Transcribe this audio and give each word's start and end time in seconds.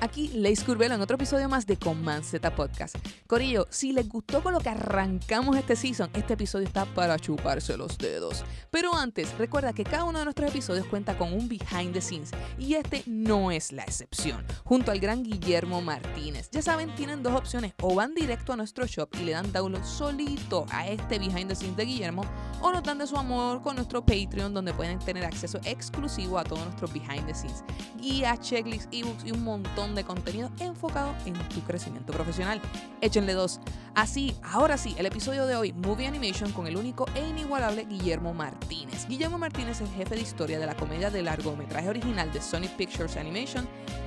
Aquí 0.00 0.28
Leis 0.28 0.62
Curvelo 0.62 0.94
en 0.94 1.00
otro 1.00 1.16
episodio 1.16 1.48
más 1.48 1.66
de 1.66 1.78
Command 1.78 2.22
Z 2.22 2.54
Podcast. 2.54 2.96
Corillo, 3.26 3.66
si 3.70 3.92
les 3.92 4.06
gustó 4.06 4.42
con 4.42 4.52
lo 4.52 4.60
que 4.60 4.68
arrancamos 4.68 5.56
este 5.56 5.74
season, 5.74 6.10
este 6.12 6.34
episodio 6.34 6.66
está 6.66 6.84
para 6.84 7.18
chuparse 7.18 7.78
los 7.78 7.96
dedos. 7.96 8.44
Pero 8.70 8.94
antes, 8.94 9.36
recuerda 9.38 9.72
que 9.72 9.84
cada 9.84 10.04
uno 10.04 10.18
de 10.18 10.26
nuestros 10.26 10.50
episodios 10.50 10.86
cuenta 10.86 11.16
con 11.16 11.32
un 11.32 11.48
behind 11.48 11.94
the 11.94 12.02
scenes 12.02 12.30
y 12.58 12.74
este 12.74 13.04
no 13.06 13.50
es 13.50 13.72
la 13.72 13.84
excepción. 13.84 14.44
Junto 14.64 14.90
al 14.90 15.00
gran 15.00 15.22
Guillermo 15.22 15.80
Martínez. 15.80 16.50
Ya 16.50 16.60
saben, 16.60 16.94
tienen 16.94 17.22
dos 17.22 17.34
opciones, 17.34 17.72
o 17.80 17.94
van 17.94 18.14
directo 18.14 18.52
a 18.52 18.56
nuestro 18.56 18.86
shop 18.86 19.08
y 19.18 19.24
le 19.24 19.32
dan 19.32 19.50
download 19.50 19.84
solito 19.84 20.66
a 20.72 20.86
este 20.88 21.18
behind 21.18 21.48
the 21.48 21.54
scenes 21.54 21.76
de 21.76 21.86
Guillermo, 21.86 22.22
o 22.60 22.70
nos 22.70 22.82
dan 22.82 22.98
de 22.98 23.06
su 23.06 23.16
amor 23.16 23.62
con 23.62 23.76
nuestro 23.76 24.04
Patreon 24.04 24.52
donde 24.52 24.74
pueden 24.74 24.98
tener 24.98 25.24
acceso 25.24 25.58
exclusivo 25.64 26.38
a 26.38 26.44
todos 26.44 26.64
nuestros 26.66 26.92
behind 26.92 27.26
the 27.26 27.34
scenes, 27.34 27.64
guías, 27.98 28.40
checklists, 28.40 28.88
ebooks 28.92 29.24
y 29.24 29.32
un 29.32 29.42
montón 29.42 29.85
de 29.94 30.04
contenido 30.04 30.50
enfocado 30.60 31.14
en 31.24 31.34
tu 31.48 31.60
crecimiento 31.62 32.12
profesional. 32.12 32.60
Échenle 33.00 33.34
dos. 33.34 33.60
Así, 33.94 34.36
ahora 34.42 34.76
sí, 34.76 34.94
el 34.98 35.06
episodio 35.06 35.46
de 35.46 35.56
hoy, 35.56 35.72
Movie 35.72 36.06
Animation 36.06 36.52
con 36.52 36.66
el 36.66 36.76
único 36.76 37.06
e 37.14 37.26
inigualable 37.26 37.84
Guillermo 37.84 38.34
Martínez. 38.34 39.06
Guillermo 39.06 39.38
Martínez 39.38 39.80
es 39.80 39.90
jefe 39.92 40.16
de 40.16 40.20
historia 40.20 40.58
de 40.58 40.66
la 40.66 40.76
comedia 40.76 41.10
de 41.10 41.22
largometraje 41.22 41.88
original 41.88 42.32
de 42.32 42.42
Sony 42.42 42.68
Pictures 42.76 43.16
Animation, 43.16 43.66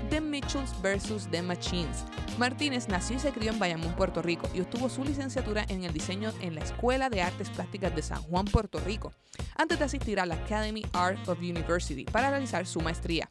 The 0.10 0.22
Mitchells 0.22 0.74
vs. 0.82 1.28
The 1.32 1.42
Machines. 1.42 2.06
Martínez 2.38 2.88
nació 2.88 3.18
y 3.18 3.20
se 3.20 3.32
crió 3.32 3.52
en 3.52 3.60
Bayamón, 3.60 3.94
Puerto 3.96 4.22
Rico 4.22 4.50
y 4.54 4.62
obtuvo 4.62 4.90
su 4.90 5.04
licenciatura 5.04 5.66
en 5.70 5.84
el 5.84 5.94
diseño 5.94 6.32
en 6.42 6.56
la 6.56 6.62
Escuela 6.62 7.10
de 7.10 7.22
Artes 7.22 7.50
Plásticas 7.50 7.96
de 7.96 8.02
San 8.02 8.22
Juan, 8.24 8.46
Puerto 8.46 8.80
Rico, 8.80 9.14
antes 9.56 9.80
de 9.80 9.86
asistir 9.86 10.20
a 10.20 10.26
la 10.26 10.36
Academy 10.36 10.86
Art 10.94 11.28
of 11.28 11.40
University 11.40 12.06
para 12.06 12.30
realizar 12.30 12.66
su 12.66 12.80
maestría. 12.80 13.28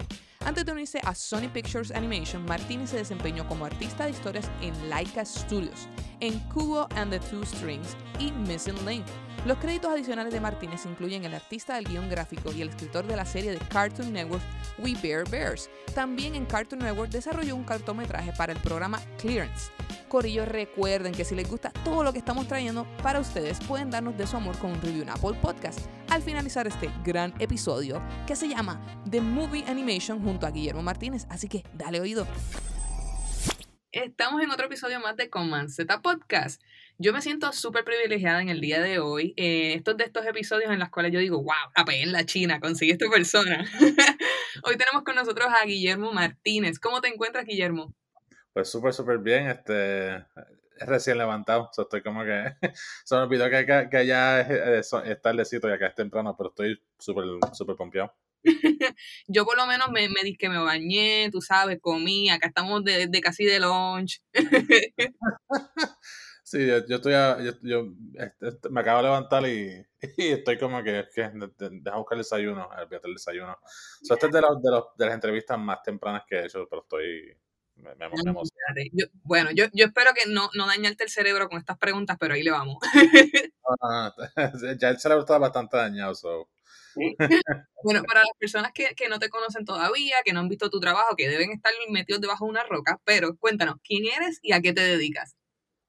Antes 0.48 0.64
de 0.64 0.72
unirse 0.72 0.98
a 1.04 1.14
Sony 1.14 1.50
Pictures 1.52 1.90
Animation, 1.90 2.42
Martínez 2.46 2.88
se 2.88 2.96
desempeñó 2.96 3.46
como 3.46 3.66
artista 3.66 4.04
de 4.04 4.12
historias 4.12 4.50
en 4.62 4.88
Laika 4.88 5.22
Studios, 5.22 5.88
en 6.20 6.38
Kubo 6.48 6.88
and 6.96 7.10
the 7.10 7.20
Two 7.20 7.44
Strings 7.44 7.94
y 8.18 8.32
Missing 8.32 8.86
Link. 8.86 9.04
Los 9.44 9.58
créditos 9.58 9.92
adicionales 9.92 10.32
de 10.32 10.40
Martínez 10.40 10.86
incluyen 10.86 11.26
el 11.26 11.34
artista 11.34 11.74
del 11.74 11.84
guion 11.84 12.08
gráfico 12.08 12.50
y 12.50 12.62
el 12.62 12.70
escritor 12.70 13.06
de 13.06 13.16
la 13.16 13.26
serie 13.26 13.50
de 13.50 13.58
Cartoon 13.58 14.10
Network 14.10 14.42
We 14.78 14.94
Bear 15.02 15.28
Bears. 15.28 15.68
También 15.94 16.34
en 16.34 16.46
Cartoon 16.46 16.80
Network 16.80 17.10
desarrolló 17.10 17.54
un 17.54 17.64
cortometraje 17.64 18.32
para 18.32 18.54
el 18.54 18.58
programa 18.60 19.02
Clearance. 19.18 19.70
Corillo, 20.08 20.46
recuerden 20.46 21.12
que 21.12 21.26
si 21.26 21.34
les 21.34 21.46
gusta 21.46 21.72
todo 21.84 22.02
lo 22.02 22.14
que 22.14 22.20
estamos 22.20 22.48
trayendo 22.48 22.86
para 23.02 23.20
ustedes, 23.20 23.60
pueden 23.60 23.90
darnos 23.90 24.16
de 24.16 24.26
su 24.26 24.38
amor 24.38 24.56
con 24.56 24.70
un 24.70 24.80
review 24.80 25.02
en 25.02 25.10
Apple 25.10 25.34
Podcast 25.42 25.80
al 26.10 26.22
finalizar 26.22 26.66
este 26.66 26.90
gran 27.04 27.34
episodio 27.38 28.02
que 28.26 28.36
se 28.36 28.48
llama 28.48 28.80
The 29.10 29.20
Movie 29.20 29.64
Animation 29.66 30.22
junto 30.22 30.46
a 30.46 30.50
Guillermo 30.50 30.82
Martínez. 30.82 31.26
Así 31.30 31.48
que 31.48 31.64
dale 31.74 32.00
oído. 32.00 32.26
Estamos 33.90 34.42
en 34.42 34.50
otro 34.50 34.66
episodio 34.66 35.00
más 35.00 35.16
de 35.16 35.30
Command 35.30 35.70
Z 35.70 36.00
Podcast. 36.02 36.62
Yo 36.98 37.12
me 37.12 37.22
siento 37.22 37.52
súper 37.52 37.84
privilegiada 37.84 38.42
en 38.42 38.48
el 38.48 38.60
día 38.60 38.80
de 38.80 38.98
hoy. 38.98 39.32
Eh, 39.36 39.74
estos 39.74 39.96
de 39.96 40.04
estos 40.04 40.26
episodios 40.26 40.70
en 40.70 40.78
los 40.78 40.90
cuales 40.90 41.12
yo 41.12 41.20
digo, 41.20 41.38
wow, 41.38 41.52
a 41.74 41.84
en 41.92 42.12
la 42.12 42.24
China, 42.26 42.60
conseguí 42.60 42.90
esta 42.90 43.08
persona. 43.08 43.64
hoy 44.64 44.76
tenemos 44.76 45.04
con 45.04 45.14
nosotros 45.14 45.48
a 45.48 45.64
Guillermo 45.64 46.12
Martínez. 46.12 46.78
¿Cómo 46.78 47.00
te 47.00 47.08
encuentras, 47.08 47.46
Guillermo? 47.46 47.94
Pues 48.52 48.70
súper, 48.70 48.92
súper 48.92 49.18
bien. 49.18 49.46
Este, 49.46 50.16
es 50.16 50.24
recién 50.80 51.18
levantado. 51.18 51.70
So 51.72 51.82
estoy 51.82 52.02
como 52.02 52.24
que. 52.24 52.54
Se 53.04 53.14
me 53.14 53.22
olvidó 53.22 53.48
que, 53.50 53.66
que, 53.66 53.88
que 53.90 54.06
ya 54.06 54.40
es, 54.40 54.92
es, 54.92 55.22
tardecito 55.22 55.68
y 55.68 55.72
acá 55.72 55.88
es 55.88 55.94
temprano, 55.94 56.34
pero 56.36 56.50
estoy 56.50 56.82
súper, 56.98 57.24
súper 57.52 57.76
pompeado. 57.76 58.14
yo 59.26 59.44
por 59.44 59.56
lo 59.56 59.66
menos 59.66 59.90
me, 59.90 60.08
me 60.08 60.36
que 60.36 60.48
me 60.48 60.58
bañé, 60.58 61.28
tú 61.30 61.40
sabes, 61.40 61.78
comí, 61.80 62.30
acá 62.30 62.48
estamos 62.48 62.84
de, 62.84 63.06
de 63.08 63.20
casi 63.20 63.44
de 63.44 63.60
lunch. 63.60 64.22
sí, 66.44 66.66
yo, 66.66 66.86
yo 66.86 66.96
estoy 66.96 67.14
a, 67.14 67.40
yo, 67.42 67.52
yo 67.62 67.92
este, 68.14 68.68
me 68.70 68.80
acabo 68.80 68.98
de 68.98 69.04
levantar 69.04 69.46
y, 69.46 69.84
y 70.16 70.28
estoy 70.28 70.58
como 70.58 70.82
que, 70.82 71.06
que 71.14 71.30
deja 71.58 71.96
buscar 71.96 72.16
el 72.16 72.22
desayuno, 72.22 72.68
el 72.78 73.14
desayuno. 73.14 73.56
So, 74.02 74.14
este 74.14 74.26
es 74.26 74.32
de, 74.32 74.40
los, 74.40 74.62
de, 74.62 74.70
los, 74.70 74.84
de 74.96 75.06
las 75.06 75.14
entrevistas 75.14 75.58
más 75.58 75.82
tempranas 75.82 76.22
que 76.28 76.36
he 76.36 76.46
hecho, 76.46 76.66
pero 76.68 76.82
estoy 76.82 77.36
me, 77.78 77.94
me, 77.94 78.08
me 78.08 78.90
yo, 78.92 79.06
bueno, 79.22 79.50
yo, 79.52 79.66
yo 79.72 79.86
espero 79.86 80.10
que 80.14 80.30
no, 80.30 80.50
no 80.54 80.66
dañarte 80.66 81.04
el 81.04 81.10
cerebro 81.10 81.48
con 81.48 81.58
estas 81.58 81.78
preguntas, 81.78 82.16
pero 82.18 82.34
ahí 82.34 82.42
le 82.42 82.50
vamos. 82.50 82.78
Ah, 83.82 84.12
ya 84.80 84.88
el 84.88 84.98
cerebro 84.98 85.22
está 85.22 85.38
bastante 85.38 85.76
dañado. 85.76 86.14
So. 86.14 86.48
bueno, 87.84 88.02
para 88.04 88.20
las 88.20 88.36
personas 88.38 88.72
que, 88.72 88.94
que, 88.96 89.08
no 89.08 89.18
te 89.18 89.28
conocen 89.28 89.64
todavía, 89.64 90.16
que 90.24 90.32
no 90.32 90.40
han 90.40 90.48
visto 90.48 90.70
tu 90.70 90.80
trabajo, 90.80 91.16
que 91.16 91.28
deben 91.28 91.52
estar 91.52 91.72
metidos 91.90 92.20
debajo 92.20 92.46
de 92.46 92.50
una 92.50 92.64
roca, 92.64 93.00
pero 93.04 93.36
cuéntanos, 93.36 93.76
¿quién 93.84 94.04
eres 94.06 94.38
y 94.42 94.52
a 94.52 94.60
qué 94.60 94.72
te 94.72 94.80
dedicas? 94.80 95.36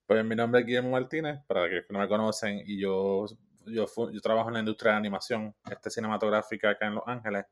Pues 0.05 0.25
mi 0.25 0.35
nombre 0.35 0.61
es 0.61 0.67
Guillermo 0.67 0.91
Martínez, 0.91 1.39
para 1.47 1.67
los 1.67 1.69
que 1.69 1.93
no 1.93 1.99
me 1.99 2.07
conocen, 2.07 2.61
y 2.65 2.79
yo, 2.79 3.25
yo, 3.65 3.85
yo 4.11 4.21
trabajo 4.21 4.49
en 4.49 4.55
la 4.55 4.59
industria 4.59 4.93
de 4.93 4.97
animación 4.97 5.55
este, 5.69 5.89
cinematográfica 5.89 6.71
acá 6.71 6.87
en 6.87 6.95
Los 6.95 7.03
Ángeles 7.07 7.45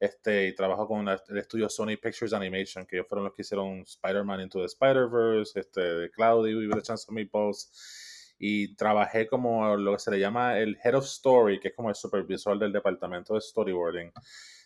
este, 0.00 0.48
y 0.48 0.54
trabajo 0.54 0.88
con 0.88 1.06
el 1.06 1.38
estudio 1.38 1.68
Sony 1.68 1.98
Pictures 2.02 2.32
Animation, 2.32 2.86
que 2.86 2.96
ellos 2.96 3.06
fueron 3.06 3.26
los 3.26 3.34
que 3.34 3.42
hicieron 3.42 3.80
Spider-Man 3.80 4.40
Into 4.40 4.60
the 4.60 4.64
Spider-Verse, 4.64 5.60
este, 5.60 6.10
Cloudy 6.10 6.54
with 6.54 6.74
a 6.74 6.80
Chance 6.80 7.04
of 7.06 7.14
Meatballs, 7.14 8.34
y 8.38 8.74
trabajé 8.74 9.26
como 9.26 9.76
lo 9.76 9.92
que 9.92 9.98
se 9.98 10.10
le 10.10 10.18
llama 10.18 10.58
el 10.58 10.78
Head 10.82 10.94
of 10.94 11.04
Story, 11.04 11.60
que 11.60 11.68
es 11.68 11.74
como 11.74 11.90
el 11.90 11.94
supervisor 11.94 12.58
del 12.58 12.72
departamento 12.72 13.34
de 13.34 13.42
storyboarding 13.42 14.10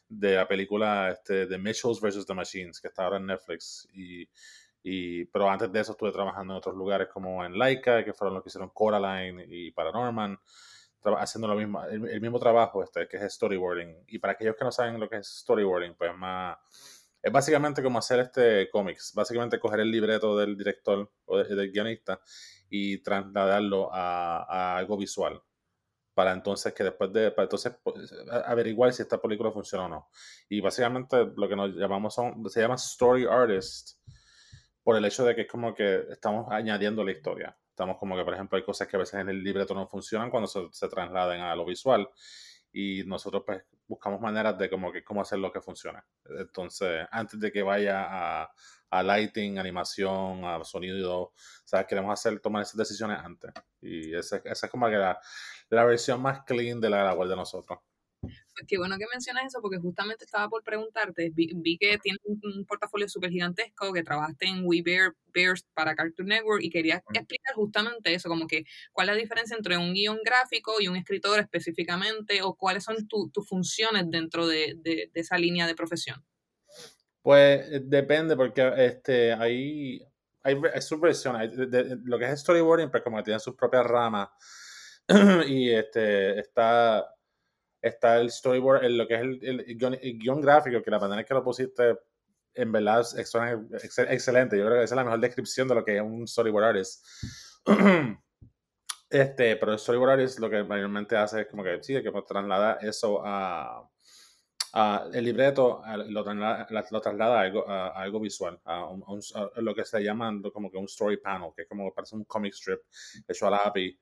de 0.09 0.37
la 0.37 0.47
película 0.47 1.11
este, 1.11 1.47
The 1.47 1.59
Mitchells 1.59 2.01
vs. 2.01 2.25
The 2.27 2.35
Machines, 2.35 2.81
que 2.81 2.87
está 2.87 3.05
ahora 3.05 3.17
en 3.17 3.27
Netflix, 3.27 3.89
y, 3.93 4.29
y, 4.85 5.25
pero 5.25 5.51
antes 5.51 5.73
de 5.73 5.81
eso 5.81 5.93
estuve 5.93 6.13
trabajando 6.13 6.53
en 6.53 6.59
otros 6.59 6.77
lugares 6.77 7.09
como 7.09 7.45
en 7.45 7.59
Laika, 7.59 8.05
que 8.05 8.13
fueron 8.13 8.35
los 8.35 8.45
que 8.45 8.51
hicieron 8.51 8.71
Coraline 8.71 9.45
y 9.49 9.73
Paranorman 9.73 10.39
haciendo 11.19 11.49
lo 11.49 11.55
mismo, 11.55 11.85
el, 11.85 12.21
mismo 12.21 12.39
trabajo 12.39 12.83
este, 12.83 13.07
que 13.07 13.17
es 13.19 13.35
storyboarding. 13.35 14.05
Y 14.09 14.19
para 14.19 14.35
aquellos 14.35 14.57
que 14.57 14.65
no 14.65 14.73
saben 14.73 14.99
lo 14.99 15.09
que 15.09 15.17
es 15.17 15.27
storyboarding, 15.27 15.95
pues 15.95 16.17
más... 16.17 16.59
Es 17.23 17.33
básicamente 17.33 17.83
como 17.83 17.99
hacer 17.99 18.21
este 18.21 18.69
cómics, 18.69 19.13
básicamente 19.15 19.59
coger 19.59 19.81
el 19.81 19.91
libreto 19.91 20.37
del 20.37 20.59
director 20.59 21.11
o 21.25 21.39
del 21.39 21.73
guionista 21.73 22.21
y 22.69 22.99
trasladarlo 23.03 23.89
a, 23.91 24.77
algo 24.77 24.99
visual 24.99 25.41
para 26.13 26.33
entonces 26.33 26.75
que 26.75 26.85
después 26.85 27.13
de 27.13 27.33
entonces 27.37 27.77
pues, 27.83 28.13
averiguar 28.45 28.93
si 28.93 29.03
esta 29.03 29.21
película 29.21 29.51
funciona 29.51 29.87
o 29.87 29.89
no. 29.89 30.11
Y 30.51 30.61
básicamente 30.61 31.33
lo 31.35 31.49
que 31.49 31.57
nos 31.57 31.75
llamamos 31.75 32.15
son 32.15 32.49
se 32.51 32.61
llama 32.61 32.75
story 32.75 33.27
artist 33.27 33.99
por 34.83 34.97
el 34.97 35.05
hecho 35.07 35.25
de 35.25 35.35
que 35.35 35.41
es 35.43 35.49
como 35.49 35.75
que 35.75 36.05
estamos 36.11 36.47
añadiendo 36.51 37.03
la 37.03 37.13
historia. 37.13 37.57
Estamos 37.75 37.99
como 37.99 38.17
que, 38.17 38.23
por 38.23 38.35
ejemplo, 38.35 38.57
hay 38.57 38.63
cosas 38.63 38.87
que 38.87 38.95
a 38.95 39.01
veces 39.01 39.15
en 39.15 39.29
el 39.29 39.43
libreto 39.43 39.75
no 39.75 39.89
funcionan 39.89 40.31
cuando 40.31 40.47
se, 40.47 40.69
se 40.71 40.89
trasladan 40.89 41.41
a 41.41 41.57
lo 41.57 41.65
visual 41.65 42.09
y 42.73 43.03
nosotros 43.05 43.43
pues 43.45 43.65
buscamos 43.89 44.21
maneras 44.21 44.57
de 44.57 44.71
como 44.71 44.93
que 44.93 45.03
cómo 45.03 45.23
hacer 45.23 45.41
lo 45.41 45.51
que 45.51 45.61
funcione. 45.61 46.01
Entonces, 46.25 47.05
antes 47.11 47.41
de 47.41 47.51
que 47.51 47.65
vaya 47.65 48.05
a, 48.43 48.53
a 48.91 49.03
lighting, 49.03 49.59
animación, 49.59 50.45
a 50.45 50.63
sonido, 50.63 51.33
sea, 51.65 51.85
queremos 51.85 52.13
hacer, 52.13 52.39
tomar 52.39 52.63
esas 52.63 52.77
decisiones 52.77 53.19
antes. 53.19 53.53
Y 53.81 54.15
esa, 54.15 54.37
esa 54.45 54.67
es 54.67 54.71
como 54.71 54.87
que 54.87 54.97
la, 54.97 55.21
la, 55.69 55.85
versión 55.85 56.23
más 56.23 56.45
clean 56.45 56.81
de 56.81 56.91
la 56.91 57.13
web 57.15 57.29
de 57.29 57.37
nosotros. 57.37 57.81
Pues 58.55 58.69
qué 58.69 58.79
bueno 58.79 58.97
que 58.99 59.07
mencionas 59.13 59.47
eso, 59.47 59.61
porque 59.61 59.79
justamente 59.79 60.25
estaba 60.25 60.49
por 60.49 60.63
preguntarte, 60.63 61.31
vi, 61.35 61.51
vi 61.57 61.77
que 61.77 61.99
tienes 61.99 62.21
un, 62.25 62.65
portafolio 62.67 63.09
súper 63.09 63.31
gigantesco, 63.31 63.93
que 63.93 64.05
trabajaste 64.05 64.47
en 64.47 64.63
We 64.65 64.81
Bear, 64.83 65.13
Bears 65.33 65.67
para 65.75 65.97
Cartoon 65.97 66.29
Network 66.29 66.63
y 66.63 66.71
quería 66.71 67.03
explicar 67.13 67.55
justamente 67.57 68.15
eso, 68.15 68.29
como 68.29 68.47
que 68.47 68.65
cuál 68.93 69.09
es 69.09 69.17
la 69.17 69.21
diferencia 69.21 69.57
entre 69.57 69.77
un 69.77 69.93
guion 69.93 70.21
gráfico 70.25 70.81
y 70.81 70.87
un 70.87 70.97
escritor 70.97 71.41
específicamente, 71.41 72.43
o 72.43 72.55
cuáles 72.55 72.85
son 72.85 73.09
tus 73.09 73.49
funciones 73.49 74.05
dentro 74.09 74.47
de, 74.47 74.75
de, 74.77 75.11
de, 75.13 75.21
esa 75.21 75.37
línea 75.37 75.67
de 75.67 75.75
profesión. 75.75 76.25
Pues 77.23 77.67
eh, 77.73 77.81
depende, 77.83 78.37
porque 78.37 78.73
este, 78.77 79.33
hay, 79.33 80.01
hay, 80.45 80.57
hay 80.73 80.83
subversiones, 80.83 81.51
lo 82.05 82.19
que 82.21 82.27
es 82.27 82.41
storyboarding, 82.41 82.91
pues 82.91 83.03
como 83.03 83.17
que 83.17 83.25
tiene 83.25 83.41
sus 83.41 83.57
propias 83.57 83.85
ramas, 83.85 84.29
y 85.49 85.71
este, 85.71 86.39
está 86.39 87.14
está 87.85 88.19
el 88.19 88.31
storyboard, 88.31 88.85
en 88.85 88.97
lo 88.97 89.07
que 89.07 89.15
es 89.15 89.21
el, 89.21 89.39
el, 89.43 90.19
guion, 90.19 90.41
gráfico, 90.41 90.83
que 90.83 90.91
la 90.91 90.99
manera 90.99 91.21
en 91.21 91.27
que 91.27 91.35
lo 91.35 91.45
pusiste, 91.45 91.99
en 92.55 92.73
verdad 92.73 93.01
es, 93.01 93.15
excelente. 93.15 94.57
Yo 94.57 94.65
creo 94.65 94.79
que 94.79 94.85
esa 94.85 94.95
es 94.95 94.97
la 94.97 95.05
mejor 95.05 95.21
descripción 95.21 95.69
de 95.69 95.75
lo 95.75 95.85
que 95.85 95.97
es 95.97 96.03
un 96.03 96.27
storyboard 96.27 96.65
artist. 96.65 97.05
este, 99.11 99.57
pero 99.57 99.73
el 99.73 99.79
storyboard 99.79 100.13
artist 100.13 100.39
lo 100.39 100.49
que 100.49 100.65
mayormente 100.65 101.15
hace 101.17 101.43
es 101.43 101.47
como 101.47 101.63
que 101.63 101.83
sí, 101.83 101.93
que 102.03 102.11
traslada 102.27 102.79
eso 102.81 103.21
a, 103.23 103.87
ah, 104.73 105.07
el 105.13 105.25
libreto 105.27 105.83
lo, 106.09 106.25
traslada, 106.25 107.39
a, 107.39 107.41
algo, 107.43 107.69
a, 107.69 107.89
algo 107.89 108.19
visual, 108.19 108.59
a, 108.65 108.89
lo 109.57 109.75
que 109.75 109.85
se 109.85 110.03
llama 110.03 110.33
como 110.55 110.71
que 110.71 110.79
un 110.79 110.87
story 110.87 111.19
panel, 111.19 111.51
que 111.55 111.63
es 111.63 111.69
como 111.69 111.93
parece 111.93 112.17
un 112.17 112.25
comic 112.25 112.55
strip 112.55 112.81
hecho 113.29 113.47
a 113.47 113.51
la 113.51 113.59
API, 113.59 113.99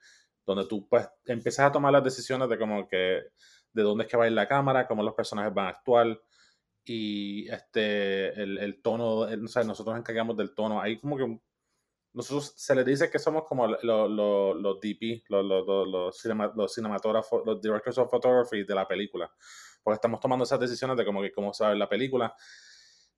donde 0.46 0.67
tú 0.67 0.88
pues 0.88 1.08
empiezas 1.25 1.67
a 1.67 1.73
tomar 1.73 1.93
las 1.93 2.05
decisiones 2.05 2.49
de 2.49 2.58
como 2.58 2.87
que 2.87 3.23
de 3.72 3.82
dónde 3.82 4.04
es 4.04 4.10
que 4.10 4.16
va 4.16 4.24
a 4.24 4.26
ir 4.28 4.32
la 4.32 4.48
cámara, 4.48 4.86
cómo 4.86 5.02
los 5.02 5.14
personajes 5.14 5.52
van 5.54 5.66
a 5.66 5.70
actuar 5.70 6.20
y 6.84 7.48
este 7.48 8.28
el, 8.42 8.58
el 8.58 8.82
tono, 8.82 9.28
el, 9.28 9.42
nosotros 9.42 9.86
nos 9.86 9.98
encargamos 9.98 10.36
del 10.36 10.54
tono. 10.54 10.80
Hay 10.80 10.98
como 10.98 11.16
que 11.16 11.40
nosotros 12.14 12.52
se 12.56 12.74
les 12.74 12.84
dice 12.84 13.10
que 13.10 13.19
somos 13.19 13.44
como 13.44 13.66
los, 13.66 13.82
los, 13.82 14.80
DP, 14.80 15.24
los, 15.28 15.44
los, 15.44 15.88
los, 15.88 16.72
cinematógrafos, 16.72 17.42
los 17.46 17.60
directors 17.60 17.98
of 17.98 18.10
photography 18.10 18.64
de 18.64 18.74
la 18.74 18.86
película. 18.86 19.32
Porque 19.82 19.94
estamos 19.94 20.20
tomando 20.20 20.44
esas 20.44 20.60
decisiones 20.60 20.96
de 20.96 21.04
cómo, 21.04 21.22
cómo 21.34 21.54
se 21.54 21.64
va 21.64 21.68
a 21.68 21.72
ver 21.72 21.78
la 21.78 21.88
película. 21.88 22.34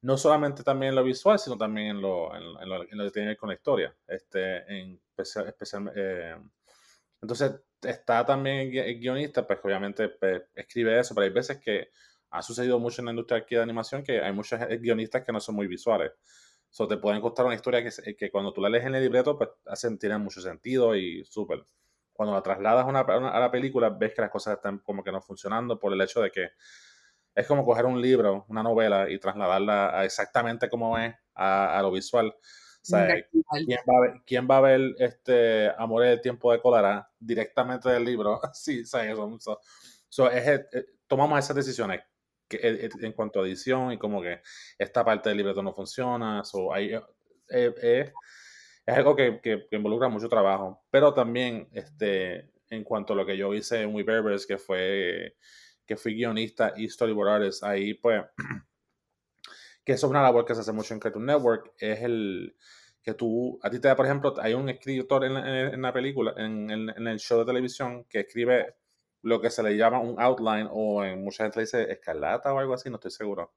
No 0.02 0.16
solamente 0.16 0.62
también 0.62 0.90
en 0.90 0.96
lo 0.96 1.04
visual, 1.04 1.38
sino 1.38 1.56
también 1.56 1.88
en 1.88 2.02
lo, 2.02 2.34
en, 2.36 2.68
lo, 2.68 2.80
que 2.80 3.10
tiene 3.10 3.10
que 3.10 3.20
ver 3.20 3.36
con 3.36 3.48
la 3.48 3.54
historia. 3.54 3.96
Este, 4.06 4.58
en 4.80 5.00
especial, 5.16 5.92
eh, 5.96 6.36
entonces, 7.24 7.52
está 7.82 8.24
también 8.26 8.70
el 8.76 9.00
guionista, 9.00 9.46
pues 9.46 9.58
obviamente 9.62 10.10
pues, 10.10 10.42
escribe 10.54 11.00
eso, 11.00 11.14
pero 11.14 11.24
hay 11.26 11.32
veces 11.32 11.58
que 11.58 11.88
ha 12.30 12.42
sucedido 12.42 12.78
mucho 12.78 13.00
en 13.00 13.06
la 13.06 13.12
industria 13.12 13.44
de 13.48 13.62
animación 13.62 14.02
que 14.02 14.20
hay 14.20 14.32
muchos 14.32 14.60
guionistas 14.80 15.24
que 15.24 15.32
no 15.32 15.40
son 15.40 15.54
muy 15.54 15.66
visuales. 15.66 16.12
So, 16.68 16.86
te 16.86 16.98
pueden 16.98 17.22
contar 17.22 17.46
una 17.46 17.54
historia 17.54 17.82
que, 17.82 18.14
que 18.14 18.30
cuando 18.30 18.52
tú 18.52 18.60
la 18.60 18.68
lees 18.68 18.84
en 18.84 18.94
el 18.94 19.02
libreto, 19.02 19.38
pues 19.38 19.50
hacen, 19.66 19.98
tienen 19.98 20.20
mucho 20.20 20.42
sentido 20.42 20.94
y 20.94 21.24
súper. 21.24 21.64
Cuando 22.12 22.34
la 22.34 22.42
trasladas 22.42 22.84
a, 22.84 22.88
una, 22.88 23.00
a 23.00 23.40
la 23.40 23.50
película, 23.50 23.88
ves 23.88 24.12
que 24.14 24.20
las 24.20 24.30
cosas 24.30 24.56
están 24.56 24.80
como 24.80 25.02
que 25.02 25.12
no 25.12 25.22
funcionando 25.22 25.78
por 25.78 25.94
el 25.94 26.00
hecho 26.02 26.20
de 26.20 26.30
que 26.30 26.50
es 27.34 27.46
como 27.46 27.64
coger 27.64 27.86
un 27.86 28.02
libro, 28.02 28.44
una 28.48 28.62
novela 28.62 29.08
y 29.08 29.18
trasladarla 29.18 30.04
exactamente 30.04 30.68
como 30.68 30.98
es 30.98 31.14
a 31.34 31.80
lo 31.80 31.90
visual. 31.90 32.34
¿Quién, 32.88 33.78
va 33.88 33.96
a 33.96 34.00
ver, 34.00 34.22
¿quién, 34.26 34.48
va 34.48 34.58
a 34.58 34.60
ver, 34.60 34.94
este 34.98 35.70
Amor 35.78 36.04
del 36.04 36.20
tiempo 36.20 36.52
de 36.52 36.60
cólera 36.60 37.10
directamente 37.18 37.88
del 37.88 38.04
libro? 38.04 38.40
sí, 38.52 38.84
¿sabes? 38.84 39.16
So, 40.08 40.30
es, 40.30 40.46
eh, 40.46 40.86
tomamos 41.06 41.38
esas 41.38 41.56
decisiones 41.56 42.02
que, 42.48 42.56
eh, 42.56 42.86
eh, 42.86 42.90
en 43.00 43.12
cuanto 43.12 43.40
a 43.40 43.46
edición 43.46 43.92
y 43.92 43.98
como 43.98 44.22
que 44.22 44.40
esta 44.78 45.04
parte 45.04 45.28
del 45.28 45.38
libreto 45.38 45.62
no 45.62 45.72
funciona. 45.72 46.42
es 47.48 48.12
algo 48.86 49.16
que, 49.16 49.40
que, 49.40 49.66
involucra 49.70 50.08
mucho 50.08 50.28
trabajo. 50.28 50.84
Pero 50.90 51.14
también 51.14 51.68
este, 51.72 52.50
en 52.70 52.84
cuanto 52.84 53.12
a 53.14 53.16
lo 53.16 53.26
que 53.26 53.36
yo 53.36 53.54
hice 53.54 53.82
en 53.82 53.94
We 53.94 54.02
Berbers, 54.02 54.46
que 54.46 54.58
fue 54.58 55.36
que 55.86 55.96
fui 55.96 56.14
guionista 56.14 56.72
y 56.76 56.88
storyboard 56.88 57.28
artist, 57.28 57.62
ahí 57.62 57.94
pues 57.94 58.22
que 59.84 59.92
es 59.92 60.02
una 60.02 60.22
labor 60.22 60.44
que 60.44 60.54
se 60.54 60.60
hace 60.60 60.72
mucho 60.72 60.94
en 60.94 61.00
Cartoon 61.00 61.26
Network, 61.26 61.72
es 61.78 62.00
el 62.02 62.56
que 63.02 63.14
tú, 63.14 63.58
a 63.62 63.70
ti 63.70 63.78
te 63.80 63.88
da, 63.88 63.96
por 63.96 64.06
ejemplo, 64.06 64.34
hay 64.40 64.54
un 64.54 64.68
escritor 64.68 65.24
en, 65.24 65.36
en, 65.36 65.82
la 65.82 65.92
película, 65.92 66.32
en, 66.38 66.70
en, 66.70 67.06
el 67.06 67.18
show 67.18 67.38
de 67.38 67.44
televisión, 67.44 68.04
que 68.04 68.20
escribe 68.20 68.76
lo 69.20 69.40
que 69.40 69.50
se 69.50 69.62
le 69.62 69.76
llama 69.76 70.00
un 70.00 70.18
outline, 70.18 70.68
o 70.70 71.04
en 71.04 71.22
mucha 71.22 71.44
gente 71.44 71.58
le 71.58 71.64
dice 71.64 71.92
escarlata 71.92 72.52
o 72.52 72.58
algo 72.58 72.72
así, 72.72 72.88
no 72.88 72.96
estoy 72.96 73.10
seguro. 73.10 73.52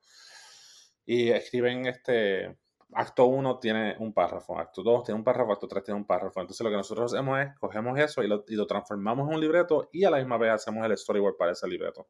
Y 1.06 1.29
escriben 1.29 1.85
este, 1.85 2.57
acto 2.94 3.25
1 3.25 3.59
tiene 3.59 3.95
un 4.00 4.13
párrafo, 4.13 4.57
acto 4.59 4.83
2 4.83 5.03
tiene 5.06 5.18
un 5.18 5.24
párrafo, 5.24 5.51
acto 5.53 5.68
3 5.68 5.83
tiene 5.83 6.00
un 6.00 6.06
párrafo. 6.06 6.39
Entonces 6.41 6.63
lo 6.63 6.69
que 6.69 6.77
nosotros 6.77 7.13
hacemos 7.13 7.39
es, 7.39 7.56
cogemos 7.59 7.97
eso 8.00 8.24
y 8.24 8.27
lo, 8.27 8.44
y 8.47 8.56
lo 8.56 8.65
transformamos 8.65 9.27
en 9.27 9.35
un 9.35 9.41
libreto 9.41 9.89
y 9.91 10.03
a 10.03 10.09
la 10.09 10.18
misma 10.18 10.38
vez 10.38 10.51
hacemos 10.51 10.85
el 10.85 10.97
storyboard 10.97 11.38
para 11.38 11.51
ese 11.51 11.68
libreto. 11.68 12.07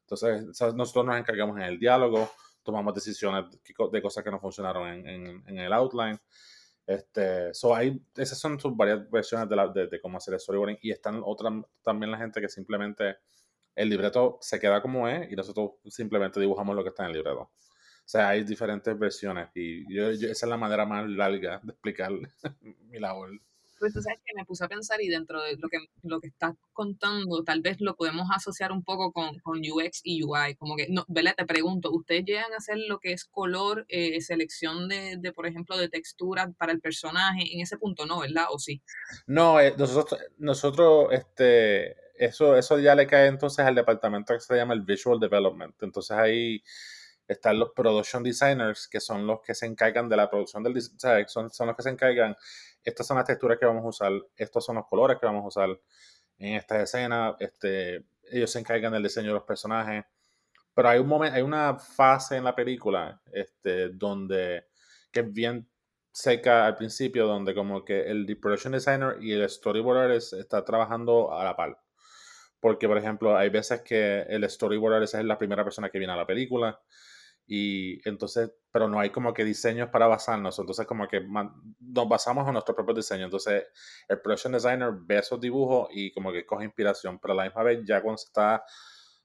Entonces 0.00 0.44
nosotros 0.74 1.06
nos 1.06 1.18
encargamos 1.18 1.56
en 1.56 1.64
el 1.64 1.78
diálogo, 1.78 2.30
tomamos 2.62 2.94
decisiones 2.94 3.44
de 3.92 4.02
cosas 4.02 4.24
que 4.24 4.30
no 4.30 4.40
funcionaron 4.40 4.88
en, 4.88 5.42
en, 5.46 5.58
el 5.58 5.72
outline. 5.72 6.18
Este, 6.86 7.54
so 7.54 7.74
hay, 7.74 8.00
esas 8.16 8.38
son 8.38 8.58
sus 8.58 8.76
varias 8.76 9.08
versiones 9.10 9.48
de, 9.48 9.56
la, 9.56 9.68
de, 9.68 10.00
cómo 10.00 10.18
hacer 10.18 10.34
el 10.34 10.40
storyboarding 10.40 10.78
y 10.82 10.90
están 10.90 11.22
otras 11.24 11.52
también 11.82 12.10
la 12.10 12.18
gente 12.18 12.40
que 12.40 12.48
simplemente 12.48 13.18
el 13.74 13.88
libreto 13.88 14.38
se 14.40 14.58
queda 14.58 14.82
como 14.82 15.08
es 15.08 15.30
y 15.30 15.36
nosotros 15.36 15.72
simplemente 15.86 16.40
dibujamos 16.40 16.74
lo 16.74 16.82
que 16.82 16.90
está 16.90 17.04
en 17.04 17.10
el 17.10 17.16
libreto. 17.16 17.40
O 17.40 18.08
sea, 18.12 18.30
hay 18.30 18.42
diferentes 18.42 18.98
versiones 18.98 19.48
y 19.54 19.92
yo, 19.94 20.10
esa 20.10 20.30
es 20.30 20.42
la 20.42 20.56
manera 20.56 20.84
más 20.84 21.08
larga 21.08 21.60
de 21.62 21.72
explicar 21.72 22.10
mi 22.60 22.98
labor. 22.98 23.30
Pues 23.82 23.94
tú 23.94 24.00
sabes 24.00 24.20
que 24.24 24.32
me 24.36 24.44
puse 24.44 24.64
a 24.64 24.68
pensar 24.68 25.02
y 25.02 25.08
dentro 25.08 25.42
de 25.42 25.56
lo 25.56 25.68
que, 25.68 25.78
lo 26.04 26.20
que 26.20 26.28
estás 26.28 26.54
contando, 26.72 27.42
tal 27.42 27.62
vez 27.62 27.80
lo 27.80 27.96
podemos 27.96 28.28
asociar 28.32 28.70
un 28.70 28.84
poco 28.84 29.10
con, 29.10 29.40
con 29.40 29.58
UX 29.58 30.02
y 30.04 30.22
UI. 30.22 30.54
Como 30.54 30.76
que, 30.76 30.86
no, 30.88 31.04
Bella, 31.08 31.34
te 31.34 31.44
pregunto, 31.44 31.90
¿ustedes 31.90 32.24
llegan 32.24 32.52
a 32.52 32.58
hacer 32.58 32.76
lo 32.86 33.00
que 33.00 33.12
es 33.12 33.24
color, 33.24 33.84
eh, 33.88 34.20
selección 34.20 34.88
de, 34.88 35.16
de, 35.18 35.32
por 35.32 35.48
ejemplo, 35.48 35.76
de 35.76 35.88
textura 35.88 36.52
para 36.56 36.70
el 36.70 36.80
personaje? 36.80 37.42
En 37.52 37.60
ese 37.60 37.76
punto 37.76 38.06
no, 38.06 38.20
¿verdad? 38.20 38.44
¿O 38.52 38.60
sí? 38.60 38.80
No, 39.26 39.60
eh, 39.60 39.74
nosotros, 39.76 40.20
nosotros 40.38 41.08
este, 41.10 41.96
eso, 42.14 42.56
eso 42.56 42.78
ya 42.78 42.94
le 42.94 43.08
cae 43.08 43.26
entonces 43.26 43.66
al 43.66 43.74
departamento 43.74 44.32
que 44.32 44.38
se 44.38 44.54
llama 44.54 44.74
el 44.74 44.82
Visual 44.82 45.18
Development. 45.18 45.74
Entonces 45.82 46.16
ahí 46.16 46.62
están 47.28 47.58
los 47.58 47.70
production 47.72 48.22
designers, 48.22 48.88
que 48.88 49.00
son 49.00 49.26
los 49.26 49.40
que 49.40 49.54
se 49.54 49.66
encargan 49.66 50.08
de 50.08 50.16
la 50.16 50.28
producción 50.28 50.62
del 50.62 50.74
design, 50.74 51.28
son, 51.28 51.50
son 51.50 51.68
los 51.68 51.76
que 51.76 51.82
se 51.82 51.90
encargan 51.90 52.36
estas 52.84 53.06
son 53.06 53.16
las 53.16 53.26
texturas 53.26 53.58
que 53.58 53.66
vamos 53.66 53.84
a 53.84 53.88
usar, 53.88 54.12
estos 54.36 54.64
son 54.64 54.76
los 54.76 54.86
colores 54.86 55.18
que 55.18 55.26
vamos 55.26 55.44
a 55.44 55.48
usar 55.48 55.80
en 56.38 56.54
esta 56.54 56.82
escena, 56.82 57.36
este, 57.38 58.04
ellos 58.30 58.50
se 58.50 58.58
encargan 58.58 58.92
del 58.92 59.02
diseño 59.02 59.28
de 59.28 59.34
los 59.34 59.44
personajes, 59.44 60.04
pero 60.74 60.88
hay 60.88 60.98
un 60.98 61.06
momento, 61.06 61.36
hay 61.36 61.42
una 61.42 61.78
fase 61.78 62.36
en 62.36 62.44
la 62.44 62.54
película 62.54 63.20
este, 63.32 63.90
donde, 63.90 64.66
que 65.12 65.20
es 65.20 65.32
bien 65.32 65.68
seca 66.10 66.66
al 66.66 66.76
principio, 66.76 67.26
donde 67.26 67.54
como 67.54 67.84
que 67.84 68.02
el 68.02 68.38
production 68.38 68.72
designer 68.72 69.16
y 69.20 69.32
el 69.32 69.48
storyboard 69.48 70.10
artist 70.10 70.32
está 70.34 70.64
trabajando 70.64 71.32
a 71.32 71.44
la 71.44 71.56
par. 71.56 71.78
Porque, 72.60 72.86
por 72.86 72.98
ejemplo, 72.98 73.36
hay 73.36 73.48
veces 73.48 73.82
que 73.82 74.22
el 74.22 74.48
storyboard 74.48 74.94
artist 74.94 75.14
es 75.14 75.24
la 75.24 75.38
primera 75.38 75.64
persona 75.64 75.90
que 75.90 75.98
viene 75.98 76.12
a 76.12 76.16
la 76.16 76.26
película 76.26 76.80
y 77.46 78.06
entonces, 78.08 78.52
pero 78.70 78.88
no 78.88 79.00
hay 79.00 79.10
como 79.10 79.34
que 79.34 79.44
diseños 79.44 79.88
para 79.90 80.06
basarnos, 80.06 80.58
entonces 80.58 80.86
como 80.86 81.06
que 81.08 81.20
nos 81.80 82.08
basamos 82.08 82.46
en 82.46 82.52
nuestro 82.54 82.74
propio 82.74 82.94
diseño, 82.94 83.24
entonces 83.24 83.64
el 84.08 84.20
production 84.20 84.52
designer 84.52 84.92
ve 84.92 85.18
esos 85.18 85.40
dibujos 85.40 85.88
y 85.92 86.12
como 86.12 86.32
que 86.32 86.46
coge 86.46 86.64
inspiración, 86.64 87.18
pero 87.18 87.34
a 87.34 87.36
la 87.36 87.44
misma 87.44 87.62
vez 87.62 87.80
ya 87.84 88.00
cuando 88.00 88.18
se 88.18 88.26
está 88.26 88.64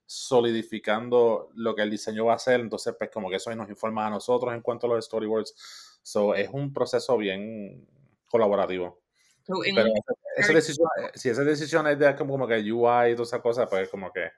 solidificando 0.04 1.50
lo 1.54 1.74
que 1.74 1.82
el 1.82 1.90
diseño 1.90 2.24
va 2.26 2.34
a 2.34 2.38
ser, 2.38 2.60
entonces 2.60 2.94
pues 2.98 3.10
como 3.10 3.28
que 3.28 3.36
eso 3.36 3.54
nos 3.54 3.68
informa 3.68 4.06
a 4.06 4.10
nosotros 4.10 4.54
en 4.54 4.62
cuanto 4.62 4.86
a 4.86 4.96
los 4.96 5.04
storyboards, 5.04 6.00
so 6.02 6.34
es 6.34 6.48
un 6.50 6.72
proceso 6.72 7.16
bien 7.18 7.86
colaborativo. 8.26 9.02
pero 9.46 9.88
esa, 10.36 10.52
decisión, 10.52 10.88
si 11.14 11.28
esa 11.28 11.44
decisión 11.44 11.86
es 11.86 11.98
de 11.98 12.16
como, 12.16 12.46
que 12.46 12.72
UI 12.72 13.12
y 13.12 13.14
toda 13.14 13.24
esa 13.24 13.42
cosa, 13.42 13.66
pues 13.66 13.88
como 13.90 14.12
que 14.12 14.30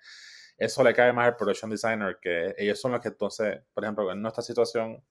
eso 0.61 0.85
le 0.85 0.93
cae 0.93 1.11
más 1.13 1.27
al 1.27 1.37
production 1.37 1.71
designer, 1.71 2.19
que 2.21 2.55
ellos 2.59 2.79
son 2.79 2.93
los 2.93 3.01
que 3.01 3.09
entonces, 3.09 3.61
por 3.73 3.83
ejemplo, 3.83 4.13
en 4.13 4.21
nuestra 4.21 4.43
situación, 4.43 5.03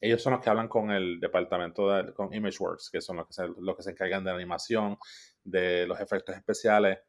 ellos 0.00 0.22
son 0.22 0.34
los 0.34 0.40
que 0.40 0.48
hablan 0.48 0.68
con 0.68 0.92
el 0.92 1.18
departamento 1.18 1.90
de 1.90 2.14
con 2.14 2.32
ImageWorks, 2.32 2.90
que 2.90 3.00
son 3.00 3.16
los 3.16 3.26
que, 3.26 3.32
se, 3.32 3.42
los 3.58 3.76
que 3.76 3.82
se 3.82 3.90
encargan 3.90 4.22
de 4.22 4.30
la 4.30 4.36
animación, 4.36 4.96
de 5.42 5.84
los 5.88 5.98
efectos 5.98 6.36
especiales, 6.36 7.00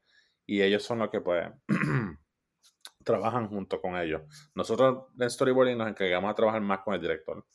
y 0.48 0.64
ellos 0.64 0.82
son 0.82 0.98
los 0.98 1.12
que 1.12 1.22
pues 1.22 1.48
trabajan 3.04 3.50
junto 3.50 3.80
con 3.80 3.96
ellos. 3.98 4.24
Nosotros 4.56 5.06
en 5.20 5.30
storyboarding 5.30 5.78
nos 5.78 5.90
encargamos 5.90 6.32
de 6.32 6.36
trabajar 6.36 6.62
más 6.62 6.80
con 6.80 6.96
el 6.96 7.02
director. 7.02 7.46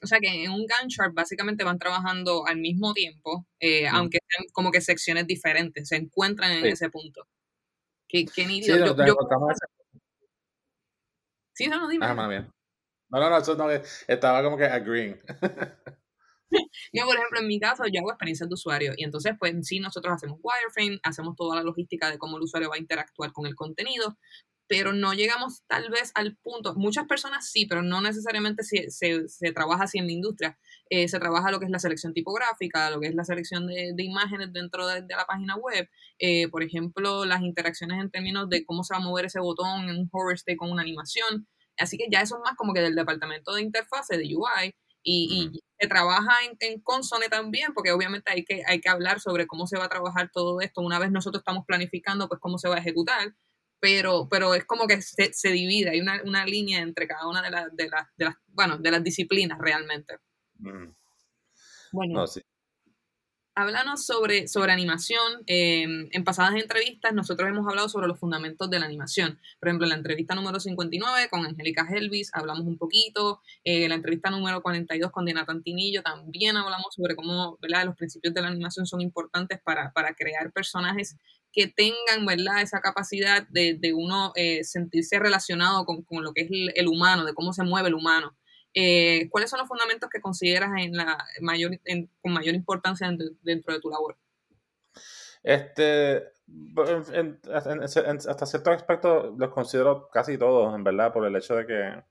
O 0.00 0.06
sea 0.06 0.20
que 0.20 0.44
en 0.44 0.52
un 0.52 0.64
Gantt 0.66 0.90
chart 0.90 1.12
básicamente 1.12 1.64
van 1.64 1.78
trabajando 1.78 2.46
al 2.46 2.58
mismo 2.58 2.92
tiempo, 2.92 3.48
eh, 3.58 3.88
aunque 3.88 4.18
sean 4.28 4.46
como 4.52 4.70
que 4.70 4.80
secciones 4.80 5.26
diferentes, 5.26 5.88
se 5.88 5.96
encuentran 5.96 6.52
en 6.52 6.66
ese 6.66 6.88
punto. 6.88 7.26
Qué, 8.08 8.24
qué 8.26 8.46
nítido. 8.46 8.76
Sí, 8.76 8.94
yo, 8.96 9.06
yo... 9.06 9.16
sí, 11.54 11.66
no, 11.68 11.80
no, 11.80 11.88
dime. 11.88 12.06
Ah, 12.06 12.14
más 12.14 12.28
bien. 12.28 12.50
No, 13.08 13.20
no, 13.20 13.30
no, 13.30 13.38
eso 13.38 13.54
no, 13.54 13.70
estaba 13.70 14.42
como 14.42 14.56
que 14.56 14.64
agreeing. 14.64 15.16
yo, 16.92 17.04
por 17.04 17.16
ejemplo, 17.16 17.40
en 17.40 17.46
mi 17.46 17.60
caso, 17.60 17.84
yo 17.86 18.00
hago 18.00 18.10
experiencias 18.10 18.48
de 18.48 18.54
usuario 18.54 18.94
y 18.96 19.04
entonces, 19.04 19.34
pues 19.38 19.54
sí, 19.62 19.78
nosotros 19.78 20.14
hacemos 20.14 20.38
wireframe, 20.42 21.00
hacemos 21.02 21.36
toda 21.36 21.56
la 21.56 21.62
logística 21.62 22.10
de 22.10 22.18
cómo 22.18 22.36
el 22.36 22.42
usuario 22.42 22.68
va 22.68 22.76
a 22.76 22.80
interactuar 22.80 23.32
con 23.32 23.46
el 23.46 23.54
contenido, 23.54 24.16
pero 24.68 24.92
no 24.92 25.14
llegamos 25.14 25.62
tal 25.66 25.90
vez 25.90 26.12
al 26.14 26.36
punto, 26.36 26.74
muchas 26.74 27.06
personas 27.06 27.50
sí, 27.50 27.66
pero 27.66 27.82
no 27.82 28.00
necesariamente 28.00 28.62
se, 28.62 28.90
se, 28.90 29.28
se 29.28 29.52
trabaja 29.52 29.84
así 29.84 29.98
en 29.98 30.06
la 30.06 30.12
industria, 30.12 30.58
eh, 30.90 31.08
se 31.08 31.18
trabaja 31.18 31.50
lo 31.50 31.58
que 31.58 31.66
es 31.66 31.70
la 31.70 31.78
selección 31.78 32.12
tipográfica, 32.12 32.90
lo 32.90 33.00
que 33.00 33.08
es 33.08 33.14
la 33.14 33.24
selección 33.24 33.66
de, 33.66 33.92
de 33.94 34.02
imágenes 34.02 34.52
dentro 34.52 34.86
de, 34.86 35.02
de, 35.02 35.16
la 35.16 35.26
página 35.26 35.56
web, 35.56 35.88
eh, 36.18 36.48
por 36.48 36.62
ejemplo, 36.62 37.24
las 37.24 37.42
interacciones 37.42 38.00
en 38.00 38.10
términos 38.10 38.48
de 38.48 38.64
cómo 38.64 38.82
se 38.84 38.94
va 38.94 38.98
a 38.98 39.04
mover 39.04 39.26
ese 39.26 39.40
botón 39.40 39.88
en 39.88 39.96
un 39.96 40.08
hover 40.12 40.36
stay 40.36 40.56
con 40.56 40.70
una 40.70 40.82
animación, 40.82 41.46
así 41.78 41.96
que 41.96 42.06
ya 42.10 42.20
eso 42.20 42.36
es 42.36 42.42
más 42.44 42.56
como 42.56 42.72
que 42.72 42.80
del 42.80 42.94
departamento 42.94 43.54
de 43.54 43.62
interfase, 43.62 44.16
de 44.16 44.34
UI, 44.34 44.74
y, 45.08 45.52
y 45.54 45.60
se 45.78 45.86
trabaja 45.86 46.32
en, 46.44 46.56
en, 46.58 46.80
console 46.80 47.28
también, 47.28 47.72
porque 47.74 47.92
obviamente 47.92 48.32
hay 48.32 48.44
que, 48.44 48.64
hay 48.66 48.80
que 48.80 48.88
hablar 48.88 49.20
sobre 49.20 49.46
cómo 49.46 49.68
se 49.68 49.78
va 49.78 49.84
a 49.84 49.88
trabajar 49.88 50.30
todo 50.32 50.60
esto. 50.60 50.80
Una 50.80 50.98
vez 50.98 51.12
nosotros 51.12 51.42
estamos 51.42 51.64
planificando, 51.64 52.26
pues 52.26 52.40
cómo 52.40 52.58
se 52.58 52.68
va 52.68 52.74
a 52.74 52.80
ejecutar, 52.80 53.32
pero, 53.80 54.28
pero 54.30 54.54
es 54.54 54.64
como 54.64 54.86
que 54.86 55.02
se, 55.02 55.32
se 55.32 55.50
divide, 55.50 55.90
hay 55.90 56.00
una, 56.00 56.20
una, 56.24 56.44
línea 56.44 56.80
entre 56.80 57.06
cada 57.06 57.28
una 57.28 57.42
de, 57.42 57.50
las 57.50 57.76
de, 57.76 57.88
las 57.88 58.06
de, 58.16 58.24
las, 58.26 58.34
bueno, 58.48 58.78
de 58.78 58.90
las 58.90 59.02
disciplinas 59.02 59.58
realmente. 59.58 60.18
Mm. 60.58 60.92
Bueno, 61.92 62.14
No, 62.14 62.26
sí. 62.26 62.40
háblanos 63.54 64.04
sobre, 64.04 64.48
sobre 64.48 64.72
animación. 64.72 65.42
Eh, 65.46 65.84
en 66.10 66.24
pasadas 66.24 66.54
entrevistas 66.56 67.14
nosotros 67.14 67.48
hemos 67.48 67.66
hablado 67.68 67.88
sobre 67.88 68.06
los 68.06 68.18
fundamentos 68.18 68.68
de 68.70 68.78
la 68.78 68.86
animación. 68.86 69.38
Por 69.60 69.68
ejemplo, 69.68 69.86
en 69.86 69.90
la 69.90 69.96
entrevista 69.96 70.34
número 70.34 70.60
59 70.60 71.28
con 71.30 71.46
Angélica 71.46 71.86
Helvis 71.88 72.30
hablamos 72.34 72.66
un 72.66 72.78
poquito. 72.78 73.40
Eh, 73.64 73.84
en 73.84 73.90
la 73.90 73.94
entrevista 73.96 74.30
número 74.30 74.62
42 74.62 75.10
con 75.10 75.24
Diana 75.24 75.46
Tantinillo 75.46 76.02
también 76.02 76.56
hablamos 76.56 76.94
sobre 76.94 77.16
cómo 77.16 77.58
¿verdad? 77.60 77.86
los 77.86 77.96
principios 77.96 78.34
de 78.34 78.42
la 78.42 78.48
animación 78.48 78.86
son 78.86 79.00
importantes 79.00 79.60
para, 79.62 79.92
para 79.92 80.14
crear 80.14 80.52
personajes 80.52 81.16
que 81.56 81.68
tengan 81.68 82.26
¿verdad? 82.26 82.60
esa 82.60 82.82
capacidad 82.82 83.48
de, 83.48 83.78
de 83.80 83.94
uno 83.94 84.32
eh, 84.36 84.62
sentirse 84.62 85.18
relacionado 85.18 85.86
con, 85.86 86.02
con, 86.02 86.22
lo 86.22 86.34
que 86.34 86.42
es 86.42 86.50
el, 86.50 86.86
humano, 86.86 87.24
de 87.24 87.32
cómo 87.32 87.54
se 87.54 87.64
mueve 87.64 87.88
el 87.88 87.94
humano. 87.94 88.36
Eh, 88.74 89.30
¿Cuáles 89.30 89.48
son 89.48 89.60
los 89.60 89.68
fundamentos 89.68 90.10
que 90.10 90.20
consideras 90.20 90.70
en 90.76 90.94
la 90.94 91.16
mayor, 91.40 91.80
en, 91.86 92.10
con 92.20 92.34
mayor 92.34 92.54
importancia 92.54 93.08
dentro, 93.08 93.28
dentro, 93.40 93.72
de 93.72 93.80
tu 93.80 93.88
labor? 93.88 94.18
Este, 95.42 96.24
hasta 97.50 98.44
cierto 98.44 98.70
aspecto 98.70 99.34
los 99.38 99.48
considero 99.48 100.10
casi 100.12 100.36
todos, 100.36 100.74
en 100.74 100.84
verdad, 100.84 101.10
por 101.10 101.24
el 101.24 101.36
hecho 101.36 101.56
de 101.56 101.66
que 101.66 102.04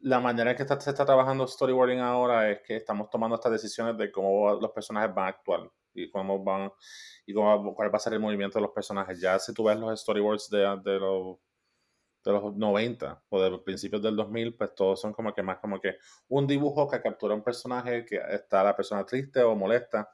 la 0.00 0.20
manera 0.20 0.52
en 0.52 0.56
que 0.56 0.66
se 0.66 0.90
está 0.90 1.04
trabajando 1.04 1.46
storyboarding 1.46 1.98
ahora 1.98 2.50
es 2.50 2.60
que 2.62 2.76
estamos 2.76 3.10
tomando 3.10 3.36
estas 3.36 3.52
decisiones 3.52 3.96
de 3.96 4.12
cómo 4.12 4.54
los 4.54 4.70
personajes 4.70 5.14
van 5.14 5.26
a 5.26 5.28
actuar 5.28 5.70
y 5.94 6.10
cómo 6.10 6.42
van 6.42 6.70
y 7.26 7.34
cómo, 7.34 7.74
cuál 7.74 7.92
va 7.92 7.96
a 7.96 8.00
ser 8.00 8.12
el 8.12 8.20
movimiento 8.20 8.58
de 8.58 8.62
los 8.62 8.72
personajes. 8.72 9.20
Ya 9.20 9.38
si 9.38 9.52
tú 9.52 9.64
ves 9.64 9.78
los 9.78 10.00
storyboards 10.00 10.48
de, 10.50 10.58
de 10.84 10.98
los 10.98 11.38
de 12.24 12.32
los 12.32 12.56
90 12.56 13.22
o 13.28 13.40
de 13.40 13.58
principios 13.58 14.02
del 14.02 14.16
2000, 14.16 14.54
pues 14.56 14.74
todos 14.74 15.00
son 15.00 15.12
como 15.12 15.32
que 15.32 15.42
más 15.42 15.58
como 15.58 15.80
que 15.80 15.96
un 16.28 16.46
dibujo 16.46 16.88
que 16.88 17.00
captura 17.00 17.34
un 17.34 17.42
personaje 17.42 18.04
que 18.04 18.20
está 18.30 18.62
la 18.62 18.76
persona 18.76 19.04
triste 19.06 19.42
o 19.42 19.54
molesta. 19.54 20.10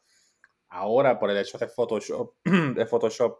Ahora, 0.69 1.19
por 1.19 1.31
el 1.31 1.39
hecho 1.39 1.59
de 1.59 1.67
Photoshop, 1.69 2.37
de 2.45 2.87
Photoshop 2.87 3.39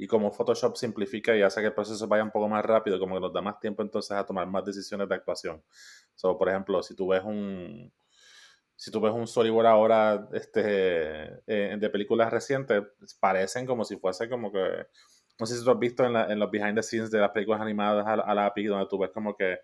y 0.00 0.06
como 0.06 0.32
Photoshop 0.32 0.76
simplifica 0.76 1.36
y 1.36 1.42
hace 1.42 1.60
que 1.60 1.66
el 1.66 1.74
proceso 1.74 2.08
vaya 2.08 2.24
un 2.24 2.30
poco 2.30 2.48
más 2.48 2.64
rápido, 2.64 2.98
como 2.98 3.16
que 3.16 3.20
nos 3.20 3.34
da 3.34 3.42
más 3.42 3.60
tiempo 3.60 3.82
entonces 3.82 4.12
a 4.12 4.24
tomar 4.24 4.46
más 4.46 4.64
decisiones 4.64 5.06
de 5.06 5.14
actuación. 5.14 5.62
So, 6.14 6.38
por 6.38 6.48
ejemplo, 6.48 6.82
si 6.82 6.96
tú 6.96 7.08
ves 7.08 7.22
un 7.22 7.92
si 8.74 8.90
tú 8.90 8.98
ves 8.98 9.12
un 9.12 9.26
storyboard 9.26 9.66
ahora 9.66 10.26
este, 10.32 11.42
eh, 11.46 11.76
de 11.78 11.90
películas 11.90 12.32
recientes, 12.32 12.82
parecen 13.20 13.66
como 13.66 13.84
si 13.84 13.98
fuese 13.98 14.30
como 14.30 14.50
que 14.50 14.86
no 15.38 15.44
sé 15.44 15.58
si 15.58 15.64
tú 15.64 15.70
has 15.70 15.78
visto 15.78 16.02
en, 16.06 16.14
la, 16.14 16.32
en 16.32 16.38
los 16.38 16.50
behind 16.50 16.76
the 16.76 16.82
scenes 16.82 17.10
de 17.10 17.18
las 17.18 17.30
películas 17.32 17.60
animadas 17.60 18.06
a, 18.06 18.12
a 18.14 18.34
lápiz, 18.34 18.68
donde 18.68 18.86
tú 18.86 18.96
ves 18.96 19.10
como 19.10 19.36
que, 19.36 19.58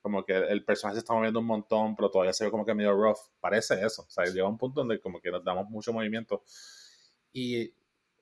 como 0.00 0.24
que 0.24 0.36
el 0.36 0.64
personaje 0.64 0.94
se 0.94 1.00
está 1.00 1.14
moviendo 1.14 1.40
un 1.40 1.46
montón, 1.46 1.96
pero 1.96 2.12
todavía 2.12 2.32
se 2.32 2.44
ve 2.44 2.52
como 2.52 2.64
que 2.64 2.74
medio 2.74 2.92
rough. 2.92 3.18
Parece 3.40 3.84
eso. 3.84 4.02
O 4.02 4.10
sea, 4.10 4.24
llega 4.26 4.46
un 4.46 4.56
punto 4.56 4.82
donde 4.82 5.00
como 5.00 5.20
que 5.20 5.32
nos 5.32 5.42
damos 5.42 5.68
mucho 5.68 5.92
movimiento. 5.92 6.44
Y 7.32 7.74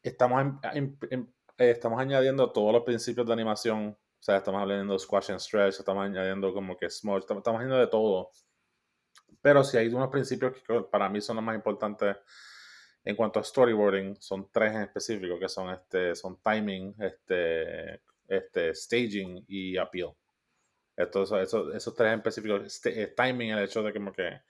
estamos, 0.03 0.41
en, 0.41 0.59
en, 0.73 0.99
en, 1.11 1.35
estamos 1.59 2.01
añadiendo 2.01 2.51
todos 2.53 2.73
los 2.73 2.85
principios 2.85 3.27
de 3.27 3.33
animación. 3.33 3.89
O 3.89 4.23
sea, 4.23 4.37
estamos 4.39 4.63
añadiendo 4.63 4.99
squash 4.99 5.31
and 5.31 5.41
stretch, 5.41 5.79
estamos 5.79 6.05
añadiendo 6.05 6.53
como 6.53 6.77
que 6.77 6.91
smudge, 6.91 7.21
estamos, 7.21 7.41
estamos 7.41 7.61
añadiendo 7.61 7.81
de 7.85 7.91
todo. 7.91 8.31
Pero 9.41 9.63
si 9.65 9.77
hay 9.77 9.89
unos 9.89 10.09
principios 10.09 10.55
que 10.55 10.81
para 10.91 11.09
mí 11.09 11.21
son 11.21 11.37
los 11.37 11.45
más 11.45 11.55
importantes 11.55 12.17
en 13.05 13.17
cuanto 13.17 13.39
a 13.41 13.45
storyboarding, 13.45 14.17
son 14.21 14.51
tres 14.51 14.75
en 14.75 14.83
específico, 14.83 15.39
que 15.39 15.49
son, 15.49 15.71
este, 15.71 16.15
son 16.15 16.41
timing, 16.43 16.95
este, 16.99 18.03
este, 18.27 18.75
staging 18.75 19.45
y 19.49 19.77
appeal. 19.77 20.13
Entonces, 20.97 21.39
esos, 21.43 21.75
esos 21.75 21.95
tres 21.95 22.13
en 22.13 22.19
específico, 22.19 22.57
este, 22.57 23.07
timing, 23.09 23.51
el 23.51 23.65
hecho 23.65 23.83
de 23.83 23.93
como 23.93 24.13
que 24.13 24.41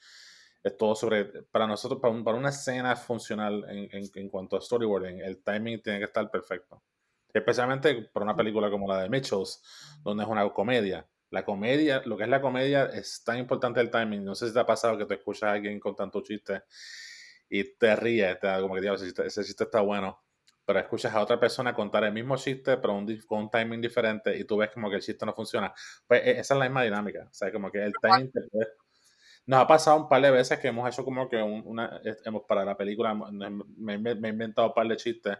es 0.63 0.77
todo 0.77 0.95
sobre, 0.95 1.25
para 1.45 1.67
nosotros, 1.67 2.01
para, 2.01 2.13
un, 2.13 2.25
para 2.25 2.39
una 2.39 2.49
escena 2.49 2.97
funcional 2.97 3.65
en, 3.69 3.89
en, 3.93 4.29
cuanto 4.29 4.57
a 4.57 4.61
storyboarding, 4.61 5.21
el 5.21 5.43
timing 5.43 5.83
tiene 5.83 5.99
que 5.99 6.07
estar 6.07 6.29
perfecto. 6.31 6.83
Especialmente 7.33 7.95
para 8.13 8.25
una 8.25 8.37
película 8.37 8.71
como 8.71 8.89
la 8.89 9.03
de 9.03 9.09
Mitchells, 9.09 9.63
donde 10.03 10.25
es 10.25 10.29
una 10.29 10.49
comedia. 10.51 11.07
La 11.31 11.45
comedia, 11.45 12.03
lo 12.07 12.17
que 12.17 12.25
es 12.25 12.29
la 12.29 12.41
comedia, 12.41 12.87
es 12.87 13.23
tan 13.23 13.39
importante 13.39 13.81
el 13.81 13.91
timing. 13.91 14.25
No 14.25 14.35
sé 14.35 14.49
si 14.49 14.55
te 14.55 14.61
ha 14.61 14.67
pasado 14.67 14.97
que 14.97 15.05
te 15.05 15.15
escuchas 15.15 15.45
a 15.45 15.53
alguien 15.53 15.79
con 15.79 15.95
tanto 15.95 16.23
chiste 16.23 16.63
y 17.51 17.65
te 17.77 17.97
ríes, 17.97 18.39
te 18.41 18.47
da 18.47 18.61
como 18.61 18.75
que 18.75 18.81
diablo, 18.81 18.97
ese 18.97 19.07
chiste, 19.07 19.27
ese 19.27 19.45
chiste 19.45 19.65
está 19.65 19.81
bueno. 19.81 20.23
Pero 20.65 20.81
escuchas 20.81 21.15
a 21.15 21.23
otra 21.23 21.41
persona 21.41 21.75
contar 21.75 22.05
el 22.05 22.13
mismo 22.13 22.37
chiste, 22.37 22.77
pero 22.77 22.95
un, 22.95 23.21
con 23.27 23.41
un 23.41 23.51
timing 23.51 23.81
diferente, 23.81 24.37
y 24.37 24.45
tú 24.45 24.59
ves 24.59 24.71
como 24.71 24.91
que 24.91 24.97
el 24.97 25.03
chiste 25.03 25.25
no 25.25 25.35
funciona. 25.35 25.73
Pues 26.07 26.23
esa 26.25 26.55
es 26.55 26.59
la 26.59 26.67
misma 26.67 26.83
dinámica. 26.83 27.27
O 27.31 27.35
sea, 27.35 27.51
como 27.53 27.71
que 27.71 27.83
el 27.85 27.93
timing 28.01 28.31
te 28.31 28.41
puede... 28.51 28.69
Nos 29.47 29.61
ha 29.61 29.67
pasado 29.67 29.97
un 29.97 30.09
par 30.11 30.21
de 30.21 30.31
veces 30.31 30.59
que 30.59 30.69
hemos 30.69 30.87
hecho 30.87 31.03
como 31.07 31.27
que 31.27 31.43
una, 31.43 32.03
hemos 32.23 32.43
para 32.47 32.67
la 32.67 32.77
película, 32.77 33.15
me, 33.15 33.49
me, 33.49 33.99
me, 33.99 34.29
he 34.29 34.31
inventado 34.31 34.69
un 34.69 34.75
par 34.75 34.87
de 34.87 34.97
chistes 34.97 35.39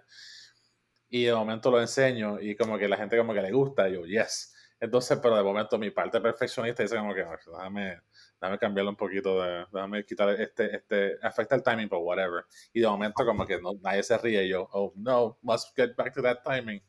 y 1.11 1.25
de 1.25 1.35
momento 1.35 1.71
lo 1.71 1.81
enseño 1.81 2.41
y 2.41 2.55
como 2.57 2.79
que 2.79 2.89
la 2.89 2.97
gente 2.97 3.17
como 3.17 3.33
que 3.33 3.43
le 3.43 3.53
gusta 3.53 3.89
y 3.89 3.95
yo, 3.95 4.05
yes. 4.05 4.55
Entonces, 4.81 5.19
pero 5.21 5.37
de 5.37 5.43
momento 5.43 5.77
mi 5.77 5.91
parte 5.91 6.21
perfeccionista 6.21 6.83
dice 6.83 6.97
como 6.97 7.13
que, 7.13 7.25
déjame, 7.25 8.01
déjame 8.41 8.59
cambiarlo 8.59 8.91
un 8.91 8.97
poquito, 8.97 9.43
de, 9.43 9.67
déjame 9.73 10.05
quitar 10.05 10.29
este, 10.41 10.77
este, 10.77 11.17
afecta 11.23 11.57
el 11.57 11.63
timing, 11.63 11.89
pero 11.89 12.03
whatever. 12.03 12.45
Y 12.73 12.81
de 12.81 12.87
momento 12.87 13.25
como 13.25 13.45
que 13.45 13.61
no, 13.61 13.73
nadie 13.83 14.03
se 14.05 14.17
ríe 14.19 14.45
y 14.45 14.51
yo, 14.51 14.69
oh 14.73 14.93
no, 14.97 15.39
must 15.43 15.75
get 15.75 15.97
back 15.97 16.15
to 16.15 16.23
that 16.23 16.43
timing. 16.45 16.81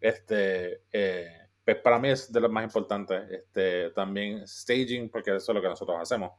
Este, 0.00 0.82
eh, 0.92 1.44
pues 1.64 1.76
para 1.76 1.98
mí 1.98 2.08
es 2.10 2.32
de 2.32 2.40
lo 2.40 2.48
más 2.48 2.64
importante. 2.64 3.22
Este, 3.30 3.90
también 3.90 4.46
staging, 4.46 5.08
porque 5.08 5.36
eso 5.36 5.52
es 5.52 5.54
lo 5.54 5.62
que 5.62 5.68
nosotros 5.68 5.96
hacemos. 6.00 6.32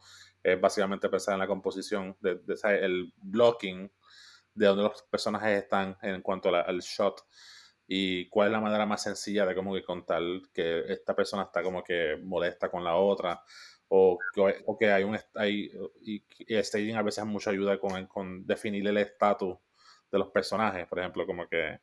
Es 0.44 0.60
básicamente 0.60 1.08
pensar 1.08 1.34
en 1.36 1.40
la 1.40 1.48
composición, 1.48 2.18
de, 2.20 2.36
de, 2.36 2.56
de 2.56 2.86
el 2.86 3.14
blocking, 3.16 3.90
de 4.56 4.66
donde 4.66 4.84
los 4.84 5.04
personajes 5.04 5.64
están 5.64 5.98
en 6.02 6.22
cuanto 6.22 6.50
al 6.54 6.80
shot 6.80 7.22
y 7.88 8.28
cuál 8.30 8.48
es 8.48 8.52
la 8.54 8.62
manera 8.62 8.86
más 8.86 9.04
sencilla 9.04 9.46
de 9.46 9.54
como 9.54 9.74
que 9.74 9.84
contar 9.84 10.22
que 10.54 10.86
esta 10.92 11.16
persona 11.16 11.44
está 11.44 11.62
como 11.62 11.84
que 11.84 12.18
molesta 12.24 12.70
con 12.70 12.84
la 12.84 12.96
otra 12.96 13.44
o 13.88 14.18
que, 14.80 14.92
hay 14.92 15.04
un 15.04 15.18
hay, 15.36 15.72
y, 16.02 16.24
y, 16.40 16.64
staging 16.64 16.96
a 16.96 17.04
veces 17.04 17.24
mucha 17.26 17.52
ayuda 17.52 17.80
con, 17.80 18.08
con 18.08 18.46
definir 18.46 18.88
el 18.88 18.98
estatus 18.98 19.58
de 20.12 20.18
los 20.18 20.30
personajes. 20.30 20.88
Por 20.88 21.00
ejemplo 21.00 21.26
como 21.28 21.48
que 21.48 21.82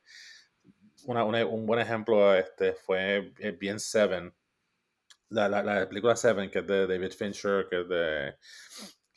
una, 1.04 1.24
una, 1.24 1.46
un 1.46 1.64
buen 1.66 1.80
ejemplo 1.80 2.34
este 2.34 2.72
fue 2.72 3.32
bien 3.58 3.78
Seven. 3.78 4.34
La, 5.28 5.48
la, 5.48 5.62
la, 5.62 5.88
película 5.88 6.16
Seven 6.16 6.50
que 6.50 6.58
es 6.58 6.66
de 6.66 6.86
David 6.86 7.12
Fincher 7.12 7.68
que 7.70 7.80
es 7.80 7.88
de 7.88 8.36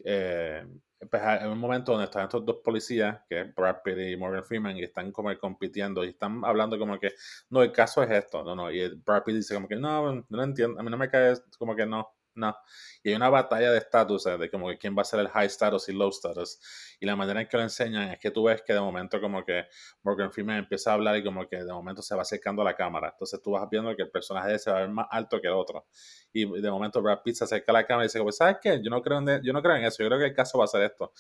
eh, 0.04 0.66
pues, 1.10 1.22
en 1.42 1.50
un 1.50 1.60
momento 1.60 1.92
donde 1.92 2.06
están 2.06 2.24
estos 2.24 2.46
dos 2.46 2.58
policías, 2.64 3.20
que 3.30 3.42
es 3.42 3.56
Brad 3.56 3.78
Pitt 3.84 3.98
y 3.98 4.18
Morgan 4.18 4.44
Freeman, 4.44 4.78
y 4.78 4.84
están 4.84 5.12
como 5.12 5.36
compitiendo 5.38 6.04
y 6.04 6.10
están 6.10 6.44
hablando 6.46 6.78
como 6.78 7.00
que, 7.00 7.12
no, 7.50 7.64
el 7.64 7.72
caso 7.72 8.04
es 8.04 8.12
esto, 8.12 8.44
no, 8.44 8.56
no, 8.56 8.72
y 8.72 8.88
Brad 9.04 9.24
Pitt 9.24 9.36
dice 9.36 9.56
como 9.56 9.68
que, 9.68 9.76
no, 9.76 10.26
no 10.30 10.44
entiendo, 10.44 10.80
a 10.80 10.84
mí 10.84 10.90
no 10.90 10.98
me 10.98 11.10
cae, 11.10 11.36
como 11.58 11.76
que 11.76 11.86
no, 11.86 12.10
no. 12.36 12.56
Y 13.04 13.10
hay 13.10 13.16
una 13.16 13.30
batalla 13.30 13.72
de 13.72 13.78
estatus, 13.78 14.26
de 14.26 14.50
como 14.50 14.70
que 14.70 14.78
quién 14.78 14.96
va 14.98 15.02
a 15.02 15.06
ser 15.06 15.20
el 15.20 15.30
high 15.30 15.48
status 15.48 15.90
y 15.90 15.94
low 15.94 16.10
status. 16.10 16.60
Y 17.00 17.06
la 17.06 17.16
manera 17.16 17.42
en 17.42 17.48
que 17.48 17.58
lo 17.58 17.64
enseñan 17.64 18.10
es 18.12 18.20
que 18.20 18.32
tú 18.32 18.44
ves 18.44 18.62
que 18.62 18.74
de 18.74 18.80
momento 18.80 19.20
como 19.22 19.44
que 19.44 19.66
Morgan 20.04 20.32
Freeman 20.32 20.58
empieza 20.58 20.92
a 20.92 20.94
hablar 20.96 21.18
y 21.18 21.24
como 21.24 21.48
que 21.48 21.58
de 21.58 21.74
momento 21.74 22.02
se 22.02 22.16
va 22.16 22.22
acercando 22.24 22.62
a 22.62 22.66
la 22.66 22.76
cámara. 22.76 23.10
Entonces 23.10 23.42
tú 23.42 23.52
vas 23.52 23.68
viendo 23.70 23.96
que 23.96 24.04
el 24.04 24.12
personaje 24.12 24.60
se 24.60 24.72
va 24.72 24.78
a 24.78 24.82
ver 24.82 24.90
más 24.90 25.08
alto 25.10 25.40
que 25.40 25.48
el 25.48 25.54
otro. 25.54 25.86
Y 26.34 26.46
de 26.62 26.72
momento 26.72 27.02
Brad 27.02 27.22
Pitt 27.24 27.36
se 27.36 27.44
acerca 27.46 27.72
a 27.72 27.74
la 27.74 27.86
cámara 27.86 28.06
y 28.06 28.08
dice, 28.08 28.22
pues, 28.22 28.38
¿sabes 28.38 28.58
qué? 28.62 28.82
Yo 28.84 28.90
no 28.90 29.02
creo 29.02 29.20
en, 29.20 29.42
yo 29.44 29.54
no 29.54 29.62
creo 29.62 29.76
en 29.76 29.86
eso. 29.86 30.04
Yo 30.04 30.10
creo 30.10 30.20
que 30.20 30.26
el 30.26 30.34
caso 30.34 30.58
va 30.58 30.66
a 30.66 30.68
ser 30.68 30.84
esto. 30.84 31.14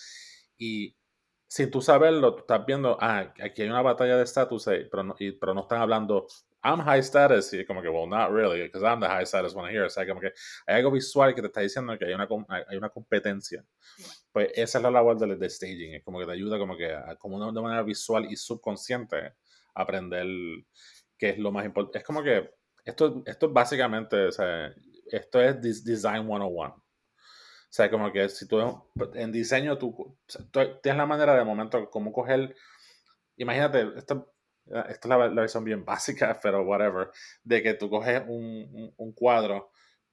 Y 0.57 0.95
sin 1.47 1.71
tú 1.71 1.81
saberlo, 1.81 2.33
tú 2.35 2.41
estás 2.41 2.65
viendo, 2.65 2.97
ah, 2.99 3.33
aquí 3.43 3.61
hay 3.61 3.69
una 3.69 3.81
batalla 3.81 4.17
de 4.17 4.23
estatus, 4.23 4.65
pero, 4.65 5.03
no, 5.03 5.15
y, 5.19 5.31
pero 5.33 5.53
no 5.53 5.61
están 5.61 5.81
hablando, 5.81 6.27
I'm 6.63 6.79
high 6.81 6.99
status, 7.01 7.53
y 7.53 7.63
como 7.65 7.81
que, 7.81 7.89
well, 7.89 8.09
not 8.09 8.31
really, 8.31 8.63
because 8.63 8.83
I'm 8.83 8.99
the 8.99 9.07
high 9.07 9.25
status 9.25 9.55
one 9.55 9.69
here. 9.71 9.85
O 9.85 9.89
sea, 9.89 10.07
como 10.07 10.19
que 10.19 10.31
hay 10.65 10.77
algo 10.77 10.91
visual 10.91 11.35
que 11.35 11.41
te 11.41 11.47
está 11.47 11.61
diciendo 11.61 11.95
que 11.97 12.05
hay 12.05 12.13
una, 12.13 12.27
hay 12.67 12.77
una 12.77 12.89
competencia. 12.89 13.63
Pues 14.31 14.49
esa 14.55 14.79
es 14.79 14.83
la 14.83 14.89
labor 14.91 15.17
del, 15.17 15.37
del 15.37 15.49
staging, 15.49 15.95
es 15.95 16.03
como 16.03 16.19
que 16.19 16.25
te 16.25 16.31
ayuda 16.31 16.57
como 16.57 16.75
que 16.75 16.91
a, 16.91 17.15
como 17.17 17.37
una, 17.37 17.51
de 17.51 17.61
manera 17.61 17.83
visual 17.83 18.25
y 18.29 18.35
subconsciente 18.35 19.17
a 19.17 19.33
aprender 19.75 20.25
qué 21.17 21.29
es 21.29 21.37
lo 21.37 21.51
más 21.51 21.65
importante. 21.65 21.99
Es 21.99 22.03
como 22.03 22.23
que 22.23 22.49
esto, 22.83 23.23
esto 23.25 23.49
básicamente, 23.49 24.27
o 24.27 24.31
sea, 24.31 24.73
esto 25.11 25.41
es 25.41 25.83
Design 25.83 26.25
101. 26.25 26.84
O 27.75 27.77
sea, 27.77 27.91
como 27.91 28.09
que 28.09 28.29
si 28.29 28.47
tú 28.47 28.57
en 29.15 29.33
diseño 29.33 29.77
tú, 29.77 30.17
tienes 30.81 30.97
la 30.97 31.05
manera 31.05 31.35
de 31.35 31.43
momento 31.43 31.89
como 31.89 32.13
coger, 32.13 32.55
imagínate, 33.35 33.85
esto, 33.97 34.31
esta 34.65 34.89
es 34.93 35.05
la, 35.05 35.17
la, 35.27 35.41
versión 35.41 35.65
bien 35.65 35.83
básica, 35.83 36.39
pero 36.41 36.63
whatever, 36.63 37.09
de 37.43 37.61
que 37.61 37.73
tú 37.73 37.89
coges 37.89 38.23
un, 38.29 38.93
un, 38.95 39.11
cuadro, 39.11 39.71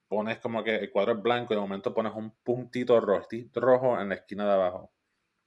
pones 0.09 0.39
como 0.39 0.61
que 0.61 0.75
el 0.75 0.91
cuadro 0.91 1.13
es 1.13 1.21
blanco 1.21 1.53
y 1.53 1.55
de 1.55 1.61
momento 1.61 1.93
pones 1.93 2.11
un 2.13 2.31
puntito 2.43 2.99
rojo, 2.99 3.29
rojo 3.53 3.97
en 3.97 4.09
la 4.09 4.15
esquina 4.15 4.45
de 4.45 4.51
abajo. 4.51 4.91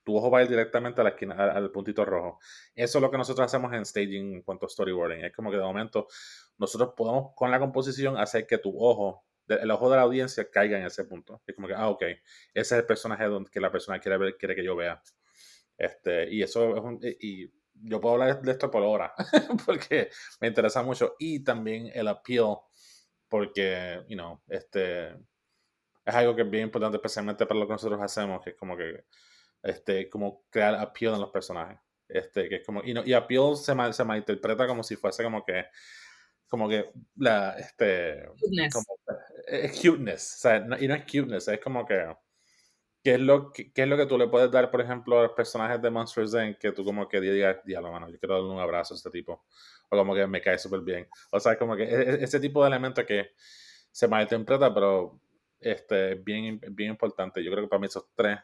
tu 0.02 0.16
ojo 0.16 0.30
va 0.30 0.38
a 0.38 0.44
ir 0.44 0.48
directamente 0.48 1.02
a 1.02 1.04
la 1.04 1.10
esquina, 1.10 1.34
al 1.34 1.70
puntito 1.70 2.02
rojo. 2.06 2.38
Eso 2.74 2.96
es 2.96 3.02
lo 3.02 3.10
que 3.10 3.18
nosotros 3.18 3.44
hacemos 3.44 3.74
en 3.74 3.84
staging 3.84 4.36
en 4.36 4.42
cuanto 4.42 4.64
a 4.64 4.70
storyboarding. 4.70 5.22
Es 5.22 5.34
como 5.34 5.50
que 5.50 5.58
de 5.58 5.64
momento 5.64 6.08
nosotros 6.56 6.94
podemos 6.96 7.34
con 7.34 7.50
la 7.50 7.58
composición 7.58 8.16
hacer 8.16 8.46
que 8.46 8.56
tu 8.56 8.72
ojo, 8.82 9.25
el 9.48 9.70
ojo 9.70 9.90
de 9.90 9.96
la 9.96 10.02
audiencia 10.02 10.50
caiga 10.50 10.78
en 10.78 10.86
ese 10.86 11.04
punto. 11.04 11.42
Es 11.46 11.54
como 11.54 11.68
que, 11.68 11.74
ah, 11.74 11.88
ok, 11.88 12.02
ese 12.02 12.20
es 12.54 12.72
el 12.72 12.86
personaje 12.86 13.24
que 13.50 13.60
la 13.60 13.70
persona 13.70 13.98
quiere 13.98 14.18
ver, 14.18 14.36
quiere 14.36 14.54
que 14.54 14.64
yo 14.64 14.76
vea. 14.76 15.02
Este, 15.76 16.32
y 16.32 16.42
eso 16.42 16.76
es 16.76 16.82
un, 16.82 17.00
y 17.02 17.50
yo 17.74 18.00
puedo 18.00 18.14
hablar 18.14 18.40
de 18.40 18.52
esto 18.52 18.70
por 18.70 18.82
hora, 18.82 19.12
porque 19.66 20.10
me 20.40 20.48
interesa 20.48 20.82
mucho. 20.82 21.14
Y 21.18 21.44
también 21.44 21.90
el 21.94 22.08
appeal, 22.08 22.56
porque, 23.28 24.02
you 24.08 24.16
know, 24.16 24.40
este, 24.48 25.08
es 25.10 26.14
algo 26.14 26.34
que 26.34 26.42
es 26.42 26.50
bien 26.50 26.64
importante, 26.64 26.96
especialmente 26.96 27.46
para 27.46 27.60
lo 27.60 27.66
que 27.66 27.72
nosotros 27.72 28.00
hacemos, 28.00 28.42
que 28.42 28.50
es 28.50 28.56
como 28.56 28.76
que 28.76 29.04
este, 29.62 30.08
como 30.08 30.44
crear 30.50 30.74
appeal 30.76 31.14
en 31.14 31.20
los 31.20 31.30
personajes. 31.30 31.78
Este, 32.08 32.48
que 32.48 32.56
es 32.56 32.66
como, 32.66 32.82
y, 32.84 32.94
no, 32.94 33.02
y 33.04 33.12
appeal 33.12 33.56
se, 33.56 33.74
mal, 33.74 33.92
se 33.92 34.04
malinterpreta 34.04 34.66
como 34.66 34.84
si 34.84 34.94
fuese 34.94 35.24
como 35.24 35.44
que, 35.44 35.66
como 36.46 36.68
que 36.68 36.92
la, 37.16 37.58
este, 37.58 38.28
como, 38.72 38.86
es 39.46 39.80
cuteness, 39.80 40.34
o 40.36 40.38
sea, 40.40 40.60
no- 40.60 40.78
y 40.78 40.88
no 40.88 40.94
es 40.94 41.04
cuteness, 41.04 41.48
es 41.48 41.60
como 41.60 41.86
que, 41.86 42.14
¿qué 43.02 43.14
es, 43.14 43.20
lo, 43.20 43.52
que, 43.52 43.72
qué 43.72 43.82
es 43.82 43.88
lo 43.88 43.96
que 43.96 44.06
tú 44.06 44.18
le 44.18 44.28
puedes 44.28 44.50
dar, 44.50 44.70
por 44.70 44.80
ejemplo, 44.80 45.18
a 45.20 45.22
los 45.24 45.32
personajes 45.32 45.80
de 45.82 45.90
Monsters 45.90 46.34
Inc. 46.34 46.58
que 46.58 46.72
tú 46.72 46.84
como 46.84 47.08
que 47.08 47.20
digas, 47.20 47.58
diablo, 47.64 47.92
mano, 47.92 48.10
yo 48.10 48.18
quiero 48.18 48.34
darle 48.36 48.50
un 48.50 48.60
abrazo 48.60 48.94
a 48.94 48.96
este 48.96 49.10
tipo, 49.10 49.44
o 49.90 49.96
como 49.96 50.14
que 50.14 50.26
me 50.26 50.40
cae 50.42 50.58
súper 50.58 50.80
bien, 50.80 51.08
o 51.32 51.40
sea, 51.40 51.58
como 51.58 51.76
que 51.76 51.84
e- 51.84 52.10
e- 52.20 52.24
ese 52.24 52.40
tipo 52.40 52.62
de 52.62 52.68
elementos 52.68 53.04
que 53.04 53.30
se 53.92 54.08
malinterpreta, 54.08 54.72
pero 54.74 55.20
este, 55.60 56.14
bien, 56.16 56.60
bien 56.72 56.90
importante, 56.92 57.42
yo 57.44 57.50
creo 57.52 57.64
que 57.64 57.68
para 57.68 57.80
mí 57.80 57.86
esos 57.86 58.06
tres, 58.14 58.38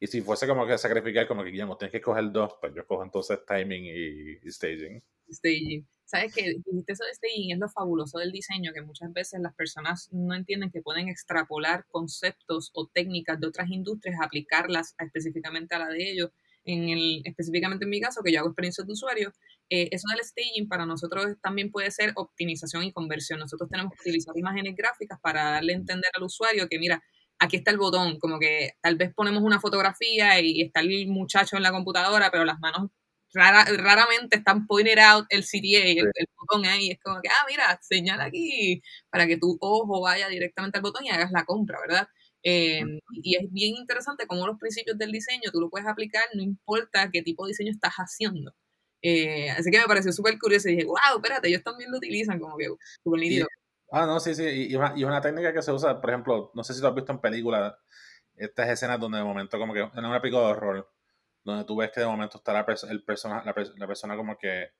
y 0.00 0.06
si 0.06 0.20
fuese 0.22 0.46
como 0.46 0.66
que 0.66 0.78
sacrificar, 0.78 1.26
como 1.28 1.42
que 1.44 1.50
Guillermo, 1.50 1.76
tienes 1.76 1.92
que 1.92 2.00
coger 2.00 2.30
dos, 2.32 2.54
pues 2.60 2.72
yo 2.74 2.86
cojo 2.86 3.02
entonces 3.04 3.40
timing 3.46 3.84
y, 3.86 4.38
y 4.46 4.50
staging. 4.52 5.02
staging. 5.30 5.86
¿Sabes 6.10 6.34
qué? 6.34 6.54
Dijiste 6.64 6.92
eso 6.94 7.04
de 7.04 7.12
staging, 7.12 7.52
es 7.52 7.58
lo 7.58 7.68
fabuloso 7.68 8.18
del 8.18 8.32
diseño, 8.32 8.72
que 8.72 8.80
muchas 8.80 9.12
veces 9.12 9.40
las 9.42 9.54
personas 9.54 10.08
no 10.10 10.34
entienden 10.34 10.70
que 10.70 10.80
pueden 10.80 11.10
extrapolar 11.10 11.84
conceptos 11.90 12.70
o 12.72 12.86
técnicas 12.86 13.38
de 13.38 13.46
otras 13.46 13.68
industrias, 13.68 14.18
aplicarlas 14.22 14.94
específicamente 14.98 15.74
a 15.74 15.80
la 15.80 15.88
de 15.88 16.10
ellos. 16.10 16.30
En 16.64 16.88
el, 16.88 17.20
específicamente 17.24 17.84
en 17.84 17.90
mi 17.90 18.00
caso, 18.00 18.22
que 18.24 18.32
yo 18.32 18.38
hago 18.38 18.48
experiencias 18.48 18.86
de 18.86 18.92
usuario, 18.94 19.34
eh, 19.68 19.90
eso 19.92 20.06
del 20.10 20.24
staging 20.24 20.66
para 20.66 20.86
nosotros 20.86 21.26
también 21.42 21.70
puede 21.70 21.90
ser 21.90 22.12
optimización 22.16 22.84
y 22.84 22.92
conversión. 22.92 23.38
Nosotros 23.38 23.68
tenemos 23.68 23.92
que 23.92 24.08
utilizar 24.08 24.34
imágenes 24.38 24.76
gráficas 24.76 25.20
para 25.20 25.50
darle 25.50 25.74
a 25.74 25.76
entender 25.76 26.10
al 26.14 26.22
usuario 26.22 26.68
que, 26.70 26.78
mira, 26.78 27.02
aquí 27.38 27.58
está 27.58 27.70
el 27.70 27.76
botón, 27.76 28.18
como 28.18 28.38
que 28.38 28.70
tal 28.80 28.96
vez 28.96 29.12
ponemos 29.14 29.42
una 29.42 29.60
fotografía 29.60 30.40
y 30.40 30.62
está 30.62 30.80
el 30.80 31.06
muchacho 31.08 31.58
en 31.58 31.64
la 31.64 31.70
computadora, 31.70 32.30
pero 32.30 32.46
las 32.46 32.58
manos 32.60 32.90
rara- 33.34 33.64
raramente 33.76 34.36
están 34.38 34.66
pointed 34.66 34.98
out 34.98 35.26
el 35.30 35.44
CTA, 35.44 35.84
el, 35.86 35.98
el 36.14 36.26
botón 36.36 36.66
ahí, 36.66 36.90
es 36.90 36.98
como 37.02 37.20
que, 37.20 37.28
ah, 37.28 37.44
mira, 37.48 37.78
señala 37.82 38.24
aquí 38.24 38.82
para 39.10 39.26
que 39.26 39.36
tu 39.38 39.56
ojo 39.60 40.00
vaya 40.00 40.28
directamente 40.28 40.78
al 40.78 40.82
botón 40.82 41.04
y 41.04 41.10
hagas 41.10 41.30
la 41.32 41.44
compra, 41.44 41.78
¿verdad? 41.80 42.08
Eh, 42.42 42.82
y 43.22 43.36
es 43.36 43.52
bien 43.52 43.74
interesante 43.76 44.26
cómo 44.26 44.46
los 44.46 44.58
principios 44.58 44.96
del 44.98 45.12
diseño 45.12 45.50
tú 45.52 45.60
lo 45.60 45.70
puedes 45.70 45.88
aplicar, 45.88 46.24
no 46.34 46.42
importa 46.42 47.10
qué 47.12 47.22
tipo 47.22 47.44
de 47.44 47.50
diseño 47.50 47.70
estás 47.72 47.94
haciendo. 47.94 48.54
Eh, 49.02 49.50
así 49.50 49.70
que 49.70 49.78
me 49.78 49.84
pareció 49.86 50.12
súper 50.12 50.38
curioso 50.38 50.68
y 50.68 50.72
dije, 50.72 50.86
wow, 50.86 50.96
espérate, 51.16 51.48
ellos 51.48 51.62
también 51.62 51.90
lo 51.90 51.98
utilizan 51.98 52.38
como 52.40 52.56
que 52.56 52.66
súper 53.04 53.20
nítido. 53.20 53.46
Ah, 53.90 54.06
no, 54.06 54.20
sí, 54.20 54.34
sí, 54.34 54.42
y, 54.44 54.72
y 54.72 54.76
una, 54.76 54.92
y 54.96 55.04
una 55.04 55.20
técnica 55.20 55.52
que 55.52 55.62
se 55.62 55.72
usa, 55.72 56.00
por 56.00 56.10
ejemplo, 56.10 56.50
no 56.54 56.62
sé 56.64 56.74
si 56.74 56.80
tú 56.80 56.86
has 56.86 56.94
visto 56.94 57.12
en 57.12 57.20
películas 57.20 57.74
estas 58.36 58.68
escenas 58.68 59.00
donde 59.00 59.18
de 59.18 59.24
momento 59.24 59.58
como 59.58 59.72
que 59.74 59.80
en 59.80 60.04
una 60.04 60.20
película 60.20 60.46
de 60.46 60.52
horror, 60.52 60.92
donde 61.44 61.64
tú 61.64 61.76
ves 61.76 61.90
que 61.92 62.00
de 62.00 62.06
momento 62.06 62.38
está 62.38 62.52
la, 62.52 62.66
pers- 62.66 62.88
el 62.90 63.04
persona, 63.04 63.42
la, 63.44 63.54
pers- 63.54 63.74
la 63.76 63.86
persona 63.86 64.16
como 64.16 64.36
que 64.38 64.70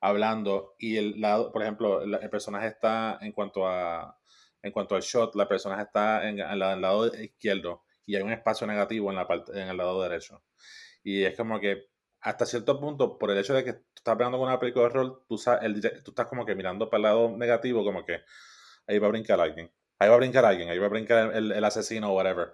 hablando 0.00 0.74
y 0.78 0.96
el 0.96 1.20
lado, 1.20 1.52
por 1.52 1.62
ejemplo, 1.62 2.02
el, 2.02 2.14
el 2.14 2.30
personaje 2.30 2.68
está 2.68 3.18
en 3.20 3.32
cuanto 3.32 3.66
a 3.68 4.16
en 4.62 4.72
cuanto 4.72 4.94
al 4.94 5.00
shot, 5.02 5.34
la 5.36 5.48
persona 5.48 5.80
está 5.82 6.28
en, 6.28 6.38
en 6.40 6.58
la- 6.58 6.70
en 6.72 6.76
el 6.76 6.82
lado 6.82 7.06
izquierdo 7.14 7.82
y 8.06 8.16
hay 8.16 8.22
un 8.22 8.32
espacio 8.32 8.66
negativo 8.66 9.10
en 9.10 9.16
la 9.16 9.26
parte 9.26 9.52
en 9.60 9.68
el 9.68 9.76
lado 9.76 10.02
derecho. 10.02 10.42
Y 11.04 11.24
es 11.24 11.36
como 11.36 11.60
que 11.60 11.88
hasta 12.20 12.46
cierto 12.46 12.80
punto, 12.80 13.18
por 13.18 13.30
el 13.30 13.38
hecho 13.38 13.54
de 13.54 13.64
que 13.64 13.72
tú 13.74 13.80
estás 13.96 14.12
hablando 14.12 14.38
con 14.38 14.48
una 14.48 14.60
película 14.60 14.84
de 14.86 14.90
horror, 14.90 15.24
tú, 15.28 15.40
el 15.62 15.80
tú 16.04 16.10
estás 16.12 16.26
como 16.26 16.46
que 16.46 16.54
mirando 16.54 16.90
para 16.90 16.98
el 16.98 17.02
lado 17.04 17.36
negativo, 17.36 17.84
como 17.84 18.04
que 18.04 18.20
ahí 18.86 18.98
va 18.98 19.08
a 19.08 19.10
brincar 19.10 19.40
alguien, 19.40 19.72
ahí 19.98 20.08
va 20.08 20.14
a 20.16 20.18
brincar 20.18 20.44
alguien, 20.44 20.68
ahí 20.70 20.78
va 20.78 20.86
a 20.86 20.90
brincar 20.90 21.34
el, 21.36 21.52
el 21.52 21.64
asesino 21.64 22.10
o 22.12 22.16
whatever. 22.16 22.52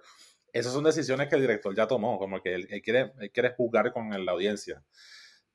Esas 0.57 0.73
son 0.73 0.83
decisiones 0.83 1.27
que 1.27 1.35
el 1.35 1.41
director 1.41 1.75
ya 1.75 1.87
tomó, 1.87 2.17
como 2.17 2.41
que 2.41 2.55
él, 2.55 2.67
él 2.69 2.81
quiere, 2.81 3.13
él 3.19 3.31
quiere 3.31 3.53
jugar 3.55 3.93
con 3.93 4.09
la 4.25 4.31
audiencia, 4.31 4.83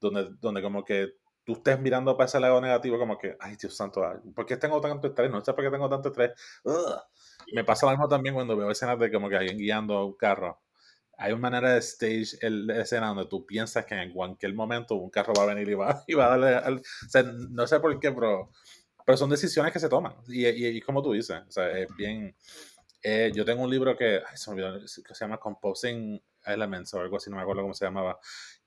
donde, 0.01 0.29
donde 0.41 0.62
como 0.62 0.85
que 0.85 1.15
tú 1.45 1.55
estés 1.55 1.81
mirando 1.81 2.17
para 2.17 2.27
ese 2.27 2.41
lado 2.41 2.61
negativo, 2.61 2.99
como 2.99 3.19
que, 3.19 3.37
ay 3.41 3.57
Dios 3.57 3.75
santo, 3.77 4.07
ay, 4.07 4.19
¿por 4.35 4.47
qué 4.47 4.57
tengo 4.57 4.81
tanto 4.81 5.09
estrés? 5.09 5.31
No 5.31 5.45
sé 5.45 5.53
por 5.53 5.65
qué 5.65 5.71
tengo 5.71 5.88
tanto 5.88 6.09
estrés. 6.11 6.33
Ugh. 6.65 7.01
Me 7.53 7.65
pasa 7.65 7.87
lo 7.87 7.93
mismo 7.93 8.09
también 8.09 8.35
cuando 8.35 8.57
veo 8.57 8.71
escenas 8.71 8.99
de 8.99 9.11
como 9.11 9.29
que 9.29 9.37
alguien 9.37 9.59
guiando 9.59 10.07
un 10.07 10.15
carro. 10.15 10.61
Hay 11.19 11.33
una 11.33 11.43
manera 11.43 11.75
de 11.75 11.79
stage 11.81 12.38
el, 12.41 12.71
escena 12.71 13.09
donde 13.09 13.27
tú 13.27 13.45
piensas 13.45 13.85
que 13.85 13.95
en 13.95 14.12
cualquier 14.12 14.55
momento 14.55 14.95
un 14.95 15.11
carro 15.11 15.33
va 15.37 15.45
a 15.45 15.47
venir 15.47 15.69
y 15.69 15.75
va, 15.75 16.03
y 16.07 16.15
va 16.15 16.27
a 16.27 16.31
darle 16.31 16.55
al... 16.55 16.77
O 16.79 17.09
sea, 17.09 17.23
no 17.23 17.67
sé 17.67 17.81
por 17.81 17.99
qué, 17.99 18.12
pero, 18.12 18.51
pero 19.05 19.19
son 19.19 19.31
decisiones 19.31 19.73
que 19.73 19.81
se 19.81 19.88
toman. 19.88 20.15
Y, 20.29 20.47
y, 20.47 20.67
y 20.67 20.81
como 20.81 21.03
tú 21.03 21.12
dices, 21.12 21.43
o 21.49 21.51
sea, 21.51 21.71
es 21.77 21.88
bien... 21.97 22.35
eh, 23.03 23.33
yo 23.35 23.45
tengo 23.45 23.62
un 23.62 23.71
libro 23.71 23.97
que, 23.97 24.17
ay, 24.27 24.37
se 24.37 24.51
me 24.55 24.62
olvidó, 24.65 24.81
que 24.81 24.88
se 25.15 25.25
llama 25.25 25.38
Composing 25.38 26.23
Elements 26.45 26.95
o 26.95 27.01
algo 27.01 27.17
así, 27.17 27.31
no 27.31 27.37
me 27.37 27.43
acuerdo 27.43 27.62
cómo 27.62 27.75
se 27.75 27.85
llamaba, 27.85 28.19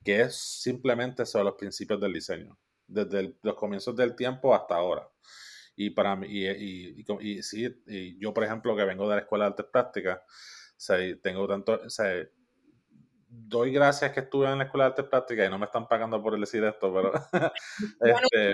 que 0.04 0.22
es 0.22 0.36
simplemente 0.36 1.26
sobre 1.26 1.44
los 1.46 1.54
principios 1.54 2.00
del 2.00 2.12
diseño, 2.12 2.58
desde 2.86 3.20
el- 3.20 3.38
los 3.42 3.54
comienzos 3.56 3.96
del 3.96 4.14
tiempo 4.16 4.54
hasta 4.54 4.76
ahora. 4.76 5.08
Y 5.76 5.90
para 5.90 6.16
mí, 6.16 6.26
y, 6.28 6.46
y, 6.48 7.04
y 7.06 7.38
y 7.38 7.42
sí, 7.42 7.68
y 7.86 8.18
yo 8.18 8.32
por 8.34 8.44
ejemplo 8.44 8.74
que 8.76 8.84
vengo 8.84 9.08
de 9.08 9.16
la 9.16 9.22
Escuela 9.22 9.44
de 9.46 9.50
Artes 9.50 9.66
Plásticas, 9.72 10.18
o 10.20 10.80
sea, 10.80 10.98
tengo 11.22 11.46
tanto, 11.48 11.80
o 11.84 11.90
sea, 11.90 12.12
doy 13.28 13.72
gracias 13.72 14.12
que 14.12 14.20
estuve 14.20 14.46
en 14.50 14.58
la 14.58 14.64
Escuela 14.64 14.84
de 14.84 14.90
Artes 14.90 15.04
Plásticas 15.06 15.46
y 15.46 15.50
no 15.50 15.58
me 15.58 15.66
están 15.66 15.88
pagando 15.88 16.22
por 16.22 16.38
decir 16.38 16.64
esto, 16.64 16.92
pero... 16.92 17.12
este, 18.00 18.52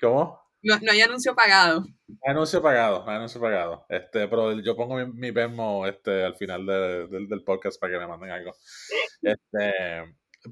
¿Cómo? 0.00 0.43
No, 0.64 0.78
no 0.80 0.92
hay 0.92 1.00
anuncio 1.02 1.34
pagado. 1.34 1.84
Anuncio 2.24 2.62
pagado, 2.62 3.08
anuncio 3.08 3.40
pagado. 3.40 3.84
Este, 3.88 4.26
pero 4.28 4.52
yo 4.60 4.74
pongo 4.74 4.96
mi, 4.96 5.06
mi 5.12 5.30
Venmo 5.30 5.86
este, 5.86 6.24
al 6.24 6.34
final 6.36 6.64
de- 6.66 7.06
del- 7.08 7.44
podcast 7.44 7.78
para 7.80 7.92
que 7.92 7.98
me 7.98 8.06
manden 8.06 8.30
algo. 8.30 8.52
Este, 9.22 9.72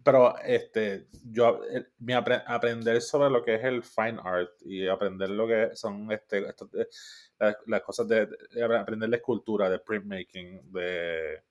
pero 0.05 0.39
este, 0.39 1.07
yo 1.25 1.61
eh, 1.71 1.87
mi 1.99 2.13
apre- 2.13 2.43
aprender 2.47 3.01
sobre 3.01 3.31
lo 3.31 3.43
que 3.43 3.55
es 3.55 3.65
el 3.65 3.83
fine 3.83 4.19
art 4.23 4.51
y 4.61 4.87
aprender 4.87 5.31
lo 5.31 5.47
que 5.47 5.71
son 5.75 6.11
este, 6.13 6.39
eh, 6.41 7.55
las, 7.67 7.83
cosas 7.83 8.07
de, 8.09 8.27
de 8.27 8.65
aprender 8.79 9.09
la 9.09 9.17
escultura, 9.17 9.69
de 9.71 9.79
printmaking, 9.79 10.73
de 10.73 11.43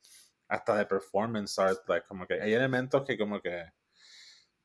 hasta 0.47 0.76
de 0.78 0.86
performance 0.86 1.58
art, 1.60 1.80
like, 1.88 2.06
como 2.08 2.28
que 2.28 2.41
hay 2.41 2.54
elementos 2.54 3.04
que 3.06 3.17
como 3.17 3.41
que 3.41 3.63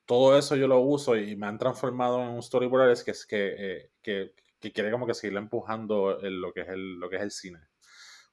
todo 0.06 0.38
eso 0.38 0.56
yo 0.56 0.68
lo 0.68 0.80
uso 0.80 1.16
y 1.16 1.36
me 1.36 1.46
han 1.46 1.58
transformado 1.58 2.22
en 2.22 2.28
un 2.30 2.42
storyboard 2.42 2.90
es 2.92 3.04
que 3.04 3.10
es 3.12 3.26
que, 3.26 3.54
eh, 3.58 3.90
que, 4.02 4.34
que 4.60 4.72
quiere 4.72 4.90
como 4.90 5.06
que 5.06 5.14
seguirle 5.14 5.40
empujando 5.40 6.20
el- 6.20 6.40
lo 6.40 6.52
que 6.52 6.62
es 6.62 6.68
el 6.68 6.98
lo 7.00 7.10
que 7.10 7.16
es 7.16 7.22
el 7.22 7.30
cine 7.32 7.60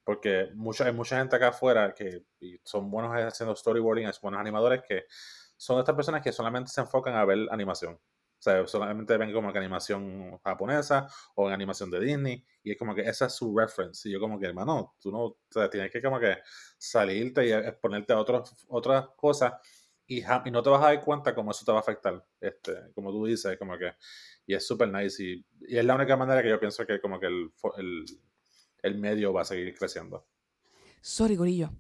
porque 0.04 0.50
mucha, 0.56 0.86
hay 0.86 0.94
mucha 0.94 1.18
gente 1.18 1.36
acá 1.36 1.50
afuera 1.50 1.94
que 1.94 2.24
son 2.64 2.90
buenos 2.92 3.12
haciendo 3.16 3.56
storyboarding, 3.56 4.08
es 4.08 4.20
buenos 4.22 4.40
animadores 4.40 4.82
que 4.88 5.06
son 5.58 5.80
estas 5.80 5.96
personas 5.96 6.22
que 6.22 6.32
solamente 6.32 6.72
se 6.72 6.82
enfocan 6.82 7.16
a 7.16 7.26
ver 7.26 7.48
animación. 7.52 7.94
O 7.96 8.44
sea, 8.44 8.68
solamente 8.68 9.16
ven 9.18 9.32
como 9.32 9.54
que 9.54 9.60
animación 9.60 10.38
japonesa 10.44 11.08
o 11.36 11.48
en 11.48 11.54
animación 11.54 11.90
de 11.90 12.02
Disney 12.02 12.46
y 12.62 12.72
es 12.72 12.78
como 12.78 12.94
que 12.94 13.02
esa 13.04 13.28
es 13.28 13.34
su 13.34 13.58
reference. 13.58 14.10
Y 14.10 14.12
yo 14.12 14.20
como 14.20 14.38
que, 14.38 14.46
hermano, 14.48 14.96
tú 15.00 15.12
no, 15.12 15.20
o 15.24 15.38
sea, 15.50 15.70
tienes 15.70 15.90
que 15.92 16.02
como 16.02 16.20
que 16.20 16.40
salirte 16.78 17.46
y 17.48 17.54
exponerte 17.54 18.12
a 18.12 18.20
otros, 18.20 18.66
otras 18.68 19.08
cosas 19.16 19.54
y, 20.08 20.22
y 20.22 20.52
no 20.52 20.62
te 20.64 20.70
vas 20.70 20.82
a 20.84 20.88
dar 20.88 21.02
cuenta 21.02 21.34
cómo 21.34 21.52
eso 21.52 21.66
te 21.66 21.72
va 21.72 21.80
a 21.80 21.82
afectar. 21.82 22.26
Este, 22.40 22.92
como 22.94 23.12
tú 23.12 23.26
dices, 23.26 23.58
como 23.58 23.78
que, 23.78 23.94
y 24.46 24.54
es 24.54 24.66
súper 24.66 24.90
nice 24.90 25.24
y, 25.24 25.46
y 25.68 25.78
es 25.78 25.86
la 25.86 25.96
única 25.96 26.18
manera 26.18 26.42
que 26.42 26.50
yo 26.50 26.60
pienso 26.60 26.86
que 26.86 27.00
como 27.00 27.20
que 27.20 27.28
el, 27.28 27.52
el, 27.78 28.06
el 28.82 28.98
medio 28.98 29.34
va 29.34 29.42
a 29.42 29.46
seguir 29.46 29.74
creciendo. 29.76 30.26
Sorry, 31.02 31.36
Gorillo. 31.36 31.72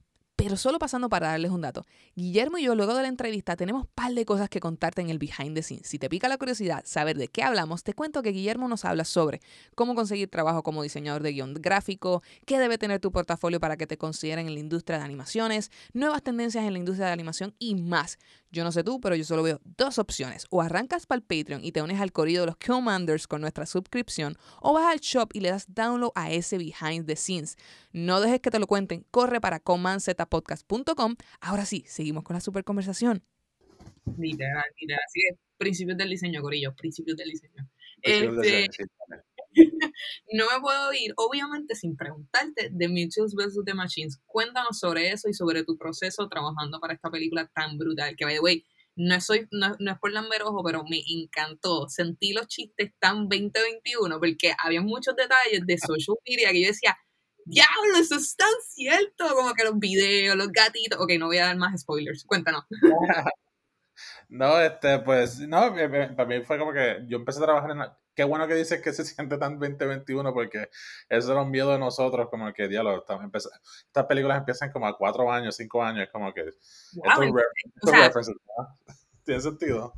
Pero 0.44 0.58
solo 0.58 0.78
pasando 0.78 1.08
para 1.08 1.30
darles 1.30 1.52
un 1.52 1.62
dato. 1.62 1.86
Guillermo 2.18 2.58
y 2.58 2.64
yo, 2.64 2.76
luego 2.76 2.94
de 2.96 3.02
la 3.02 3.08
entrevista, 3.08 3.56
tenemos 3.56 3.88
par 3.88 4.14
de 4.14 4.26
cosas 4.26 4.50
que 4.50 4.60
contarte 4.60 5.00
en 5.00 5.10
el 5.10 5.18
behind 5.18 5.56
the 5.56 5.64
scenes. 5.64 5.88
Si 5.88 5.98
te 5.98 6.10
pica 6.10 6.28
la 6.28 6.38
curiosidad 6.38 6.84
saber 6.86 7.18
de 7.18 7.30
qué 7.30 7.44
hablamos, 7.44 7.84
te 7.84 7.94
cuento 7.94 8.22
que 8.22 8.32
Guillermo 8.32 8.68
nos 8.68 8.84
habla 8.84 9.06
sobre 9.06 9.40
cómo 9.74 9.96
conseguir 9.96 10.30
trabajo 10.30 10.62
como 10.62 10.84
diseñador 10.84 11.24
de 11.24 11.32
guion 11.32 11.54
gráfico, 11.54 12.24
qué 12.46 12.60
debe 12.60 12.78
tener 12.78 13.00
tu 13.00 13.10
portafolio 13.10 13.62
para 13.62 13.78
que 13.78 13.88
te 13.88 13.98
consideren 13.98 14.48
en 14.48 14.56
la 14.56 14.60
industria 14.60 14.98
de 14.98 15.06
animaciones, 15.06 15.72
nuevas 15.94 16.22
tendencias 16.22 16.66
en 16.66 16.74
la 16.74 16.80
industria 16.80 17.08
de 17.08 17.14
animación 17.14 17.56
y 17.58 17.76
más. 17.76 18.20
Yo 18.54 18.64
no 18.64 18.72
sé 18.72 18.84
tú, 18.84 19.02
pero 19.02 19.16
yo 19.16 19.24
solo 19.24 19.42
veo 19.42 19.60
dos 19.78 19.98
opciones. 19.98 20.46
O 20.52 20.62
arrancas 20.62 21.08
para 21.08 21.18
el 21.18 21.24
Patreon 21.24 21.66
y 21.66 21.72
te 21.72 21.82
unes 21.82 22.00
al 22.00 22.12
corrido 22.12 22.42
de 22.42 22.48
los 22.48 22.56
Commanders 22.58 23.28
con 23.28 23.42
nuestra 23.42 23.66
suscripción, 23.66 24.38
o 24.62 24.74
vas 24.74 24.94
al 24.94 25.00
shop 25.00 25.32
y 25.34 25.40
le 25.40 25.50
das 25.50 25.66
download 25.74 26.12
a 26.14 26.32
ese 26.32 26.60
behind 26.60 27.08
the 27.08 27.16
scenes. 27.16 27.58
No 27.92 28.22
dejes 28.22 28.42
que 28.42 28.52
te 28.52 28.60
lo 28.60 28.68
cuenten, 28.68 29.06
corre 29.10 29.42
para 29.42 29.60
commandz.com 29.60 30.14
commanzetapodcast.com. 30.14 31.16
Ahora 31.42 31.66
sí, 31.66 31.84
seguimos 31.88 32.24
con 32.24 32.36
la 32.36 32.42
super 32.42 32.64
conversación. 32.64 33.24
Literal, 34.18 34.64
literal. 34.80 35.02
Así 35.04 35.20
que 35.20 35.40
principios 35.58 35.98
del 35.98 36.10
diseño, 36.10 36.42
Corillo, 36.42 36.76
principios 36.76 37.18
del 37.18 37.30
diseño. 37.30 37.68
Principios 38.02 38.38
del 38.38 38.46
Este, 38.46 38.84
diseño, 38.84 38.90
no 40.34 40.46
me 40.46 40.62
puedo 40.62 40.94
ir, 40.94 41.14
obviamente, 41.18 41.76
sin 41.76 41.96
preguntarte 41.96 42.70
de 42.72 42.88
Mitchells 42.88 43.36
vs. 43.36 43.60
The 43.66 43.74
Machines. 43.74 44.20
Cuéntanos 44.26 44.80
sobre 44.80 45.12
eso 45.12 45.30
y 45.30 45.34
sobre 45.34 45.64
tu 45.64 45.78
proceso 45.78 46.28
trabajando 46.30 46.80
para 46.80 46.94
esta 46.94 47.10
película 47.10 47.50
tan 47.54 47.78
brutal. 47.78 48.16
Que, 48.16 48.26
by 48.26 48.36
the 48.36 48.40
way, 48.42 48.66
no, 48.96 49.20
soy, 49.22 49.48
no, 49.52 49.76
no 49.80 49.92
es 49.92 50.00
por 50.00 50.12
lamberojo, 50.12 50.64
pero 50.64 50.84
me 50.84 51.02
encantó. 51.08 51.88
Sentí 51.90 52.34
los 52.34 52.48
chistes 52.48 52.92
tan 53.00 53.28
2021 53.30 54.20
porque 54.20 54.54
había 54.58 54.82
muchos 54.82 55.16
detalles 55.16 55.66
de 55.66 55.78
social 55.78 56.18
media 56.28 56.52
que 56.52 56.62
yo 56.62 56.68
decía, 56.68 56.98
diablo, 57.46 57.98
eso 58.00 58.16
es 58.16 58.36
tan 58.36 58.54
cierto. 58.70 59.36
Como 59.36 59.54
que 59.54 59.64
los 59.64 59.80
videos, 59.80 60.36
los 60.36 60.50
gatitos. 60.50 61.00
Ok, 61.00 61.14
no 61.20 61.28
voy 61.28 61.38
a 61.38 61.48
dar 61.48 61.58
más 61.58 61.82
spoilers. 61.82 62.24
Cuéntanos. 62.26 62.64
No, 64.30 64.60
este, 64.60 65.00
pues, 65.00 65.40
no, 65.40 65.74
para 66.16 66.26
mí 66.26 66.42
fue 66.44 66.58
como 66.58 66.74
que 66.74 67.04
yo 67.08 67.18
empecé 67.18 67.40
a 67.40 67.44
trabajar 67.44 67.72
en... 67.72 67.80
la- 67.80 67.98
Qué 68.16 68.24
bueno 68.24 68.48
que 68.48 68.54
dices 68.54 68.80
que 68.80 68.94
se 68.94 69.04
siente 69.06 69.38
tan 69.40 69.58
2021 69.60 70.34
porque 70.34 70.70
eso 71.10 71.32
era 71.32 71.42
un 71.42 71.50
miedo 71.50 71.72
de 71.72 71.80
nosotros, 71.80 72.30
como 72.30 72.54
que, 72.54 72.66
estamos 72.66 73.24
empeza- 73.24 73.50
estas 73.88 74.06
películas 74.06 74.38
empiezan 74.38 74.72
como 74.72 74.86
a 74.88 74.96
cuatro 74.98 75.32
años, 75.32 75.56
cinco 75.56 75.84
años, 75.84 76.04
es 76.04 76.12
como 76.12 76.32
que... 76.34 76.44
Wow, 76.94 77.34
re- 77.36 77.44
o 77.82 77.88
sea, 77.88 78.12
¿no? 78.14 78.78
¿Tiene 79.24 79.42
sentido? 79.42 79.94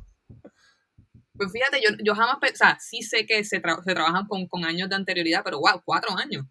Pues 1.34 1.52
fíjate, 1.52 1.80
yo, 1.82 1.90
yo 2.02 2.14
jamás, 2.14 2.36
o 2.40 2.56
sea, 2.56 2.78
sí 2.80 3.02
sé 3.02 3.26
que 3.26 3.44
se, 3.44 3.60
tra- 3.60 3.82
se 3.84 3.92
trabajan 3.92 4.26
con, 4.26 4.46
con 4.46 4.64
años 4.64 4.88
de 4.88 4.94
anterioridad, 4.96 5.42
pero 5.44 5.58
wow, 5.60 5.82
cuatro 5.84 6.16
años. 6.16 6.46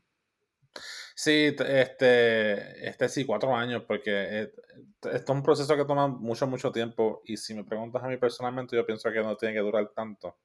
Sí, 1.17 1.55
este, 1.59 2.87
este 2.89 3.07
sí, 3.09 3.25
cuatro 3.25 3.55
años, 3.55 3.83
porque 3.87 4.11
eh, 4.11 4.51
esto 5.03 5.09
es 5.11 5.29
un 5.29 5.43
proceso 5.43 5.75
que 5.77 5.85
toma 5.85 6.07
mucho, 6.09 6.45
mucho 6.45 6.71
tiempo. 6.71 7.21
Y 7.25 7.37
si 7.37 7.53
me 7.53 7.63
preguntas 7.63 8.03
a 8.03 8.07
mí 8.07 8.17
personalmente, 8.17 8.75
yo 8.75 8.85
pienso 8.85 9.09
que 9.11 9.21
no 9.21 9.37
tiene 9.37 9.53
que 9.53 9.61
durar 9.61 9.89
tanto. 9.95 10.37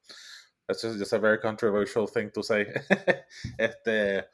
Just 0.69 1.13
a 1.15 1.19
very 1.19 1.41
controversial 1.41 2.07
este, 3.59 4.27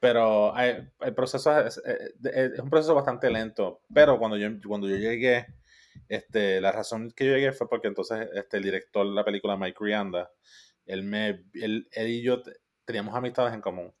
pero 0.00 0.56
el 0.58 1.14
proceso 1.14 1.58
es, 1.60 1.78
es- 1.78 2.14
es 2.54 2.60
un 2.60 2.70
proceso 2.70 2.94
bastante 2.94 3.30
lento. 3.30 3.82
Pero 3.94 4.18
cuando 4.18 4.36
yo, 4.38 4.48
cuando 4.66 4.88
yo 4.88 4.96
llegué, 4.96 5.46
este, 6.08 6.60
la 6.60 6.72
razón 6.72 7.12
que 7.16 7.26
yo 7.26 7.32
llegué 7.34 7.52
fue 7.52 7.68
porque 7.68 7.88
entonces 7.88 8.28
este, 8.34 8.58
el 8.58 8.64
director 8.64 9.06
de 9.08 9.14
la 9.14 9.24
película, 9.24 9.56
Mike 9.56 9.78
Rianda, 9.80 10.30
él, 10.86 11.04
me, 11.04 11.28
él, 11.54 11.88
él 11.92 12.08
y 12.08 12.22
yo 12.22 12.42
te- 12.42 12.54
teníamos 12.84 13.14
amistades 13.14 13.54
en 13.54 13.60
común. 13.62 13.94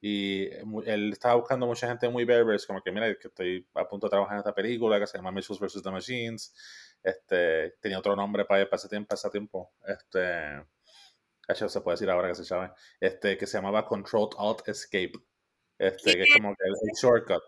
Y 0.00 0.48
mu- 0.64 0.82
él 0.82 1.12
estaba 1.12 1.34
buscando 1.36 1.66
mucha 1.66 1.88
gente 1.88 2.08
muy 2.08 2.24
berbers, 2.24 2.66
como 2.66 2.82
que 2.82 2.90
mira, 2.92 3.14
que 3.16 3.28
estoy 3.28 3.66
a 3.74 3.86
punto 3.88 4.06
de 4.06 4.10
trabajar 4.10 4.34
en 4.34 4.38
esta 4.40 4.54
película 4.54 4.98
que 4.98 5.06
se 5.06 5.18
llama 5.18 5.30
Mitchells 5.32 5.60
vs. 5.60 5.82
The 5.82 5.90
Machines. 5.90 6.54
Este, 7.02 7.72
tenía 7.80 7.98
otro 7.98 8.14
nombre 8.16 8.44
para, 8.44 8.64
para 8.68 8.76
ese 8.76 8.88
tiempo, 8.88 9.08
para 9.08 9.16
ese 9.18 9.30
tiempo. 9.30 9.72
Este, 9.86 10.62
hecho, 11.48 11.68
se 11.68 11.80
puede 11.80 11.94
decir 11.96 12.10
ahora 12.10 12.28
que 12.28 12.34
se 12.34 12.44
llama, 12.44 12.74
este, 13.00 13.36
que 13.38 13.46
se 13.46 13.58
llamaba 13.58 13.84
Control 13.86 14.28
Alt 14.38 14.68
Escape. 14.68 15.12
Este, 15.78 16.14
que 16.16 16.22
es 16.24 16.28
como 16.36 16.54
que 16.56 16.64
el, 16.66 16.74
el 16.74 16.96
shortcut. 17.00 17.42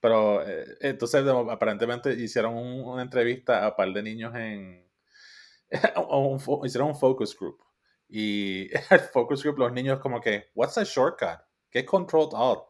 Pero 0.00 0.46
eh, 0.46 0.76
entonces 0.80 1.24
aparentemente 1.50 2.12
hicieron 2.12 2.54
un- 2.54 2.82
una 2.84 3.02
entrevista 3.02 3.64
a 3.64 3.70
un 3.70 3.76
par 3.76 3.92
de 3.92 4.02
niños 4.02 4.34
en... 4.34 4.86
o 5.96 6.28
un 6.28 6.40
fo- 6.40 6.64
hicieron 6.66 6.88
un 6.90 6.96
focus 6.96 7.36
group. 7.38 7.58
Y 8.08 8.68
el 8.90 9.00
focus 9.12 9.42
group, 9.42 9.58
los 9.58 9.72
niños 9.72 9.98
como 10.00 10.20
que, 10.20 10.50
what's 10.54 10.78
a 10.78 10.84
shortcut? 10.84 11.40
¿Qué 11.76 11.80
es 11.80 11.86
Control 11.86 12.30
Alt? 12.34 12.62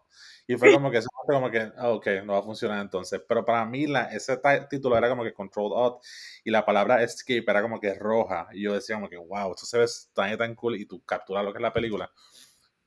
Y 0.48 0.56
fue 0.56 0.72
como 0.72 0.90
que, 0.90 1.00
como 1.28 1.48
que, 1.48 1.70
ah, 1.76 1.90
ok, 1.90 2.06
no 2.24 2.32
va 2.32 2.40
a 2.40 2.42
funcionar 2.42 2.80
entonces. 2.80 3.22
Pero 3.28 3.44
para 3.44 3.64
mí 3.64 3.86
la, 3.86 4.06
ese 4.12 4.36
título 4.68 4.98
era 4.98 5.08
como 5.08 5.22
que 5.22 5.32
Control 5.32 5.70
Alt 5.76 5.96
y 6.42 6.50
la 6.50 6.64
palabra 6.66 7.00
Escape 7.04 7.44
era 7.46 7.62
como 7.62 7.78
que 7.78 7.94
roja. 7.94 8.48
Y 8.50 8.62
yo 8.64 8.74
decía 8.74 8.96
como 8.96 9.08
que, 9.08 9.16
wow, 9.16 9.52
esto 9.52 9.64
se 9.64 9.78
ve 9.78 9.86
tan, 10.12 10.36
tan 10.36 10.56
cool 10.56 10.74
y 10.74 10.86
tú 10.86 11.04
capturas 11.04 11.44
lo 11.44 11.52
que 11.52 11.58
es 11.58 11.62
la 11.62 11.72
película. 11.72 12.10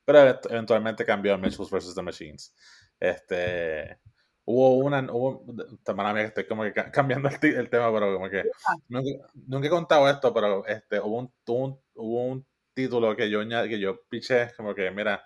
Pero 0.04 0.20
event- 0.20 0.48
eventualmente 0.52 1.06
cambió 1.06 1.34
a 1.36 1.38
Mitchells 1.38 1.72
vs. 1.72 1.96
The 1.96 2.02
Machines. 2.02 2.54
Este, 3.00 3.98
hubo 4.44 4.76
una, 4.80 5.08
hubo, 5.10 5.46
mala 5.96 6.14
mía 6.14 6.24
que 6.24 6.28
estoy 6.28 6.48
como 6.48 6.64
que 6.64 6.74
ca- 6.74 6.92
cambiando 6.92 7.30
el, 7.30 7.56
el 7.56 7.70
tema, 7.70 7.94
pero 7.94 8.14
como 8.14 8.30
que 8.30 8.44
nunca, 8.90 9.26
nunca 9.48 9.68
he 9.68 9.70
contado 9.70 10.10
esto, 10.10 10.34
pero 10.34 10.66
este, 10.66 11.00
hubo 11.00 11.18
un, 11.20 11.34
un, 11.48 11.82
hubo 11.96 12.24
un 12.26 12.46
título 12.74 13.16
que 13.16 13.30
yo, 13.30 13.40
que 13.48 13.80
yo 13.80 14.02
piché, 14.10 14.50
como 14.58 14.76
que, 14.76 14.92
mira, 14.92 15.24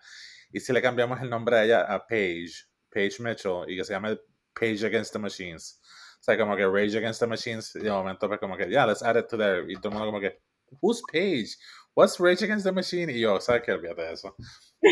y 0.54 0.60
si 0.60 0.72
le 0.72 0.82
cambiamos 0.82 1.20
el 1.22 1.30
nombre 1.30 1.58
a 1.58 1.66
ella 1.66 1.82
a 1.82 2.06
Paige, 2.08 2.54
Paige 2.90 3.22
Mitchell, 3.22 3.66
y 3.68 3.76
que 3.76 3.84
se 3.84 3.94
llame 3.94 4.18
Page 4.54 4.86
Against 4.86 5.12
the 5.14 5.20
Machines. 5.20 5.82
O 6.22 6.24
sea, 6.24 6.38
como 6.38 6.56
que 6.56 6.66
Rage 6.66 6.98
Against 6.98 7.20
the 7.20 7.28
Machines, 7.28 7.76
y 7.76 7.80
de 7.80 7.90
momento 7.92 8.28
pues 8.30 8.40
como 8.40 8.56
que, 8.56 8.70
yeah, 8.70 8.86
let's 8.86 9.04
add 9.04 9.18
it 9.18 9.28
to 9.28 9.38
there. 9.38 9.66
Y 9.70 9.76
todo 9.76 9.90
el 9.90 9.94
mundo 9.96 10.06
como 10.06 10.22
que, 10.22 10.40
who's 10.82 11.02
Paige? 11.12 11.58
What's 11.96 12.18
Rage 12.20 12.44
Against 12.46 12.66
the 12.66 12.72
Machine? 12.72 13.12
Y 13.12 13.20
yo, 13.20 13.40
¿sabes 13.42 13.64
qué? 13.64 13.74
Olvídate 13.74 14.04
de 14.04 14.14
eso. 14.14 14.36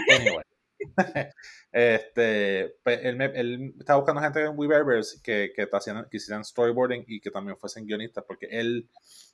Anyway. 0.09 0.43
este, 1.71 2.75
pe- 2.83 3.07
él, 3.07 3.15
me- 3.15 3.25
él 3.39 3.73
estaba 3.79 3.99
buscando 3.99 4.21
gente 4.21 4.41
en 4.41 4.57
Weavers 4.57 5.21
que, 5.23 5.51
que, 5.55 5.67
que 5.69 6.17
hicieran 6.17 6.43
storyboarding 6.43 7.03
y 7.07 7.21
que 7.21 7.31
también 7.31 7.57
fuesen 7.57 7.85
guionistas, 7.85 8.23
porque 8.27 8.47
él, 8.49 8.89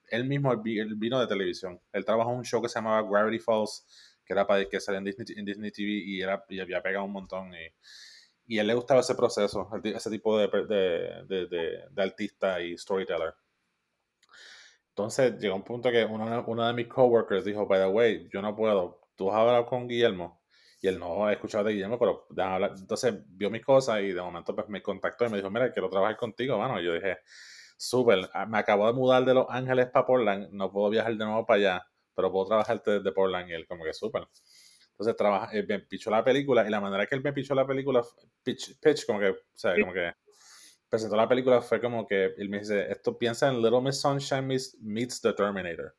él 0.09 0.25
mismo 0.25 0.51
él 0.51 0.95
vino 0.97 1.19
de 1.19 1.27
televisión. 1.27 1.79
Él 1.93 2.05
trabajó 2.05 2.31
en 2.31 2.37
un 2.39 2.43
show 2.45 2.61
que 2.61 2.69
se 2.69 2.75
llamaba 2.75 3.07
Gravity 3.09 3.39
Falls, 3.39 3.85
que 4.27 4.33
era 4.33 4.47
para 4.47 4.67
que 4.69 4.79
salía 4.81 4.99
en 4.99 5.05
Disney, 5.05 5.27
en 5.37 5.45
Disney 5.45 5.71
TV 5.71 5.91
y, 5.91 6.21
era, 6.21 6.45
y 6.49 6.59
había 6.59 6.81
pegado 6.83 7.05
un 7.05 7.13
montón. 7.13 7.53
Y, 7.55 8.55
y 8.55 8.59
a 8.59 8.61
él 8.61 8.67
le 8.67 8.73
gustaba 8.75 9.01
ese 9.01 9.15
proceso, 9.15 9.69
ese 9.83 10.09
tipo 10.09 10.37
de, 10.39 10.47
de, 10.47 11.23
de, 11.27 11.47
de- 11.91 12.01
artista 12.03 12.61
y 12.61 12.77
storyteller. 12.77 13.33
Entonces 14.89 15.39
llegó 15.39 15.55
un 15.55 15.63
punto 15.63 15.91
que 15.91 16.05
uno, 16.05 16.43
uno 16.47 16.67
de 16.67 16.73
mis 16.73 16.87
coworkers 16.87 17.45
dijo, 17.45 17.67
by 17.67 17.79
the 17.79 17.87
way, 17.87 18.27
yo 18.33 18.41
no 18.41 18.55
puedo, 18.55 19.01
tú 19.15 19.29
has 19.31 19.37
hablado 19.37 19.65
con 19.65 19.87
Guillermo. 19.87 20.41
Y 20.81 20.87
él 20.87 20.99
no 20.99 21.25
ha 21.25 21.33
escuchado 21.33 21.63
de 21.65 21.73
Guillermo, 21.73 21.97
pero 21.99 22.27
hablar. 22.43 22.73
Entonces 22.77 23.15
vio 23.29 23.49
mis 23.49 23.63
cosas 23.65 24.01
y 24.01 24.11
de 24.13 24.21
momento 24.21 24.55
pues 24.55 24.69
me 24.69 24.81
contactó 24.81 25.25
y 25.25 25.29
me 25.29 25.37
dijo, 25.37 25.49
mira, 25.49 25.71
quiero 25.71 25.89
trabajar 25.89 26.17
contigo, 26.17 26.57
mano. 26.57 26.79
Y 26.79 26.85
yo 26.85 26.93
dije, 26.93 27.17
súper, 27.77 28.29
ah, 28.33 28.45
me 28.45 28.57
acabo 28.59 28.87
de 28.87 28.93
mudar 28.93 29.25
de 29.25 29.33
Los 29.33 29.47
Ángeles 29.49 29.87
para 29.91 30.05
Portland, 30.05 30.49
no 30.51 30.71
puedo 30.71 30.89
viajar 30.89 31.15
de 31.15 31.25
nuevo 31.25 31.45
para 31.45 31.57
allá, 31.59 31.87
pero 32.17 32.31
puedo 32.31 32.47
trabajar 32.47 32.81
desde 32.83 33.11
Portland. 33.11 33.49
Y 33.49 33.53
él 33.53 33.67
como 33.67 33.83
que 33.85 33.93
súper. 33.93 34.27
Entonces 34.89 35.15
trabaja, 35.15 35.51
él 35.55 35.67
me 35.69 35.79
pichó 35.79 36.09
la 36.09 36.23
película 36.23 36.65
y 36.67 36.71
la 36.71 36.81
manera 36.81 37.05
que 37.05 37.13
él 37.13 37.21
me 37.21 37.31
pichó 37.31 37.53
la 37.53 37.67
película, 37.67 38.01
pitch, 38.43 38.79
pitch 38.79 39.05
como 39.05 39.19
que, 39.19 39.29
o 39.29 39.37
sea, 39.53 39.75
como 39.79 39.93
que 39.93 40.11
presentó 40.89 41.15
la 41.15 41.29
película 41.29 41.61
fue 41.61 41.79
como 41.79 42.07
que 42.07 42.33
él 42.37 42.49
me 42.49 42.59
dice, 42.59 42.91
esto 42.91 43.15
piensa 43.15 43.47
en 43.47 43.61
Little 43.61 43.81
Miss 43.81 44.01
Sunshine 44.01 44.47
meets, 44.47 44.75
meets 44.81 45.21
The 45.21 45.33
Terminator. 45.33 45.95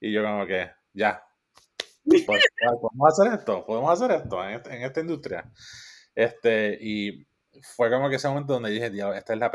Y 0.00 0.10
yo 0.12 0.24
como 0.24 0.44
que, 0.46 0.68
ya, 0.92 1.22
pues, 2.26 2.42
ya, 2.60 2.70
podemos 2.72 3.08
hacer 3.08 3.32
esto, 3.38 3.64
podemos 3.64 3.92
hacer 3.92 4.16
esto 4.16 4.44
en, 4.44 4.50
este- 4.56 4.74
en 4.76 4.82
esta 4.82 5.00
industria. 5.00 5.52
Este, 6.14 6.76
y 6.80 7.24
fue 7.62 7.88
como 7.88 8.08
que 8.10 8.16
ese 8.16 8.28
momento 8.28 8.54
donde 8.54 8.70
dije, 8.70 8.90
diablo, 8.90 9.14
esta 9.14 9.32
es 9.32 9.38
la 9.38 9.52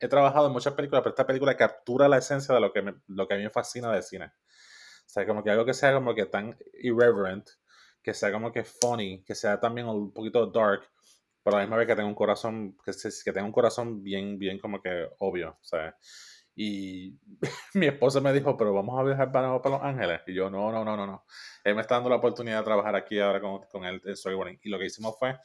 He 0.00 0.08
trabajado 0.08 0.46
en 0.48 0.52
muchas 0.52 0.74
películas, 0.74 1.02
pero 1.02 1.14
esta 1.14 1.26
película 1.26 1.56
captura 1.56 2.06
la 2.06 2.18
esencia 2.18 2.54
de 2.54 2.60
lo 2.60 2.70
que, 2.72 2.82
me- 2.82 3.00
lo 3.08 3.26
que 3.26 3.34
a 3.34 3.36
mí 3.38 3.44
me 3.44 3.50
fascina 3.50 3.90
del 3.92 4.02
cine. 4.02 4.30
O 5.08 5.10
sea, 5.10 5.26
como 5.26 5.42
que 5.42 5.50
algo 5.50 5.64
que 5.64 5.72
sea 5.72 5.94
como 5.94 6.14
que 6.14 6.26
tan 6.26 6.54
irreverent, 6.82 7.48
que 8.02 8.12
sea 8.12 8.30
como 8.30 8.52
que 8.52 8.62
funny, 8.62 9.24
que 9.24 9.34
sea 9.34 9.58
también 9.58 9.88
un 9.88 10.12
poquito 10.12 10.46
dark, 10.48 10.82
pero 11.42 11.56
a 11.56 11.60
la 11.60 11.64
misma 11.64 11.78
vez 11.78 11.86
que 11.86 11.96
tenga 11.96 12.08
un 12.08 12.14
corazón, 12.14 12.76
que, 12.84 12.92
que 12.92 13.32
tenga 13.32 13.46
un 13.46 13.52
corazón 13.52 14.02
bien, 14.02 14.38
bien 14.38 14.58
como 14.58 14.82
que 14.82 15.08
obvio, 15.20 15.52
o 15.52 15.64
sea. 15.64 15.96
Y 16.54 17.18
mi 17.74 17.86
esposa 17.86 18.20
me 18.20 18.34
dijo, 18.34 18.54
pero 18.58 18.74
vamos 18.74 19.00
a 19.00 19.02
viajar 19.02 19.32
para, 19.32 19.62
para 19.62 19.76
Los 19.76 19.84
Ángeles. 19.84 20.20
Y 20.26 20.34
yo, 20.34 20.50
no, 20.50 20.70
no, 20.70 20.84
no, 20.84 20.94
no, 20.94 21.06
no. 21.06 21.24
Él 21.64 21.74
me 21.74 21.80
está 21.80 21.94
dando 21.94 22.10
la 22.10 22.16
oportunidad 22.16 22.58
de 22.58 22.64
trabajar 22.64 22.94
aquí 22.96 23.18
ahora 23.18 23.40
con, 23.40 23.62
con 23.70 23.86
él 23.86 24.02
en 24.04 24.14
storyboarding. 24.14 24.58
Y 24.62 24.68
lo 24.68 24.78
que 24.78 24.86
hicimos 24.86 25.16
fue, 25.18 25.38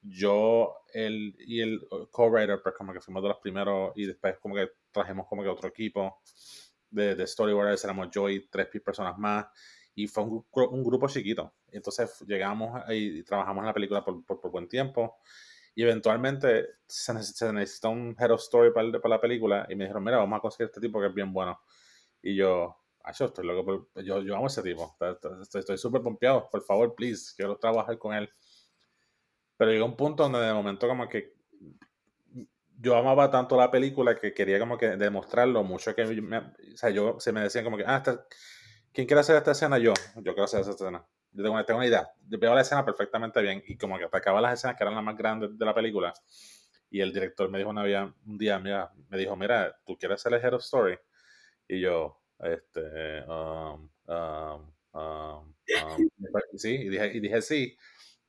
yo, 0.00 0.76
él 0.94 1.36
y 1.40 1.60
el 1.60 1.80
co-writer, 2.10 2.62
pues 2.62 2.74
como 2.74 2.94
que 2.94 3.00
fuimos 3.00 3.22
de 3.22 3.28
los 3.28 3.38
primeros 3.38 3.92
y 3.96 4.06
después 4.06 4.38
como 4.38 4.54
que 4.54 4.70
trajimos 4.92 5.26
como 5.28 5.42
que 5.42 5.48
otro 5.50 5.68
equipo 5.68 6.22
de, 6.90 7.14
de 7.14 7.26
storyboarders, 7.26 7.84
éramos 7.84 8.10
yo 8.10 8.28
y 8.28 8.48
tres 8.48 8.68
personas 8.84 9.16
más. 9.18 9.46
Y 9.94 10.06
fue 10.06 10.24
un, 10.24 10.46
un 10.52 10.84
grupo 10.84 11.08
chiquito. 11.08 11.52
Entonces 11.72 12.20
llegamos 12.26 12.82
y 12.90 13.22
trabajamos 13.24 13.62
en 13.62 13.66
la 13.66 13.74
película 13.74 14.04
por, 14.04 14.24
por, 14.24 14.40
por 14.40 14.50
buen 14.50 14.68
tiempo. 14.68 15.18
Y 15.74 15.82
eventualmente 15.82 16.66
se, 16.86 17.12
neces- 17.12 17.34
se 17.34 17.52
necesita 17.52 17.88
un 17.88 18.16
head 18.18 18.30
of 18.30 18.40
story 18.40 18.72
para, 18.72 18.90
para 19.00 19.16
la 19.16 19.20
película. 19.20 19.66
Y 19.68 19.74
me 19.76 19.84
dijeron, 19.84 20.04
mira, 20.04 20.18
vamos 20.18 20.38
a 20.38 20.40
conseguir 20.40 20.66
este 20.66 20.80
tipo 20.80 21.00
que 21.00 21.06
es 21.08 21.14
bien 21.14 21.32
bueno. 21.32 21.60
Y 22.22 22.34
yo, 22.34 22.76
yo 23.18 23.24
estoy 23.24 23.46
loco, 23.46 23.88
yo, 23.96 24.22
yo 24.22 24.34
amo 24.34 24.44
a 24.44 24.48
ese 24.48 24.62
tipo. 24.62 24.96
Estoy 25.54 25.78
súper 25.78 26.02
pompeado. 26.02 26.48
Por 26.50 26.62
favor, 26.62 26.94
please, 26.94 27.32
quiero 27.36 27.56
trabajar 27.56 27.98
con 27.98 28.14
él. 28.14 28.28
Pero 29.56 29.72
llegó 29.72 29.86
un 29.86 29.96
punto 29.96 30.22
donde 30.22 30.38
de 30.40 30.54
momento 30.54 30.88
como 30.88 31.08
que 31.08 31.34
yo 32.80 32.96
amaba 32.96 33.30
tanto 33.30 33.56
la 33.56 33.70
película 33.70 34.16
que 34.16 34.32
quería 34.34 34.58
como 34.58 34.78
que 34.78 34.88
demostrar 34.96 35.48
lo 35.48 35.62
mucho 35.64 35.94
que 35.94 36.04
me, 36.06 36.38
o 36.38 36.44
sea, 36.76 36.90
yo 36.90 37.18
se 37.20 37.32
me 37.32 37.40
decían 37.42 37.64
como 37.64 37.76
que, 37.76 37.84
ah, 37.86 37.98
esta- 37.98 38.26
¿quién 38.92 39.06
quiere 39.06 39.20
hacer 39.20 39.36
esta 39.36 39.52
escena? 39.52 39.78
Yo, 39.78 39.94
yo 40.16 40.22
quiero 40.34 40.44
hacer 40.44 40.60
esa 40.60 40.70
escena. 40.72 41.04
Yo 41.32 41.42
tengo, 41.44 41.54
una- 41.54 41.66
tengo 41.66 41.78
una 41.78 41.86
idea. 41.88 42.08
Yo 42.28 42.38
veo 42.38 42.54
la 42.54 42.62
escena 42.62 42.84
perfectamente 42.84 43.40
bien 43.42 43.62
y 43.66 43.76
como 43.78 43.98
que 43.98 44.04
atacaba 44.04 44.40
las 44.40 44.54
escenas 44.54 44.76
que 44.76 44.84
eran 44.84 44.94
las 44.94 45.04
más 45.04 45.16
grandes 45.16 45.56
de 45.58 45.64
la 45.64 45.74
película 45.74 46.12
Y 46.90 47.00
el 47.00 47.12
director 47.12 47.48
me 47.50 47.58
dijo 47.58 47.70
una 47.70 47.82
vez, 47.84 47.98
un 48.26 48.38
día, 48.38 48.58
mira, 48.58 48.90
me 49.08 49.18
dijo, 49.18 49.36
mira, 49.36 49.76
¿tú 49.86 49.96
quieres 49.96 50.20
ser 50.20 50.34
el 50.34 50.40
Head 50.42 50.54
of 50.54 50.62
Story? 50.62 50.98
Y 51.68 51.80
yo, 51.80 52.20
este, 52.40 53.24
um, 53.28 53.90
um, 54.08 54.74
um, 54.94 55.54
sí, 56.58 56.74
y 56.74 56.88
dije, 56.88 57.12
y 57.16 57.20
dije 57.20 57.42
sí. 57.42 57.76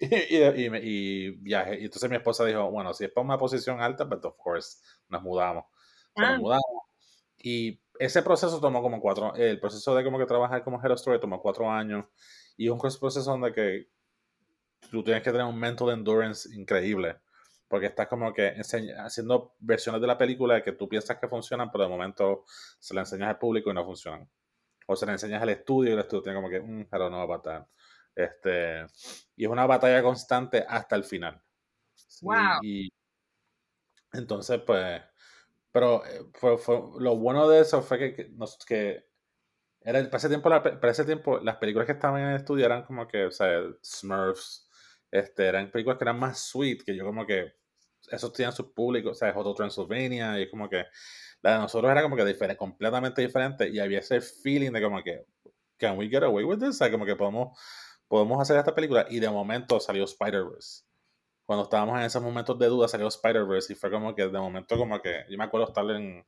Y, 0.30 0.64
y, 0.66 1.28
y, 1.28 1.30
viaje. 1.32 1.80
Y 1.80 1.86
entonces 1.86 2.10
mi 2.10 2.16
esposa 2.18 2.44
dijo, 2.46 2.72
bueno, 2.72 2.94
si 2.94 3.06
es 3.06 3.12
para 3.12 3.26
una 3.26 3.38
posición 3.38 3.80
alta, 3.82 4.08
pues 4.10 4.24
of 4.26 4.36
course, 4.38 4.80
nos 5.10 5.22
mudamos. 5.22 5.66
Nos 6.16 6.30
Ah. 6.30 6.38
mudamos. 6.40 6.66
Y 7.38 7.80
ese 8.00 8.24
proceso 8.24 8.60
tomó 8.60 8.82
como 8.82 9.00
cuatro, 9.00 9.36
el 9.36 9.60
proceso 9.60 9.94
de 9.96 10.04
como 10.04 10.18
que 10.18 10.26
trabajar 10.26 10.64
como 10.64 10.80
Head 10.82 10.92
of 10.92 10.98
Story 11.00 11.20
tomó 11.20 11.40
cuatro 11.42 11.70
años. 11.70 12.06
Y 12.58 12.66
es 12.68 12.72
un 12.72 12.80
proceso 12.80 13.30
donde 13.32 13.54
que 13.54 13.88
tú 14.90 15.04
tienes 15.04 15.24
que 15.24 15.32
tener 15.32 15.46
un 15.46 15.58
mental 15.60 15.90
endurance 15.90 16.50
increíble. 16.56 17.18
Porque 17.68 17.86
estás 17.88 18.08
como 18.08 18.34
que 18.34 18.48
enseña- 18.50 19.06
haciendo 19.06 19.54
versiones 19.60 20.02
de 20.02 20.08
la 20.08 20.18
película 20.18 20.62
que 20.64 20.74
tú 20.74 20.90
piensas 20.90 21.18
que 21.20 21.28
funcionan, 21.30 21.72
pero 21.72 21.86
de 21.86 21.90
momento 21.90 22.44
se 22.80 22.94
la 22.94 23.02
enseñas 23.02 23.30
al 23.30 23.38
público 23.38 23.70
y 23.72 23.74
no 23.74 23.86
funcionan. 23.86 24.30
O 24.88 24.96
se 24.96 25.06
la 25.06 25.14
enseñas 25.14 25.42
al 25.42 25.50
estudio 25.50 25.92
y 25.92 25.94
el 25.94 26.00
estudio 26.00 26.24
tiene 26.24 26.38
como 26.38 26.50
que, 26.50 26.60
mm, 26.60 26.82
I 26.82 26.88
don't 26.98 27.10
know 27.12 27.22
about 27.22 27.44
that. 27.44 27.66
Este, 28.16 28.86
y 29.36 29.46
es 29.46 29.50
una 29.52 29.66
batalla 29.66 30.04
constante 30.04 30.66
hasta 30.68 30.96
el 30.96 31.04
final. 31.04 31.42
Wow. 32.22 32.60
Y, 32.64 32.90
entonces, 34.14 34.62
pues, 34.66 35.02
pero 35.72 36.06
eh, 36.06 36.26
fue, 36.36 36.58
fue- 36.58 36.82
lo 37.00 37.18
bueno 37.18 37.50
de 37.50 37.62
eso 37.62 37.82
fue 37.82 38.00
que, 38.00 38.16
que, 38.16 38.30
nos- 38.32 38.58
que 38.66 39.06
era, 39.82 40.04
para, 40.06 40.18
ese 40.18 40.30
tiempo, 40.30 40.50
la 40.50 40.64
para 40.64 40.92
ese 40.92 41.06
tiempo 41.06 41.40
las 41.40 41.58
películas 41.58 41.86
que 41.88 41.94
estaban 41.94 42.22
en 42.22 42.30
el 42.30 42.38
estudio 42.38 42.66
eran 42.66 42.84
como 42.86 43.08
que, 43.08 43.26
o 43.26 43.32
sea, 43.32 43.62
Smurfs, 43.84 44.70
este, 45.12 45.48
eran 45.48 45.72
películas 45.72 45.98
que 46.00 46.06
eran 46.06 46.20
más 46.20 46.40
sweet, 46.42 46.84
que 46.86 46.96
yo 46.96 47.06
como 47.06 47.26
que, 47.28 47.54
esos 48.12 48.34
tenían 48.34 48.54
su 48.54 48.74
público, 48.74 49.12
o 49.12 49.16
sea, 49.16 49.34
Hotel 49.38 49.56
Transylvania, 49.56 50.40
y 50.40 50.44
es 50.44 50.52
como 50.52 50.70
que 50.70 50.86
la 51.42 51.54
de 51.54 51.60
nosotros 51.60 51.92
era 51.92 52.02
como 52.04 52.16
que 52.16 52.26
diferente, 52.26 52.58
completamente 52.58 53.22
diferente, 53.22 53.70
y 53.70 53.80
había 53.80 54.00
ese 54.00 54.22
feeling 54.22 54.72
de 54.72 54.82
como 54.82 55.04
que, 55.04 55.26
can 55.78 55.98
we 55.98 56.10
get 56.10 56.24
away 56.24 56.44
with 56.46 56.60
this? 56.60 56.70
O 56.70 56.74
sea, 56.74 56.92
como 56.92 57.06
que 57.06 57.16
podemos, 57.16 57.58
podemos 58.12 58.42
hacer 58.42 58.58
esta 58.60 58.76
película, 58.76 59.08
y 59.10 59.20
de 59.22 59.32
momento 59.32 59.80
salió 59.82 60.06
Spider-Verse 60.06 60.84
cuando 61.46 61.64
estábamos 61.66 62.00
en 62.00 62.06
esos 62.06 62.22
momentos 62.24 62.58
de 62.60 62.68
duda 62.68 62.88
salió 62.88 63.08
Spider-Verse 63.08 63.74
y 63.74 63.76
fue 63.76 63.92
como 63.92 64.16
que 64.16 64.24
de 64.28 64.40
momento 64.40 64.78
como 64.78 65.02
que 65.02 65.26
yo 65.30 65.38
me 65.38 65.44
acuerdo 65.46 65.68
estar 65.68 65.86
en, 65.92 66.26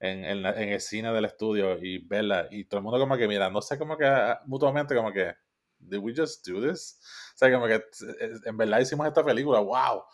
en, 0.00 0.24
en, 0.24 0.46
en 0.46 0.68
el 0.70 0.80
cine 0.80 1.12
del 1.12 1.24
estudio 1.26 1.78
y 1.82 1.98
verla 2.06 2.48
y 2.50 2.64
todo 2.66 2.78
el 2.78 2.84
mundo 2.84 2.98
como 3.00 3.16
que 3.16 3.28
mirándose 3.28 3.78
como 3.78 3.96
que 3.98 4.06
ah, 4.06 4.40
mutuamente 4.46 4.94
como 4.94 5.12
que 5.12 5.34
did 5.78 5.98
we 5.98 6.14
just 6.16 6.46
do 6.46 6.60
this? 6.60 7.00
O 7.34 7.38
sea, 7.38 7.52
como 7.52 7.66
que 7.66 7.76
eh, 7.76 8.32
en 8.46 8.56
verdad 8.56 8.80
hicimos 8.80 9.06
esta 9.06 9.24
película, 9.24 9.60
wow. 9.60 10.04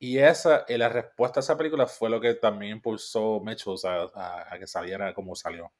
Y 0.00 0.18
esa, 0.18 0.64
y 0.68 0.76
la 0.76 0.88
respuesta 0.88 1.40
a 1.40 1.42
esa 1.42 1.56
película 1.56 1.86
fue 1.86 2.10
lo 2.10 2.20
que 2.20 2.34
también 2.34 2.72
impulsó 2.78 3.40
Mitchell 3.40 3.74
a, 3.84 4.10
a- 4.14 4.54
a 4.54 4.58
que 4.58 4.66
saliera 4.66 5.14
como 5.14 5.34
salió. 5.36 5.72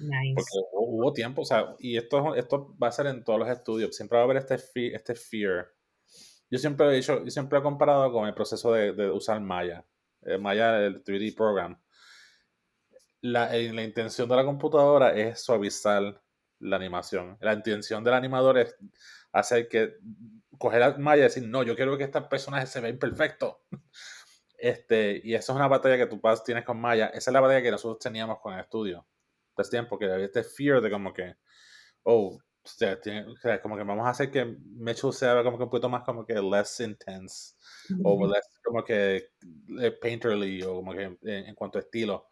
Nice. 0.00 0.34
Porque 0.34 0.50
hubo, 0.72 0.86
hubo 0.96 1.12
tiempo, 1.12 1.42
o 1.42 1.44
sea, 1.44 1.74
y 1.78 1.96
esto, 1.96 2.34
esto 2.34 2.76
va 2.82 2.88
a 2.88 2.92
ser 2.92 3.06
en 3.06 3.22
todos 3.24 3.38
los 3.38 3.48
estudios, 3.48 3.94
siempre 3.94 4.16
va 4.16 4.22
a 4.22 4.24
haber 4.24 4.38
este, 4.38 4.58
fe- 4.58 4.94
este 4.94 5.14
fear. 5.14 5.68
Yo 6.50 6.58
siempre 6.58 6.86
he 6.86 6.92
dicho, 6.96 7.24
yo 7.24 7.30
siempre 7.30 7.58
he 7.58 7.62
comparado 7.62 8.12
con 8.12 8.26
el 8.26 8.34
proceso 8.34 8.72
de, 8.72 8.92
de 8.92 9.10
usar 9.10 9.40
Maya, 9.40 9.86
eh, 10.22 10.38
Maya, 10.38 10.78
el 10.84 11.02
3D 11.02 11.34
program. 11.34 11.80
La, 13.20 13.52
la 13.52 13.82
intención 13.84 14.28
de 14.28 14.36
la 14.36 14.44
computadora 14.44 15.14
es 15.16 15.40
suavizar 15.40 16.20
la 16.58 16.76
animación. 16.76 17.38
La 17.40 17.52
intención 17.52 18.02
del 18.02 18.14
animador 18.14 18.58
es 18.58 18.76
hacer 19.32 19.68
que 19.68 19.94
coger 20.58 20.82
a 20.82 20.98
Maya 20.98 21.20
y 21.20 21.24
decir, 21.24 21.46
no, 21.48 21.62
yo 21.62 21.76
quiero 21.76 21.96
que 21.96 22.04
este 22.04 22.20
personaje 22.22 22.66
se 22.66 22.80
vea 22.80 22.90
imperfecto. 22.90 23.62
Este, 24.64 25.20
y 25.24 25.34
esa 25.34 25.50
es 25.52 25.56
una 25.56 25.66
batalla 25.66 25.96
que 25.96 26.06
tú 26.06 26.20
tienes 26.44 26.64
con 26.64 26.80
Maya. 26.80 27.06
Esa 27.08 27.30
es 27.30 27.34
la 27.34 27.40
batalla 27.40 27.62
que 27.62 27.72
nosotros 27.72 27.98
teníamos 27.98 28.38
con 28.38 28.54
el 28.54 28.60
estudio. 28.60 29.04
Este 29.56 29.70
tiempo, 29.76 29.98
que 29.98 30.06
había 30.10 30.26
este 30.26 30.42
fear 30.44 30.80
de 30.80 30.90
como 30.90 31.12
que, 31.12 31.36
oh, 32.04 32.38
o 32.64 32.68
sea, 32.68 33.00
tiene- 33.00 33.26
o 33.26 33.36
sea, 33.36 33.60
como 33.60 33.76
que 33.76 33.82
vamos 33.84 34.06
a 34.06 34.10
hacer 34.10 34.30
que 34.30 34.44
Mitchell 34.44 35.12
sea 35.12 35.42
como 35.42 35.58
que 35.58 35.64
un 35.64 35.70
poquito 35.70 35.88
más 35.88 36.04
como 36.04 36.24
que 36.24 36.34
less 36.34 36.80
intense 36.80 37.54
o 38.04 38.26
less 38.26 38.48
como 38.64 38.84
que 38.84 39.30
eh, 39.80 39.92
painterly 40.00 40.62
o 40.62 40.76
como 40.76 40.92
que 40.94 41.02
en, 41.04 41.18
en 41.22 41.54
cuanto 41.54 41.78
a 41.78 41.82
estilo. 41.82 42.28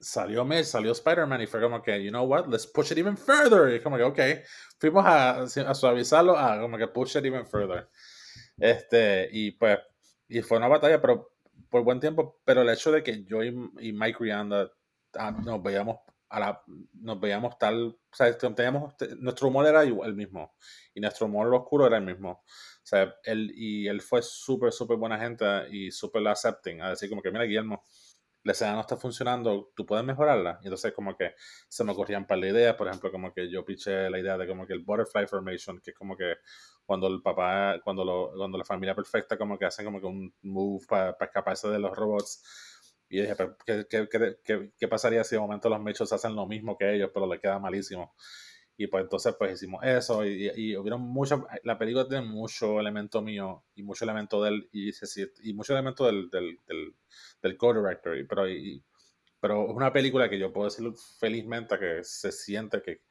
Salió 0.00 0.44
Mitch, 0.44 0.64
salió 0.64 0.90
Spider-Man 0.92 1.42
y 1.42 1.46
fue 1.46 1.60
como 1.60 1.80
que, 1.80 2.02
you 2.02 2.10
know 2.10 2.24
what, 2.24 2.48
let's 2.48 2.66
push 2.66 2.90
it 2.90 2.98
even 2.98 3.16
further. 3.16 3.72
Y 3.72 3.80
como 3.80 3.96
que, 3.96 4.02
ok, 4.02 4.18
fuimos 4.80 5.04
a, 5.06 5.42
a 5.42 5.74
suavizarlo, 5.74 6.36
a 6.36 6.60
como 6.60 6.76
que 6.76 6.88
push 6.88 7.16
it 7.16 7.24
even 7.24 7.46
further. 7.46 7.88
Este, 8.58 9.28
y 9.30 9.52
pues, 9.52 9.78
y 10.28 10.42
fue 10.42 10.58
una 10.58 10.66
batalla, 10.66 11.00
pero 11.00 11.30
por 11.70 11.84
buen 11.84 12.00
tiempo, 12.00 12.40
pero 12.44 12.62
el 12.62 12.70
hecho 12.70 12.90
de 12.90 13.04
que 13.04 13.24
yo 13.24 13.44
y, 13.44 13.48
y 13.80 13.92
Mike 13.92 14.18
Rianda 14.18 14.72
ah, 15.18 15.30
nos 15.30 15.62
veíamos 15.62 15.98
a 16.28 16.40
la, 16.40 16.62
nos 16.94 17.20
veíamos 17.20 17.58
tal, 17.58 17.98
o 18.10 18.16
sea, 18.16 18.36
teníamos, 18.38 18.94
nuestro 19.18 19.48
humor 19.48 19.66
era 19.66 19.84
igual, 19.84 20.08
el 20.08 20.16
mismo, 20.16 20.54
y 20.94 21.00
nuestro 21.00 21.26
humor 21.26 21.52
oscuro 21.54 21.86
era 21.86 21.98
el 21.98 22.04
mismo. 22.04 22.30
O 22.30 22.84
sea, 22.84 23.14
él, 23.24 23.52
y 23.54 23.86
él 23.86 24.00
fue 24.00 24.22
súper, 24.22 24.72
súper 24.72 24.96
buena 24.96 25.18
gente 25.18 25.44
y 25.70 25.90
súper 25.90 26.26
accepting, 26.26 26.80
a 26.80 26.90
decir 26.90 27.10
como 27.10 27.20
que, 27.20 27.30
mira, 27.30 27.44
Guillermo, 27.44 27.82
la 28.44 28.52
escena 28.52 28.72
no 28.72 28.80
está 28.80 28.96
funcionando, 28.96 29.72
tú 29.76 29.86
puedes 29.86 30.04
mejorarla. 30.04 30.58
Y 30.62 30.66
entonces 30.66 30.92
como 30.92 31.16
que 31.16 31.34
se 31.68 31.84
me 31.84 31.92
ocurrían 31.92 32.22
un 32.22 32.26
par 32.26 32.40
de 32.40 32.48
ideas, 32.48 32.74
por 32.74 32.88
ejemplo, 32.88 33.12
como 33.12 33.32
que 33.32 33.50
yo 33.50 33.64
piché 33.64 34.10
la 34.10 34.18
idea 34.18 34.36
de 34.36 34.46
como 34.48 34.66
que 34.66 34.72
el 34.72 34.80
butterfly 34.80 35.26
formation, 35.26 35.80
que 35.80 35.92
es 35.92 35.96
como 35.96 36.16
que 36.16 36.36
cuando 36.84 37.06
el 37.06 37.22
papá, 37.22 37.80
cuando, 37.84 38.04
lo, 38.04 38.32
cuando 38.36 38.58
la 38.58 38.64
familia 38.64 38.94
perfecta 38.94 39.38
como 39.38 39.58
que 39.58 39.66
hacen 39.66 39.84
como 39.84 40.00
que 40.00 40.06
un 40.06 40.34
move 40.42 40.84
para 40.88 41.16
escaparse 41.20 41.68
de 41.68 41.78
los 41.78 41.96
robots. 41.96 42.71
Y 43.12 43.20
dije, 43.22 43.34
¿qué, 43.66 43.86
qué, 43.88 44.08
qué, 44.44 44.72
qué, 44.78 44.88
pasaría 44.88 45.24
si 45.24 45.34
de 45.36 45.40
momento 45.40 45.68
los 45.68 45.80
mechos 45.80 46.12
hacen 46.12 46.34
lo 46.36 46.46
mismo 46.46 46.78
que 46.78 46.94
ellos, 46.94 47.10
pero 47.12 47.26
le 47.26 47.40
queda 47.40 47.58
malísimo? 47.58 48.14
Y 48.76 48.86
pues 48.88 49.04
entonces 49.04 49.34
pues 49.38 49.54
hicimos 49.54 49.84
eso 49.84 50.24
y, 50.24 50.48
y, 50.56 50.72
y 50.72 50.76
hubieron 50.76 51.02
mucho, 51.02 51.46
la 51.64 51.78
película 51.78 52.08
tiene 52.08 52.26
mucho 52.26 52.80
elemento 52.80 53.22
mío 53.22 53.64
y 53.74 53.82
mucho 53.82 54.04
elemento 54.04 54.42
de 54.42 54.50
él 54.50 54.68
y, 54.72 54.90
y 55.44 55.54
mucho 55.54 55.74
elemento 55.74 56.06
del, 56.06 56.30
del, 56.30 56.58
del, 56.66 56.94
del 57.42 57.56
co-director, 57.58 58.16
pero, 58.28 58.46
pero 59.40 59.64
es 59.68 59.74
una 59.74 59.92
película 59.92 60.28
que 60.28 60.38
yo 60.38 60.52
puedo 60.52 60.68
decir 60.68 60.86
felizmente 61.18 61.78
que 61.78 62.04
se 62.04 62.30
siente 62.32 62.82
que 62.82 63.02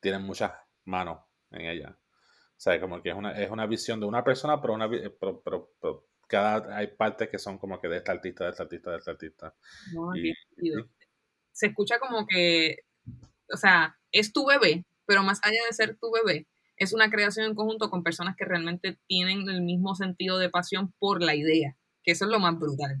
tiene 0.00 0.18
muchas 0.18 0.52
manos 0.84 1.20
en 1.50 1.62
ella. 1.66 1.98
O 2.36 2.60
sea, 2.64 2.80
como 2.80 3.02
que 3.02 3.10
es 3.10 3.16
una, 3.16 3.32
es 3.42 3.50
una 3.50 3.66
visión 3.66 4.00
de 4.00 4.06
una 4.06 4.24
persona, 4.24 4.60
pero, 4.60 4.74
una, 4.74 4.86
vi- 4.86 5.02
pero, 5.20 5.42
pero- 5.42 5.72
pero 5.80 6.06
cada, 6.28 6.76
hay 6.76 6.88
partes 6.88 7.28
que 7.28 7.38
son 7.38 7.58
como 7.58 7.80
que 7.80 7.88
de 7.88 7.98
esta 7.98 8.12
artista, 8.12 8.44
de 8.44 8.50
esta 8.50 8.62
artista, 8.64 8.90
de 8.90 8.96
esta 8.98 9.10
artista. 9.12 9.54
No, 9.92 10.14
Y- 10.16 10.34
sentido. 10.54 10.88
Se 11.52 11.66
escucha 11.66 11.98
como 12.00 12.26
que, 12.26 12.78
o 13.52 13.56
sea, 13.56 13.96
es 14.10 14.32
tu 14.32 14.44
bebé, 14.46 14.84
pero 15.06 15.22
más 15.22 15.40
allá 15.44 15.64
de 15.66 15.72
ser 15.72 15.96
tu 15.96 16.10
bebé, 16.10 16.48
es 16.76 16.92
una 16.92 17.10
creación 17.10 17.46
en 17.46 17.54
conjunto 17.54 17.90
con 17.90 18.02
personas 18.02 18.34
que 18.36 18.44
realmente 18.44 18.98
tienen 19.06 19.48
el 19.48 19.62
mismo 19.62 19.94
sentido 19.94 20.38
de 20.38 20.50
pasión 20.50 20.92
por 20.98 21.22
la 21.22 21.36
idea, 21.36 21.76
que 22.02 22.12
eso 22.12 22.24
es 22.24 22.30
lo 22.30 22.40
más 22.40 22.58
brutal. 22.58 22.96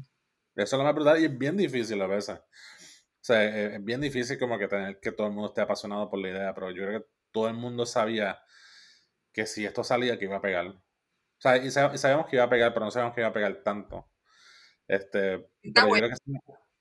Eso 0.54 0.76
es 0.76 0.78
lo 0.78 0.84
más 0.84 0.94
brutal 0.94 1.20
y 1.20 1.24
es 1.24 1.36
bien 1.36 1.56
difícil 1.56 2.00
a 2.00 2.06
veces. 2.06 2.38
O 2.38 3.26
sea, 3.26 3.44
es 3.44 3.74
es 3.74 3.84
bien 3.84 4.00
difícil 4.00 4.38
como 4.38 4.58
que 4.58 4.68
tener 4.68 5.00
que 5.00 5.10
todo 5.10 5.26
el 5.26 5.32
mundo 5.32 5.48
esté 5.48 5.62
apasionado 5.62 6.08
por 6.08 6.20
la 6.20 6.28
idea, 6.28 6.54
pero 6.54 6.70
yo 6.70 6.84
creo 6.86 7.00
que 7.00 7.06
todo 7.32 7.48
el 7.48 7.54
mundo 7.54 7.86
sabía 7.86 8.38
que 9.32 9.46
si 9.46 9.64
esto 9.66 9.82
salía 9.82 10.18
que 10.18 10.26
iba 10.26 10.36
a 10.36 10.40
pegar. 10.40 10.74
Sea, 11.44 11.58
y, 11.58 11.66
sab- 11.66 11.94
y 11.94 11.98
sabíamos 11.98 12.26
que 12.26 12.36
iba 12.36 12.44
a 12.46 12.48
pegar, 12.48 12.72
pero 12.72 12.86
no 12.86 12.90
sabíamos 12.90 13.14
que 13.14 13.20
iba 13.20 13.28
a 13.28 13.32
pegar 13.34 13.54
tanto. 13.62 14.08
Este, 14.88 15.46
Está 15.62 15.86
creo 15.86 16.08
que 16.08 16.14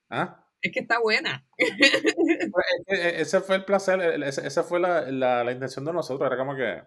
¿Ah? 0.09 0.47
Es 0.61 0.71
que 0.71 0.79
está 0.79 0.99
buena. 1.01 1.45
Pues, 1.57 2.65
e- 2.87 3.21
Ese 3.21 3.41
fue 3.41 3.57
el 3.57 3.65
placer, 3.65 3.99
esa 4.23 4.63
fue 4.63 4.79
la, 4.79 5.01
la, 5.11 5.43
la 5.43 5.51
intención 5.51 5.83
de 5.83 5.91
nosotros. 5.91 6.25
Era 6.25 6.37
como 6.37 6.55
que 6.55 6.81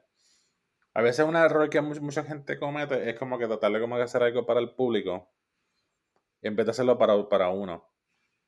a 0.95 1.03
veces 1.03 1.27
un 1.27 1.37
error 1.37 1.69
que 1.69 1.83
mucha, 1.83 2.01
mucha 2.01 2.25
gente 2.25 2.59
comete 2.59 3.11
es 3.11 3.19
como 3.19 3.39
que 3.39 3.47
tratar 3.47 3.73
de 3.73 3.81
como 3.81 3.97
que 3.97 4.03
hacer 4.05 4.23
algo 4.23 4.47
para 4.47 4.61
el 4.61 4.75
público 4.75 5.31
en 6.41 6.57
vez 6.57 6.65
de 6.65 6.71
hacerlo 6.71 6.97
para, 6.97 7.29
para 7.29 7.51
uno. 7.51 7.91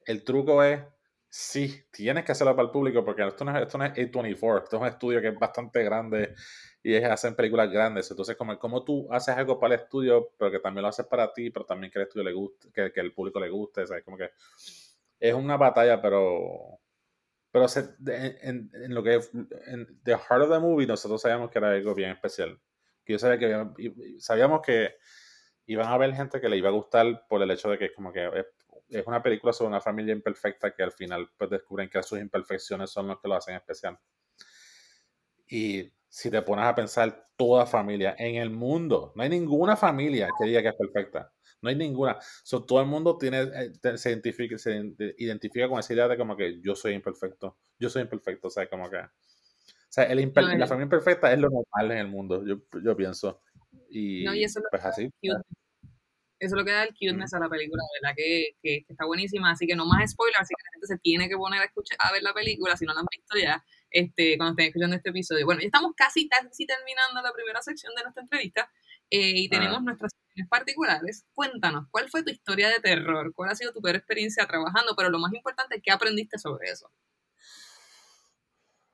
El 0.06 0.24
truco 0.24 0.62
es, 0.62 0.80
sí, 1.28 1.82
tienes 1.92 2.24
que 2.24 2.32
hacerlo 2.32 2.54
para 2.56 2.66
el 2.66 2.72
público 2.72 3.04
porque 3.04 3.26
esto 3.26 3.44
no 3.44 3.56
es, 3.56 3.62
esto 3.62 3.78
no 3.78 3.84
es 3.84 3.92
A24, 3.98 4.64
esto 4.64 4.76
es 4.76 4.82
un 4.82 4.88
estudio 4.88 5.20
que 5.20 5.28
es 5.28 5.38
bastante 5.38 5.82
grande 5.84 6.34
y 6.82 6.94
es, 6.94 7.04
hacen 7.04 7.34
películas 7.34 7.70
grandes. 7.70 8.10
Entonces, 8.10 8.36
como, 8.36 8.58
como 8.58 8.84
tú 8.84 9.12
haces 9.12 9.36
algo 9.36 9.58
para 9.58 9.74
el 9.74 9.80
estudio, 9.82 10.30
pero 10.38 10.50
que 10.50 10.58
también 10.60 10.82
lo 10.82 10.88
haces 10.88 11.06
para 11.06 11.32
ti, 11.32 11.50
pero 11.50 11.64
también 11.66 11.90
que 11.92 11.98
el 11.98 12.04
estudio 12.06 12.24
le 12.24 12.32
guste, 12.32 12.70
que, 12.72 12.92
que 12.92 13.00
el 13.00 13.12
público 13.12 13.40
le 13.40 13.50
guste, 13.50 13.86
¿sabes? 13.86 14.04
Como 14.04 14.16
que 14.16 14.30
es 15.20 15.34
una 15.34 15.56
batalla, 15.56 16.00
pero 16.00 16.80
pero 17.50 17.68
se- 17.68 17.96
en, 18.06 18.70
en 18.74 18.94
lo 18.94 19.02
que 19.02 19.14
en 19.66 20.02
the 20.04 20.12
heart 20.16 20.42
of 20.42 20.50
the 20.50 20.58
movie 20.60 20.86
nosotros 20.86 21.22
sabíamos 21.22 21.50
que 21.50 21.58
era 21.58 21.70
algo 21.70 21.94
bien 21.94 22.10
especial 22.10 22.60
que 23.04 23.14
yo 23.14 23.18
sabía 23.18 23.38
que 23.38 23.94
sabíamos 24.18 24.60
que 24.62 24.96
iban 25.66 25.86
a 25.86 25.94
haber 25.94 26.14
gente 26.14 26.40
que 26.40 26.48
le 26.48 26.56
iba 26.58 26.68
a 26.68 26.72
gustar 26.72 27.26
por 27.28 27.42
el 27.42 27.50
hecho 27.50 27.70
de 27.70 27.78
que 27.78 27.86
es 27.86 27.92
como 27.92 28.12
que 28.12 28.26
es, 28.26 28.46
es 28.88 29.06
una 29.06 29.22
película 29.22 29.52
sobre 29.52 29.68
una 29.68 29.80
familia 29.80 30.14
imperfecta 30.14 30.74
que 30.74 30.82
al 30.82 30.92
final 30.92 31.30
pues 31.36 31.50
descubren 31.50 31.88
que 31.88 32.02
sus 32.02 32.18
imperfecciones 32.18 32.90
son 32.90 33.08
los 33.08 33.20
que 33.20 33.28
lo 33.28 33.34
hacen 33.34 33.54
especial 33.54 33.98
y 35.48 35.90
si 36.08 36.30
te 36.30 36.42
pones 36.42 36.64
a 36.64 36.74
pensar 36.74 37.26
toda 37.36 37.66
familia 37.66 38.14
en 38.18 38.36
el 38.36 38.50
mundo, 38.50 39.12
no 39.14 39.22
hay 39.22 39.28
ninguna 39.28 39.76
familia 39.76 40.28
que 40.38 40.46
diga 40.46 40.62
que 40.62 40.68
es 40.68 40.76
perfecta. 40.76 41.32
No 41.60 41.70
hay 41.70 41.76
ninguna. 41.76 42.18
todo 42.66 42.80
el 42.80 42.86
mundo 42.86 43.18
tiene, 43.18 43.42
eh, 43.42 43.96
se, 43.96 44.10
identifica, 44.10 44.56
se 44.58 44.94
identifica 45.18 45.68
con 45.68 45.80
esa 45.80 45.92
idea 45.92 46.06
de 46.06 46.16
como 46.16 46.36
que 46.36 46.60
yo 46.60 46.76
soy 46.76 46.94
imperfecto. 46.94 47.58
Yo 47.78 47.90
soy 47.90 48.02
imperfecto. 48.02 48.48
O 48.48 48.50
sea, 48.50 48.68
como 48.68 48.88
que. 48.88 48.98
O 48.98 49.90
sea, 49.90 50.04
el 50.04 50.32
la 50.34 50.66
familia 50.66 50.84
imperfecta 50.84 51.32
es 51.32 51.38
lo 51.38 51.48
normal 51.50 51.92
en 51.92 51.98
el 51.98 52.08
mundo, 52.08 52.44
yo, 52.46 52.60
yo 52.82 52.96
pienso. 52.96 53.40
Y, 53.90 54.24
no, 54.24 54.34
y 54.34 54.44
eso 54.44 54.60
pues 54.70 54.84
así. 54.84 55.10
Eso 56.38 56.54
es 56.54 56.58
lo 56.58 56.64
que 56.64 56.70
da 56.70 56.84
el 56.84 56.90
cuteness 56.90 57.34
a 57.34 57.40
la 57.40 57.48
película, 57.48 57.82
¿verdad? 58.00 58.14
Que, 58.16 58.56
que, 58.62 58.84
está 58.88 59.06
buenísima. 59.06 59.50
Así 59.50 59.66
que 59.66 59.74
no 59.74 59.86
más 59.86 60.10
spoilers, 60.10 60.40
así 60.40 60.54
que 60.54 60.62
la 60.62 60.72
gente 60.72 60.86
se 60.86 60.98
tiene 60.98 61.28
que 61.28 61.36
poner 61.36 61.60
a 61.60 61.64
escuchar, 61.64 61.98
a 62.00 62.12
ver 62.12 62.22
la 62.22 62.32
película 62.32 62.76
si 62.76 62.84
no 62.84 62.94
la 62.94 63.00
han 63.00 63.06
visto 63.10 63.36
ya, 63.36 63.64
este, 63.90 64.36
cuando 64.36 64.52
estén 64.52 64.66
escuchando 64.66 64.96
este 64.96 65.10
episodio. 65.10 65.44
Bueno, 65.46 65.60
ya 65.60 65.66
estamos 65.66 65.92
casi, 65.96 66.28
casi 66.28 66.66
terminando 66.66 67.20
la 67.22 67.32
primera 67.32 67.60
sección 67.60 67.92
de 67.96 68.02
nuestra 68.02 68.22
entrevista 68.22 68.70
eh, 69.10 69.32
y 69.34 69.48
tenemos 69.48 69.82
nuestras 69.82 70.12
secciones 70.12 70.48
particulares. 70.48 71.26
Cuéntanos, 71.34 71.86
¿cuál 71.90 72.08
fue 72.08 72.22
tu 72.22 72.30
historia 72.30 72.68
de 72.68 72.78
terror? 72.80 73.32
¿Cuál 73.34 73.50
ha 73.50 73.54
sido 73.56 73.72
tu 73.72 73.80
peor 73.80 73.96
experiencia 73.96 74.46
trabajando? 74.46 74.94
Pero 74.96 75.10
lo 75.10 75.18
más 75.18 75.32
importante, 75.32 75.80
¿qué 75.82 75.90
aprendiste 75.90 76.38
sobre 76.38 76.70
eso? 76.70 76.88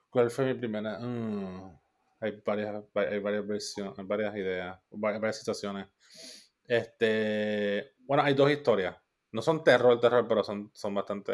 ¿Cuál 0.09 0.31
fue 0.31 0.47
mi 0.47 0.55
primera? 0.55 0.99
Mm, 0.99 1.77
hay 2.21 2.41
varias, 2.47 2.85
hay 2.95 3.19
varias 3.19 3.47
versiones, 3.47 4.07
varias 4.07 4.35
ideas, 4.37 4.79
varias 4.91 5.39
situaciones. 5.39 5.89
Este, 6.67 7.95
bueno, 8.01 8.23
hay 8.23 8.35
dos 8.35 8.51
historias. 8.51 8.97
No 9.33 9.43
son 9.43 9.65
terror, 9.65 10.01
terror, 10.01 10.27
pero 10.29 10.45
son, 10.45 10.71
son 10.75 10.95
bastante 10.95 11.33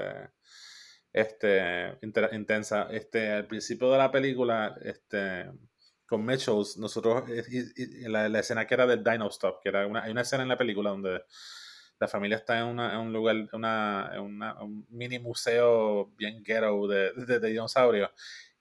este, 1.13 1.99
intensas. 2.33 2.89
Este, 2.93 3.31
al 3.31 3.47
principio 3.47 3.91
de 3.91 3.99
la 3.99 4.11
película, 4.11 4.77
este, 4.83 5.51
con 6.07 6.25
Mitchells, 6.25 6.77
nosotros, 6.79 7.25
la, 8.09 8.29
la, 8.29 8.39
escena 8.41 8.67
que 8.67 8.75
era 8.75 8.87
del 8.87 9.05
Dino 9.05 9.29
Stop, 9.29 9.61
que 9.63 9.69
era 9.69 9.87
una, 9.87 10.03
hay 10.03 10.13
una 10.13 10.23
escena 10.23 10.43
en 10.43 10.49
la 10.49 10.59
película 10.59 10.91
donde 10.91 11.23
la 11.99 12.09
familia 12.09 12.39
está 12.39 12.59
en, 12.61 12.67
una, 12.67 12.95
en 12.95 13.01
un 13.01 13.13
lugar, 13.13 13.37
una, 13.53 14.11
en 14.15 14.23
un 14.23 14.87
mini 14.89 15.19
museo 15.19 16.07
bien 16.17 16.43
ghetto 16.43 16.89
de, 16.89 17.13
de, 17.13 17.39
de 17.39 17.49
dinosaurios, 17.49 18.11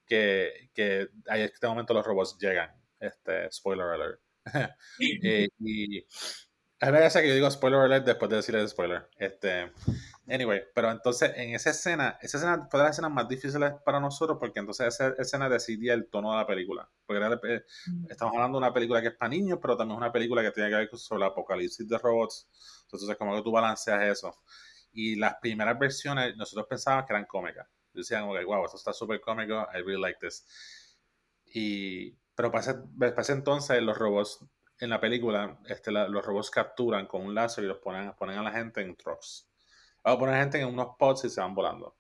que, 0.05 0.69
que 0.73 1.01
en 1.01 1.41
este 1.41 1.67
momento 1.67 1.93
los 1.93 2.05
robots 2.05 2.38
llegan. 2.39 2.71
Este, 2.99 3.49
spoiler 3.51 3.88
alert. 3.88 4.19
y, 4.99 5.45
y 5.97 6.05
a 6.82 6.92
mí 6.92 6.92
me 6.94 7.10
que 7.10 7.28
yo 7.28 7.34
digo 7.34 7.52
spoiler 7.52 7.82
alert 7.82 8.06
después 8.06 8.30
de 8.30 8.38
decirle 8.38 8.65
spoiler. 8.68 9.10
Este, 9.18 9.72
anyway, 10.30 10.63
pero 10.74 10.89
entonces 10.89 11.34
en 11.36 11.54
esa 11.54 11.72
escena, 11.72 12.18
esa 12.22 12.38
escena 12.38 12.68
fue 12.72 12.80
de 12.80 12.86
las 12.86 12.94
escenas 12.94 13.12
más 13.12 13.28
difíciles 13.28 13.74
para 13.84 14.00
nosotros 14.00 14.38
porque 14.39 14.60
entonces 14.60 14.88
esa 14.88 15.10
escena 15.18 15.50
decidía 15.50 15.94
el 15.94 16.08
tono 16.10 16.32
de 16.32 16.38
la 16.38 16.48
película. 16.48 16.89
Porque 17.06 17.22
eh, 17.22 17.65
mm. 17.88 18.06
estamos 18.10 18.34
hablando 18.34 18.60
de 18.60 18.65
una 18.65 18.74
película 18.74 19.02
que 19.02 19.10
es 19.10 19.15
para 19.15 19.30
niños, 19.30 19.60
pero 19.62 19.76
también 19.76 19.98
es 19.98 20.02
una 20.04 20.12
película 20.12 20.42
que 20.42 20.52
tiene 20.52 20.70
que 20.70 20.76
ver 20.76 20.89
sobre 20.98 21.26
el 21.26 21.32
apocalipsis 21.32 21.86
de 21.88 21.98
robots. 21.98 22.48
Entonces, 22.84 23.18
como 23.18 23.36
que 23.36 23.42
tú 23.42 23.52
balanceas 23.52 24.02
eso. 24.04 24.42
Y 24.94 25.18
las 25.18 25.36
primeras 25.42 25.78
versiones, 25.78 26.38
nosotros 26.38 26.65
pensábamos 26.70 27.06
que 27.06 27.13
eran 27.13 27.26
cómicas. 27.26 27.68
Decían, 27.94 28.32
que, 28.32 28.46
wow, 28.46 28.63
esto 28.63 28.78
está 28.78 28.94
súper 28.94 29.20
cómico, 29.20 29.68
I 29.74 29.82
really 29.82 30.02
like 30.02 30.20
this. 30.22 30.46
Y, 31.46 32.12
pero 32.36 32.52
para 32.52 32.84
para 32.98 33.22
ese 33.22 33.34
entonces 33.34 33.82
los 33.82 33.98
robots 33.98 34.39
en 34.80 34.89
la 34.89 35.00
película, 35.00 35.60
este, 35.65 35.92
los 35.92 36.26
robots 36.26 36.50
capturan 36.50 37.06
con 37.06 37.22
un 37.22 37.36
láser 37.36 37.63
y 37.63 37.68
los 37.68 37.80
ponen, 37.80 38.13
ponen 38.13 38.38
a 38.38 38.44
la 38.44 38.52
gente 38.52 38.82
en 38.82 38.96
trucks. 38.96 39.48
O 40.04 40.18
ponen 40.18 40.36
a 40.36 40.38
la 40.38 40.44
gente 40.44 40.62
en 40.62 40.70
unos 40.70 40.96
pods 40.98 41.26
y 41.26 41.30
se 41.30 41.42
van 41.42 41.54
volando. 41.54 41.98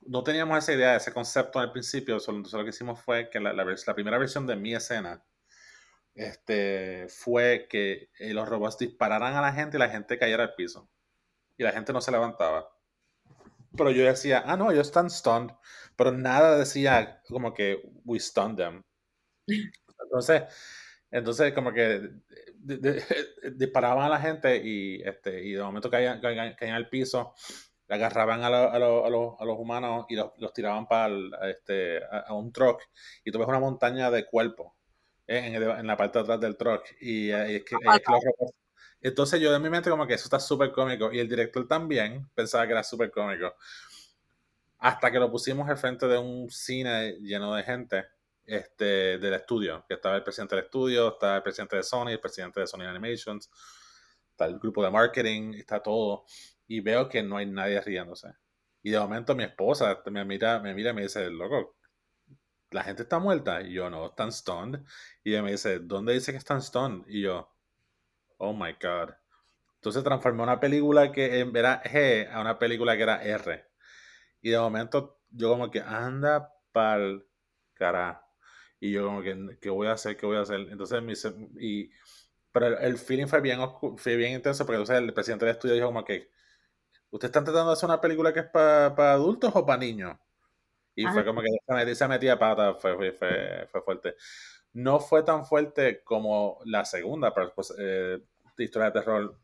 No 0.00 0.22
teníamos 0.22 0.58
esa 0.58 0.72
idea, 0.72 0.96
ese 0.96 1.12
concepto 1.12 1.58
al 1.58 1.72
principio, 1.72 2.18
solo, 2.18 2.38
entonces 2.38 2.58
lo 2.58 2.64
que 2.64 2.70
hicimos 2.70 3.00
fue 3.00 3.28
que 3.28 3.40
la, 3.40 3.52
la, 3.52 3.94
primera 3.94 4.18
versión 4.18 4.46
de 4.46 4.56
mi 4.56 4.74
escena 4.74 5.22
este, 6.14 7.08
fue 7.08 7.66
que 7.68 8.10
eh, 8.18 8.32
los 8.32 8.48
robots 8.48 8.78
dispararan 8.78 9.34
a 9.34 9.42
la 9.42 9.52
gente 9.52 9.76
y 9.76 9.80
la 9.80 9.90
gente 9.90 10.18
cayera 10.18 10.44
al 10.44 10.54
piso. 10.54 10.88
Y 11.58 11.64
la 11.64 11.72
gente 11.72 11.92
no 11.92 12.00
se 12.00 12.12
levantaba. 12.12 12.70
Pero 13.76 13.90
yo 13.90 14.04
decía, 14.04 14.42
ah, 14.46 14.56
no, 14.56 14.70
ellos 14.70 14.86
están 14.86 15.10
stunned. 15.10 15.52
Pero 15.96 16.12
nada 16.12 16.56
decía 16.56 17.22
como 17.28 17.52
que 17.52 17.82
we 18.04 18.18
stunned 18.18 18.56
them. 18.56 18.82
Entonces, 20.02 20.44
entonces, 21.10 21.52
como 21.52 21.72
que 21.72 22.10
disparaban 23.54 24.04
a 24.04 24.08
la 24.08 24.20
gente 24.20 24.60
y, 24.62 25.02
este, 25.02 25.44
y 25.44 25.52
de 25.52 25.62
momento 25.62 25.90
caían, 25.90 26.20
caían, 26.20 26.74
al 26.74 26.88
piso, 26.88 27.34
agarraban 27.88 28.42
a, 28.42 28.48
a, 28.48 28.78
los 28.78 29.58
humanos 29.58 30.06
y 30.08 30.16
los, 30.16 30.52
tiraban 30.52 30.86
para 30.86 31.08
este, 31.48 32.00
a, 32.04 32.34
un 32.34 32.52
truck. 32.52 32.82
Y 33.24 33.30
tú 33.30 33.38
ves 33.38 33.48
una 33.48 33.60
montaña 33.60 34.10
de 34.10 34.26
cuerpos 34.26 34.72
eh, 35.26 35.52
en, 35.54 35.86
la 35.86 35.96
parte 35.96 36.18
de 36.18 36.24
atrás 36.24 36.40
del 36.40 36.56
truck. 36.56 36.84
Y, 37.00 37.30
es 37.30 37.64
que, 37.64 37.76
entonces 39.00 39.40
yo 39.40 39.54
en 39.54 39.62
mi 39.62 39.70
mente 39.70 39.90
como 39.90 40.06
que 40.06 40.14
eso 40.14 40.24
está 40.24 40.40
súper 40.40 40.72
cómico. 40.72 41.12
Y 41.12 41.20
el 41.20 41.28
director 41.28 41.68
también 41.68 42.28
pensaba 42.34 42.66
que 42.66 42.72
era 42.72 42.82
súper 42.82 43.10
cómico. 43.12 43.54
Hasta 44.78 45.10
que 45.10 45.18
lo 45.18 45.30
pusimos 45.30 45.68
al 45.68 45.78
frente 45.78 46.06
de 46.06 46.18
un 46.18 46.50
cine 46.50 47.12
lleno 47.20 47.54
de 47.54 47.62
gente 47.62 48.15
este, 48.46 49.18
del 49.18 49.34
estudio, 49.34 49.84
que 49.88 49.94
estaba 49.94 50.16
el 50.16 50.22
presidente 50.22 50.56
del 50.56 50.64
estudio, 50.64 51.08
está 51.08 51.36
el 51.36 51.42
presidente 51.42 51.76
de 51.76 51.82
Sony, 51.82 52.08
el 52.08 52.20
presidente 52.20 52.60
de 52.60 52.66
Sony 52.66 52.82
Animations, 52.82 53.50
está 54.30 54.46
el 54.46 54.58
grupo 54.58 54.82
de 54.82 54.90
marketing, 54.90 55.54
está 55.54 55.82
todo, 55.82 56.24
y 56.66 56.80
veo 56.80 57.08
que 57.08 57.22
no 57.22 57.36
hay 57.36 57.46
nadie 57.46 57.80
riéndose. 57.80 58.28
Y 58.82 58.90
de 58.90 59.00
momento 59.00 59.34
mi 59.34 59.44
esposa 59.44 60.00
me 60.10 60.24
mira, 60.24 60.60
me 60.60 60.72
mira 60.74 60.90
y 60.90 60.94
me 60.94 61.02
dice, 61.02 61.28
loco, 61.28 61.76
la 62.70 62.84
gente 62.84 63.02
está 63.02 63.18
muerta. 63.18 63.62
Y 63.62 63.72
yo, 63.72 63.90
no, 63.90 64.06
están 64.06 64.30
stoned. 64.32 64.80
Y 65.24 65.32
ella 65.32 65.42
me 65.42 65.50
dice, 65.52 65.80
¿dónde 65.80 66.12
dice 66.12 66.32
que 66.32 66.38
están 66.38 66.62
stoned? 66.62 67.04
Y 67.08 67.22
yo, 67.22 67.52
oh 68.38 68.52
my 68.52 68.72
god. 68.74 69.10
Entonces 69.76 70.02
transformé 70.04 70.42
una 70.42 70.60
película 70.60 71.12
que 71.12 71.40
era 71.40 71.82
G 71.82 72.30
a 72.30 72.40
una 72.40 72.58
película 72.58 72.96
que 72.96 73.02
era 73.02 73.22
R. 73.22 73.66
Y 74.40 74.50
de 74.50 74.58
momento 74.58 75.20
yo 75.30 75.50
como 75.50 75.70
que 75.70 75.80
anda 75.80 76.52
pa'l 76.72 77.26
cara. 77.74 78.25
Y 78.80 78.92
yo 78.92 79.06
como 79.06 79.22
que, 79.22 79.58
¿qué 79.60 79.70
voy 79.70 79.88
a 79.88 79.92
hacer? 79.92 80.16
¿Qué 80.16 80.26
voy 80.26 80.36
a 80.36 80.40
hacer? 80.40 80.60
Entonces, 80.70 81.02
me, 81.02 81.14
y, 81.60 81.90
pero 82.52 82.78
el, 82.78 82.98
feeling 82.98 83.26
fue 83.26 83.40
bien, 83.40 83.60
fue 83.96 84.16
bien 84.16 84.32
intenso 84.32 84.64
porque 84.64 84.80
entonces 84.80 84.98
el 85.02 85.12
presidente 85.12 85.44
del 85.44 85.54
estudio 85.54 85.74
dijo 85.74 85.86
como 85.86 86.04
que, 86.04 86.30
¿ustedes 87.10 87.30
están 87.30 87.44
tratando 87.44 87.68
de 87.68 87.72
hacer 87.74 87.88
una 87.88 88.00
película 88.00 88.32
que 88.32 88.40
es 88.40 88.46
para 88.46 89.12
adultos 89.12 89.52
o 89.54 89.66
para 89.66 89.78
niños? 89.78 90.16
Y 90.94 91.06
fue 91.06 91.24
como 91.26 91.42
que 91.42 91.48
esa 91.90 92.08
metía 92.08 92.38
pata, 92.38 92.74
fue, 92.74 92.96
fue, 92.96 93.12
fue, 93.12 93.68
fue, 93.70 93.82
fuerte. 93.82 94.14
No 94.72 94.98
fue 94.98 95.22
tan 95.22 95.44
fuerte 95.44 96.02
como 96.02 96.58
la 96.64 96.86
segunda, 96.86 97.34
pues, 97.34 97.74
eh, 97.78 98.22
historia 98.56 98.90
de 98.90 99.00
terror. 99.00 99.38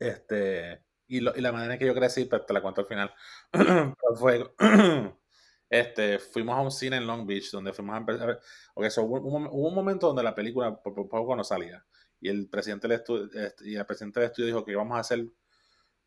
Este, 0.00 0.82
y, 1.06 1.20
lo, 1.20 1.32
y 1.36 1.40
la 1.40 1.52
manera 1.52 1.74
en 1.74 1.78
que 1.78 1.86
yo 1.86 1.94
crecí, 1.94 2.24
pues 2.24 2.44
te 2.44 2.52
la 2.52 2.60
cuento 2.60 2.80
al 2.80 2.88
final. 2.88 3.14
fue 4.18 4.52
este, 5.72 6.18
fuimos 6.18 6.54
a 6.54 6.60
un 6.60 6.70
cine 6.70 6.98
en 6.98 7.06
Long 7.06 7.26
Beach 7.26 7.50
donde 7.50 7.72
fuimos 7.72 7.94
a 7.94 7.98
empezar. 7.98 8.38
Okay, 8.74 8.90
hubo, 8.98 9.16
un, 9.16 9.74
momento 9.74 10.08
donde 10.08 10.22
la 10.22 10.34
película 10.34 10.76
por, 10.82 10.94
poco 11.08 11.34
no 11.34 11.42
salía. 11.42 11.82
Y 12.20 12.28
el 12.28 12.46
presidente 12.50 12.86
del 12.86 12.98
estudio, 12.98 13.30
este, 13.32 13.70
y 13.70 13.76
el 13.76 13.86
presidente 13.86 14.20
del 14.20 14.26
estudio 14.28 14.48
dijo 14.48 14.64
que 14.66 14.72
íbamos 14.72 14.98
a 14.98 15.00
hacer 15.00 15.24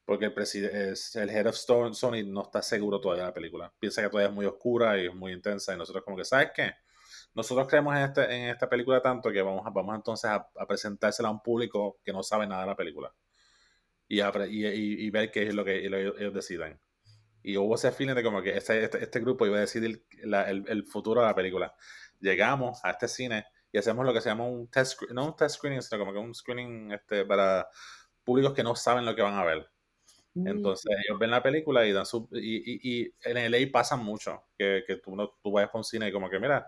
porque 0.06 0.26
el, 0.26 0.96
el 1.16 1.30
head 1.32 1.48
of 1.48 1.56
Sony 1.56 2.24
no 2.28 2.44
está 2.44 2.62
seguro 2.62 3.02
todavía 3.02 3.24
de 3.24 3.30
la 3.30 3.34
película. 3.34 3.74
Piensa 3.80 4.04
que 4.04 4.10
todavía 4.10 4.30
es 4.30 4.36
muy 4.36 4.46
oscura 4.46 5.00
y 5.00 5.08
es 5.08 5.16
muy 5.16 5.32
intensa. 5.32 5.74
Y 5.74 5.78
nosotros, 5.78 6.04
como 6.06 6.16
que, 6.16 6.26
¿sabes 6.26 6.52
qué? 6.56 6.74
Nosotros 7.34 7.68
creemos 7.68 7.96
en, 7.96 8.04
este, 8.04 8.24
en 8.24 8.50
esta 8.50 8.70
película 8.70 9.02
tanto 9.02 9.32
que 9.32 9.42
vamos, 9.42 9.64
vamos 9.74 9.96
entonces 9.96 10.30
a, 10.30 10.48
presentársela 10.68 11.30
a 11.30 11.32
un 11.32 11.42
público 11.42 11.98
que 12.04 12.14
no 12.14 12.22
sabe 12.22 12.46
nada 12.46 12.62
de 12.62 12.68
la 12.68 12.76
película. 12.76 13.12
Y, 14.08 14.22
y, 14.22 15.08
y, 15.08 15.10
ver 15.10 15.32
qué 15.32 15.48
es 15.48 15.56
lo 15.56 15.66
que 15.66 15.88
ellos 15.88 16.34
deciden 16.36 16.80
y 17.46 17.58
hubo 17.58 17.76
ese 17.76 17.92
feeling 17.92 18.16
de 18.16 18.24
como 18.24 18.42
que 18.42 18.58
este, 18.58 18.84
este, 18.84 19.04
este 19.04 19.20
grupo 19.20 19.46
iba 19.46 19.58
a 19.58 19.60
decidir 19.60 20.04
el, 20.24 20.66
el, 20.68 20.84
futuro 20.84 21.22
de 21.22 21.28
la 21.28 21.36
película. 21.36 21.76
Llegamos 22.20 22.84
a 22.84 22.90
este 22.90 23.08
cine 23.08 23.46
y 23.72 23.78
hacemos 23.78 24.04
lo 24.04 24.12
que 24.12 24.22
se 24.22 24.30
llama 24.30 24.48
un 24.48 24.68
test, 24.68 25.00
no 25.12 25.28
un 25.28 25.36
test 25.36 25.58
screening, 25.58 25.84
sino 25.84 26.00
como 26.00 26.12
que 26.12 26.18
un 26.18 26.34
screening 26.34 26.92
este, 26.92 27.24
para 27.24 27.68
públicos 28.24 28.54
que 28.54 28.64
no 28.64 28.76
saben 28.76 29.06
lo 29.06 29.16
que 29.16 29.22
van 29.22 29.36
a 29.36 29.44
ver. 29.44 29.70
Mm. 30.34 30.48
Entonces 30.48 30.92
ellos 31.06 31.20
ven 31.20 31.30
la 31.30 31.44
película 31.44 31.86
y 31.86 31.92
dan 31.92 32.08
su... 32.08 32.28
Y, 32.32 33.04
y, 33.04 33.14
en 33.22 33.38
el 33.38 33.52
LA 33.52 33.72
pasa 33.72 33.96
mucho, 33.96 34.46
que, 34.58 34.84
que 34.88 34.96
tú, 34.96 35.16
no, 35.16 35.38
tú 35.44 35.52
vayas 35.52 35.70
a 35.72 35.78
un 35.78 35.84
cine 35.84 36.08
y 36.08 36.12
como 36.12 36.32
que, 36.32 36.40
mira, 36.40 36.68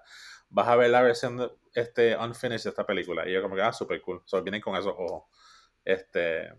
vas 0.50 0.68
a 0.68 0.76
ver 0.76 0.92
la 0.92 1.02
versión 1.02 1.38
de, 1.38 1.50
este 1.74 2.16
unfinished 2.16 2.66
de 2.66 2.70
esta 2.70 2.86
película. 2.86 3.28
Y 3.28 3.34
yo 3.34 3.42
como 3.42 3.56
que, 3.56 3.64
ah, 3.64 3.74
super 3.74 4.00
cool. 4.02 4.22
So, 4.26 4.44
vienen 4.44 4.62
con 4.62 4.76
esos 4.76 4.94
ojos. 4.96 5.24
Este, 5.84 6.54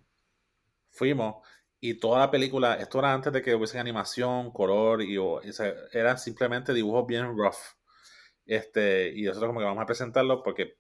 fuimos 0.90 1.36
y 1.80 1.94
toda 1.94 2.18
la 2.18 2.30
película, 2.30 2.74
esto 2.74 2.98
era 2.98 3.12
antes 3.12 3.32
de 3.32 3.42
que 3.42 3.54
hubiese 3.54 3.78
animación, 3.78 4.50
color, 4.50 5.02
y, 5.02 5.16
o, 5.16 5.40
eran 5.92 6.18
simplemente 6.18 6.74
dibujos 6.74 7.06
bien 7.06 7.36
rough. 7.36 7.76
Este, 8.44 9.12
y 9.14 9.22
nosotros 9.24 9.50
como 9.50 9.60
que 9.60 9.66
vamos 9.66 9.82
a 9.82 9.86
presentarlo 9.86 10.42
porque 10.42 10.76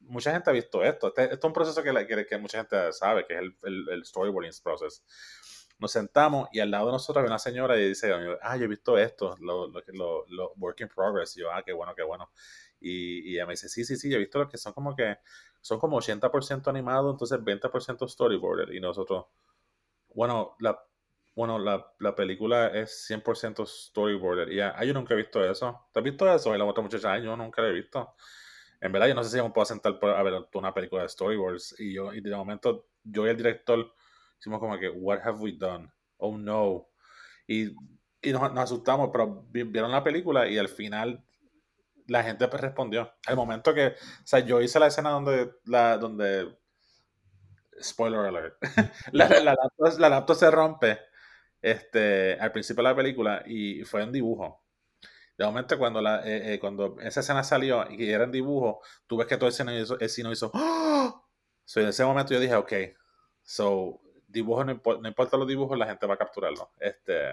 mucha 0.00 0.32
gente 0.32 0.48
ha 0.50 0.52
visto 0.52 0.82
esto. 0.82 1.08
Este, 1.08 1.24
esto 1.24 1.36
es 1.36 1.44
un 1.44 1.52
proceso 1.52 1.82
que, 1.82 2.26
que, 2.26 2.38
mucha 2.38 2.58
gente 2.58 2.92
sabe, 2.92 3.26
que 3.26 3.34
es 3.34 3.40
el, 3.40 3.88
el, 3.90 4.04
storyboarding 4.04 4.52
process. 4.62 5.04
Nos 5.78 5.92
sentamos 5.92 6.48
y 6.52 6.60
al 6.60 6.70
lado 6.70 6.86
de 6.86 6.92
nosotros 6.92 7.18
había 7.18 7.30
una 7.30 7.38
señora 7.38 7.78
y 7.78 7.88
dice, 7.88 8.12
ah, 8.42 8.56
yo 8.56 8.64
he 8.64 8.68
visto 8.68 8.96
esto, 8.98 9.36
lo, 9.40 9.68
lo, 9.68 10.24
lo, 10.28 10.52
work 10.56 10.80
in 10.80 10.88
progress. 10.88 11.36
Y 11.36 11.40
yo, 11.40 11.50
ah, 11.52 11.62
qué 11.64 11.72
bueno, 11.72 11.94
qué 11.94 12.02
bueno. 12.02 12.30
Y, 12.80 13.30
y 13.30 13.34
ella 13.34 13.46
me 13.46 13.54
dice, 13.54 13.68
sí, 13.68 13.84
sí, 13.84 13.96
sí, 13.96 14.10
yo 14.10 14.16
he 14.16 14.20
visto 14.20 14.38
los 14.38 14.48
que 14.48 14.58
son 14.58 14.72
como 14.72 14.94
que, 14.94 15.18
son 15.60 15.78
como 15.78 15.98
80% 16.00 16.68
animado, 16.68 17.10
entonces 17.10 17.38
20% 17.38 18.08
storyboarded. 18.08 18.72
Y 18.72 18.80
nosotros, 18.80 19.26
bueno, 20.14 20.56
la, 20.60 20.78
bueno, 21.34 21.58
la, 21.58 21.86
la 21.98 22.14
película 22.14 22.68
es 22.68 23.06
100% 23.08 23.66
storyboarded. 23.66 24.48
Y 24.52 24.56
ya, 24.56 24.74
ah, 24.76 24.84
yo 24.84 24.92
nunca 24.94 25.14
he 25.14 25.16
visto 25.16 25.44
eso. 25.44 25.88
¿Te 25.92 26.00
has 26.00 26.04
visto 26.04 26.32
eso? 26.32 26.54
Y 26.54 26.58
la 26.58 26.64
otra 26.64 26.82
muchacha, 26.82 27.18
yo 27.18 27.36
nunca 27.36 27.62
lo 27.62 27.68
he 27.68 27.72
visto. 27.72 28.14
En 28.80 28.92
verdad, 28.92 29.08
yo 29.08 29.14
no 29.14 29.22
sé 29.22 29.30
si 29.30 29.36
yo 29.36 29.44
me 29.44 29.50
puedo 29.50 29.64
sentar 29.64 29.98
a 30.02 30.22
ver 30.22 30.34
una 30.54 30.74
película 30.74 31.02
de 31.02 31.08
storyboards. 31.08 31.76
Y 31.78 31.94
yo, 31.94 32.12
y 32.12 32.20
de 32.20 32.34
momento, 32.34 32.86
yo 33.04 33.26
y 33.26 33.30
el 33.30 33.36
director 33.36 33.92
hicimos 34.38 34.58
como 34.58 34.78
que, 34.78 34.88
what 34.88 35.20
have 35.22 35.38
we 35.38 35.52
done? 35.52 35.90
Oh 36.16 36.36
no. 36.36 36.88
Y, 37.46 37.68
y 38.22 38.32
nos, 38.32 38.52
nos, 38.52 38.64
asustamos, 38.64 39.10
pero 39.12 39.44
vieron 39.50 39.90
la 39.90 40.04
película 40.04 40.48
y 40.48 40.58
al 40.58 40.68
final 40.68 41.24
la 42.06 42.22
gente 42.22 42.48
pues 42.48 42.60
respondió. 42.60 43.12
Al 43.26 43.36
momento 43.36 43.72
que, 43.72 43.88
o 43.88 44.26
sea, 44.26 44.40
yo 44.40 44.60
hice 44.60 44.80
la 44.80 44.88
escena 44.88 45.10
donde, 45.10 45.52
la, 45.64 45.96
donde, 45.96 46.58
spoiler 47.82 48.20
alert, 48.20 48.56
la, 49.12 49.28
la, 49.28 49.54
laptop, 49.54 49.98
la 49.98 50.08
laptop 50.08 50.36
se 50.36 50.50
rompe 50.50 50.98
este, 51.62 52.38
al 52.40 52.52
principio 52.52 52.82
de 52.82 52.88
la 52.90 52.96
película 52.96 53.42
y 53.46 53.82
fue 53.84 54.02
en 54.02 54.12
dibujo. 54.12 54.64
De 55.36 55.46
momento, 55.46 55.78
cuando, 55.78 56.02
la, 56.02 56.20
eh, 56.26 56.54
eh, 56.54 56.58
cuando 56.58 56.96
esa 57.00 57.20
escena 57.20 57.42
salió 57.42 57.90
y 57.90 58.10
era 58.10 58.24
en 58.24 58.32
dibujo, 58.32 58.82
tú 59.06 59.16
ves 59.16 59.26
que 59.26 59.36
todo 59.36 59.46
el 59.46 59.54
cine 59.54 59.80
hizo, 59.80 59.98
el 59.98 60.08
cine 60.08 60.30
hizo 60.32 60.50
¡Oh! 60.52 61.26
so, 61.64 61.80
en 61.80 61.88
ese 61.88 62.04
momento 62.04 62.34
yo 62.34 62.40
dije, 62.40 62.54
ok, 62.54 62.72
so, 63.42 64.00
dibujo 64.28 64.64
no, 64.64 64.80
no, 64.84 65.08
importa 65.08 65.36
los 65.36 65.48
dibujos, 65.48 65.78
la 65.78 65.86
gente 65.86 66.06
va 66.06 66.14
a 66.14 66.18
capturarlo. 66.18 66.72
Este, 66.78 67.32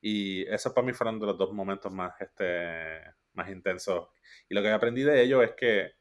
y 0.00 0.46
esos 0.48 0.72
para 0.72 0.86
mí 0.86 0.92
fueron 0.92 1.20
de 1.20 1.26
los 1.26 1.36
dos 1.36 1.52
momentos 1.52 1.92
más, 1.92 2.18
este, 2.20 3.02
más 3.34 3.50
intensos. 3.50 4.08
Y 4.48 4.54
lo 4.54 4.62
que 4.62 4.70
aprendí 4.70 5.02
de 5.02 5.22
ello 5.22 5.42
es 5.42 5.52
que 5.52 5.92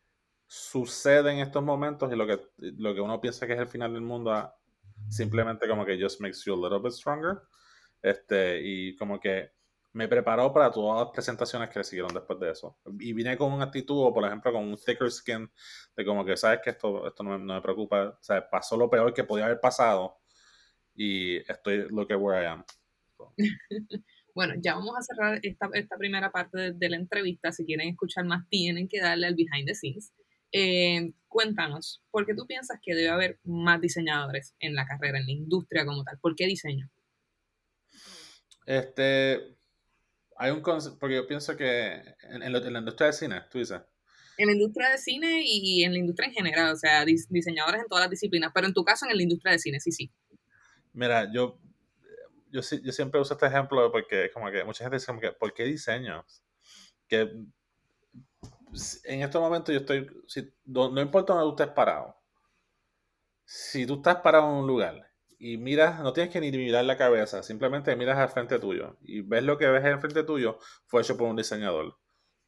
sucede 0.52 1.32
en 1.32 1.39
estos 1.39 1.64
momentos 1.64 2.12
y 2.12 2.16
lo 2.16 2.26
que, 2.26 2.39
lo 2.58 2.95
que 2.95 3.02
uno 3.02 3.22
piensa 3.22 3.45
que 3.45 3.54
es 3.54 3.60
el 3.60 3.68
final 3.68 3.93
del 3.93 4.02
mundo 4.02 4.32
ah, 4.32 4.58
simplemente 5.08 5.68
como 5.68 5.86
que 5.86 6.02
just 6.02 6.20
makes 6.22 6.39
you 6.43 6.54
a 6.54 6.58
little 6.58 6.80
bit 6.80 6.91
stronger. 6.91 7.41
Este, 8.02 8.60
y 8.64 8.95
como 8.95 9.20
que 9.20 9.52
me 9.93 10.08
preparó 10.08 10.52
para 10.52 10.72
todas 10.72 11.04
las 11.06 11.14
presentaciones 11.14 11.70
que 11.70 11.80
le 11.80 11.84
siguieron 11.84 12.14
después 12.14 12.39
de 12.39 12.52
eso. 12.52 12.80
Y 13.00 13.14
vine 13.14 13.38
con 13.38 13.54
una 13.54 13.66
actitud, 13.66 14.12
por 14.12 14.26
ejemplo, 14.26 14.52
con 14.52 14.64
un 14.64 14.76
thicker 14.76 15.12
skin, 15.12 15.52
de 15.95 16.06
como 16.06 16.26
que, 16.26 16.36
sabes 16.36 16.62
que 16.64 16.72
esto, 16.72 17.08
esto 17.08 17.24
no, 17.24 17.38
me, 17.38 17.62
preocupa. 17.62 18.10
O 18.10 18.24
sea, 18.24 18.50
pasó 18.50 18.76
lo 18.76 18.89
peor 18.89 19.14
que 19.14 19.24
podía 19.24 19.45
haber 19.45 19.60
pasado 19.60 20.18
y 20.95 21.38
estoy 21.38 21.88
lo 21.89 22.08
que 22.08 22.16
where 22.16 22.43
I 22.43 22.47
am. 22.47 22.64
bueno, 24.34 24.56
ya 24.60 24.76
vamos 24.76 24.95
a 24.97 25.02
cerrar 25.02 25.39
esta, 25.43 25.70
esta 25.74 25.95
primera 25.97 26.32
parte 26.32 26.74
de, 26.74 26.89
la 26.89 26.95
entrevista. 26.95 27.52
Si 27.52 27.66
quieren 27.66 27.89
escuchar 27.89 28.26
más, 28.26 28.47
tienen 28.50 28.88
que 28.88 29.00
darle 29.00 29.28
al 29.28 29.36
behind 29.36 29.68
the 29.68 29.76
scenes. 29.76 30.12
Eh, 30.52 31.14
cuéntanos, 31.28 32.04
¿por 32.12 32.26
qué 32.26 32.34
tú 32.34 32.45
piensas 32.47 32.80
que 32.82 32.95
debe 32.95 33.10
haber 33.10 33.39
más 33.43 33.80
diseñadores 33.80 34.56
en 34.60 34.76
la 34.76 34.86
carrera, 34.86 35.20
en 35.20 35.26
la 35.26 35.32
industria 35.32 35.86
como 35.86 36.04
tal? 36.04 36.20
¿Por 36.20 36.36
qué 36.36 36.47
diseño? 36.47 36.89
Este, 38.66 39.58
hay 40.38 40.52
un 40.52 40.62
porque 40.62 41.16
yo 41.16 41.28
pienso 41.28 41.56
que 41.56 42.02
en, 42.22 42.52
la 42.52 42.80
industria 42.80 43.08
del 43.08 43.14
cine, 43.14 43.41
tú 43.52 43.60
dices. 43.60 43.82
En 44.38 44.47
la 44.47 44.54
industria 44.54 44.89
de 44.89 44.97
cine 44.97 45.41
y 45.43 45.84
en 45.84 45.91
la 45.91 46.00
industria 46.00 46.30
en 46.30 46.34
general, 46.34 46.74
o 46.74 46.78
sea, 46.78 47.04
diseñadores 47.04 47.82
en 47.82 47.88
todas 47.88 48.06
las 48.06 48.10
disciplinas, 48.10 48.52
pero 48.54 48.68
en 48.68 48.74
tu 48.74 48.84
caso 48.84 49.06
en 49.06 49.16
la 49.18 49.24
industria 49.24 49.52
de 49.52 49.60
cine, 49.60 49.80
sí, 49.80 49.91
sí. 49.91 50.12
Mira, 50.93 51.32
yo, 51.34 51.60
yo, 52.52 52.62
yo 52.62 52.91
siempre 52.91 53.20
uso 53.20 53.34
este 53.34 53.47
ejemplo 53.47 53.91
porque 53.91 54.32
como 54.34 54.50
que 54.50 54.64
mucha 54.64 54.84
gente 54.84 54.95
dice 54.95 55.08
como 55.08 55.20
que, 55.20 55.32
¿por 55.32 55.54
qué 55.54 55.66
diseños? 55.66 56.41
Que 57.08 57.30
en 59.04 59.22
este 59.22 59.40
momento 59.40 59.72
yo 59.72 59.80
estoy, 59.80 60.08
no, 60.66 61.02
importa 61.02 61.34
donde 61.34 61.56
tú 61.56 61.64
estés 61.64 61.76
parado, 61.76 62.16
si 63.46 63.86
tú 63.86 63.96
estás 63.96 64.18
parado 64.18 64.50
en 64.50 64.58
un 64.58 64.68
lugar 64.68 65.12
y 65.40 65.58
miras, 65.58 66.02
no 66.02 66.14
tienes 66.14 66.32
que 66.32 66.42
ni 66.42 66.52
mirar 66.52 66.86
la 66.86 66.98
cabeza, 66.98 67.44
simplemente 67.44 67.96
miras 67.96 68.18
al 68.18 68.30
frente 68.30 68.60
tuyo 68.60 68.98
y 69.02 69.22
ves 69.22 69.44
lo 69.44 69.58
que 69.58 69.68
ves 69.68 69.84
al 69.84 70.00
frente 70.00 70.24
tuyo 70.24 70.60
fue 70.86 71.02
hecho 71.02 71.18
por 71.18 71.28
un 71.30 71.36
diseñador. 71.36 71.98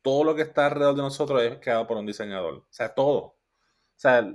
Todo 0.01 0.23
lo 0.23 0.35
que 0.35 0.41
está 0.43 0.65
alrededor 0.67 0.95
de 0.95 1.01
nosotros 1.03 1.41
es 1.43 1.59
creado 1.59 1.87
por 1.87 1.97
un 1.97 2.05
diseñador. 2.07 2.55
O 2.55 2.67
sea, 2.69 2.93
todo. 2.93 3.19
O 3.19 3.37
sea, 3.95 4.27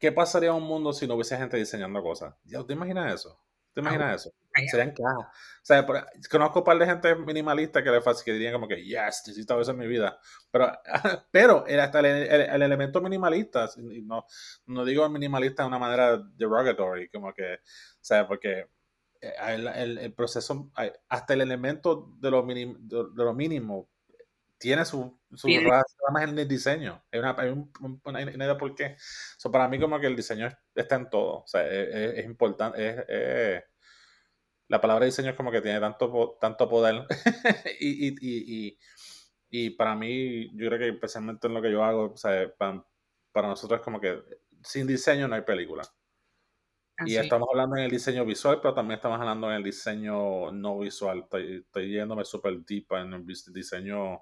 ¿qué 0.00 0.10
pasaría 0.10 0.50
en 0.50 0.56
un 0.56 0.64
mundo 0.64 0.92
si 0.92 1.06
no 1.06 1.14
hubiese 1.14 1.36
gente 1.36 1.56
diseñando 1.56 2.02
cosas? 2.02 2.34
¿Ya 2.44 2.64
te 2.64 2.72
imaginas 2.72 3.14
eso? 3.14 3.40
¿Te 3.72 3.80
imaginas 3.80 4.22
eso? 4.22 4.34
Serían 4.70 4.90
cajas. 4.90 5.26
O 5.26 5.64
sea, 5.64 5.86
conozco 6.30 6.60
un 6.60 6.64
par 6.64 6.78
de 6.78 6.86
gente 6.86 7.14
minimalista 7.14 7.84
que 7.84 7.90
le 7.90 8.00
que 8.24 8.32
dirían 8.32 8.52
como 8.52 8.66
que, 8.66 8.82
yes, 8.84 9.22
necesito 9.26 9.60
eso 9.60 9.70
en 9.70 9.78
mi 9.78 9.86
vida. 9.86 10.18
Pero, 10.50 10.72
pero 11.30 11.64
hasta 11.80 12.00
el, 12.00 12.06
el, 12.06 12.62
elemento 12.62 13.00
minimalista, 13.00 13.68
no, 13.76 14.26
no 14.66 14.84
digo 14.84 15.08
minimalista 15.08 15.62
de 15.62 15.68
una 15.68 15.78
manera 15.78 16.18
derogatory, 16.18 17.08
como 17.10 17.32
que, 17.32 17.54
o 17.54 17.58
sea, 18.00 18.26
porque 18.26 18.66
eh, 19.20 19.32
el, 19.48 19.98
el 19.98 20.12
proceso, 20.14 20.70
hasta 21.08 21.34
el 21.34 21.42
elemento 21.42 22.14
de 22.18 22.30
lo, 22.30 22.42
de, 22.42 23.24
lo 23.24 23.34
mínimo 23.34 23.88
tiene 24.60 24.84
su, 24.84 25.18
su 25.34 25.48
más 26.12 26.22
en 26.22 26.38
el 26.38 26.46
diseño. 26.46 27.02
Hay 27.10 27.18
una, 27.18 27.34
hay 27.38 27.48
un, 27.48 27.72
una, 28.04 28.20
idea 28.20 28.58
por 28.58 28.74
qué. 28.74 28.94
So, 29.38 29.50
para 29.50 29.66
mí 29.68 29.80
como 29.80 29.98
que 29.98 30.06
el 30.06 30.14
diseño 30.14 30.50
está 30.74 30.96
en 30.96 31.08
todo. 31.08 31.38
O 31.38 31.46
sea, 31.46 31.66
es, 31.66 32.18
es 32.18 32.24
importante. 32.26 33.06
Es, 33.08 33.64
la 34.68 34.80
palabra 34.80 35.06
diseño 35.06 35.30
es 35.30 35.36
como 35.36 35.50
que 35.50 35.62
tiene 35.62 35.80
tanto, 35.80 36.36
tanto 36.38 36.68
poder. 36.68 37.06
y, 37.80 38.08
y, 38.08 38.16
y, 38.20 38.78
y, 39.48 39.70
para 39.70 39.96
mí, 39.96 40.50
yo 40.54 40.68
creo 40.68 40.78
que 40.78 40.88
especialmente 40.90 41.46
en 41.46 41.54
lo 41.54 41.62
que 41.62 41.72
yo 41.72 41.82
hago, 41.82 42.12
o 42.12 42.16
sea, 42.18 42.52
para, 42.58 42.84
para 43.32 43.48
nosotros 43.48 43.80
es 43.80 43.84
como 43.84 43.98
que 43.98 44.22
sin 44.62 44.86
diseño 44.86 45.26
no 45.26 45.36
hay 45.36 45.42
película. 45.42 45.82
Y 47.06 47.16
estamos 47.16 47.48
hablando 47.50 47.76
en 47.76 47.84
el 47.84 47.90
diseño 47.90 48.26
visual, 48.26 48.58
pero 48.60 48.74
también 48.74 48.96
estamos 48.96 49.18
hablando 49.18 49.48
en 49.48 49.56
el 49.56 49.62
diseño 49.62 50.52
no 50.52 50.80
visual. 50.80 51.20
Estoy, 51.20 51.64
estoy 51.64 51.90
yéndome 51.90 52.26
súper 52.26 52.58
deep 52.60 52.92
en 52.92 53.14
el 53.14 53.26
diseño 53.26 54.20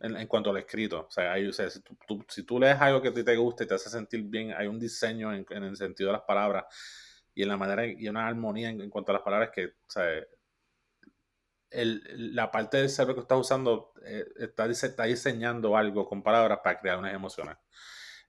en, 0.00 0.26
cuanto 0.26 0.50
al 0.50 0.58
escrito. 0.58 1.06
O 1.08 1.10
sea, 1.10 1.32
hay, 1.32 1.52
si, 1.52 1.80
tú, 2.06 2.24
si, 2.28 2.42
tú, 2.42 2.58
lees 2.58 2.80
algo 2.80 3.00
que 3.00 3.08
a 3.08 3.14
ti 3.14 3.24
te 3.24 3.36
gusta 3.36 3.64
y 3.64 3.66
te 3.66 3.74
hace 3.74 3.90
sentir 3.90 4.22
bien, 4.22 4.52
hay 4.52 4.66
un 4.66 4.78
diseño 4.78 5.32
en, 5.32 5.46
en 5.50 5.64
el 5.64 5.76
sentido 5.76 6.08
de 6.08 6.14
las 6.14 6.22
palabras 6.22 6.64
y 7.34 7.42
en 7.42 7.48
la 7.48 7.56
manera 7.56 7.86
y 7.86 8.08
una 8.08 8.26
armonía 8.26 8.70
en, 8.70 8.90
cuanto 8.90 9.12
a 9.12 9.14
las 9.14 9.22
palabras 9.22 9.50
que, 9.54 9.66
o 9.66 9.90
sea, 9.90 10.04
el, 11.70 12.34
la 12.34 12.50
parte 12.50 12.78
del 12.78 12.88
cerebro 12.88 13.14
que 13.14 13.20
estás 13.22 13.38
usando 13.38 13.92
eh, 14.04 14.24
está, 14.38 14.66
está 14.66 15.04
diseñando 15.04 15.76
algo 15.76 16.06
con 16.08 16.22
palabras 16.22 16.60
para 16.64 16.80
crear 16.80 16.98
unas 16.98 17.14
emociones. 17.14 17.56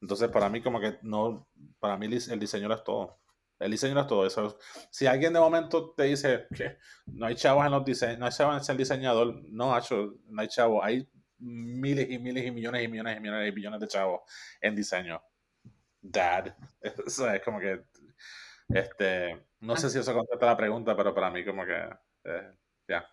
Entonces, 0.01 0.29
para 0.29 0.49
mí, 0.49 0.61
como 0.61 0.79
que 0.79 0.99
no, 1.03 1.47
para 1.79 1.97
mí 1.97 2.05
el 2.05 2.39
diseño 2.39 2.73
es 2.73 2.83
todo. 2.83 3.19
El 3.59 3.71
diseño 3.71 3.95
no 3.95 4.01
es 4.01 4.07
todo 4.07 4.25
eso. 4.25 4.59
Si 4.91 5.07
alguien 5.07 5.33
de 5.33 5.39
momento 5.39 5.93
te 5.95 6.03
dice 6.03 6.45
que 6.53 6.77
no 7.07 7.25
hay 7.25 7.35
chavos 7.35 7.65
en 7.65 7.71
los 7.71 7.85
diseños, 7.85 8.19
no 8.19 8.25
hay 8.25 8.31
chavos 8.31 8.57
en 8.57 8.63
ser 8.63 8.77
diseñador, 8.77 9.41
no, 9.49 9.75
hecho, 9.77 10.15
no 10.25 10.41
hay 10.41 10.47
chavos. 10.47 10.81
Hay 10.83 11.09
miles 11.39 12.09
y 12.09 12.19
miles 12.19 12.45
y 12.45 12.51
millones 12.51 12.83
y 12.83 12.87
millones 12.87 13.17
y 13.17 13.19
millones 13.19 13.47
y 13.47 13.51
billones 13.51 13.79
de 13.79 13.87
chavos 13.87 14.21
en 14.61 14.75
diseño. 14.75 15.21
Dad. 16.01 16.55
Eso 17.07 17.29
es 17.29 17.41
como 17.43 17.59
que, 17.59 17.83
este, 18.69 19.47
no 19.61 19.75
sé 19.75 19.89
si 19.89 19.99
eso 19.99 20.13
contesta 20.13 20.45
la 20.45 20.57
pregunta, 20.57 20.95
pero 20.95 21.13
para 21.13 21.31
mí 21.31 21.43
como 21.45 21.65
que, 21.65 21.89
eh, 22.25 22.51
ya. 22.87 23.09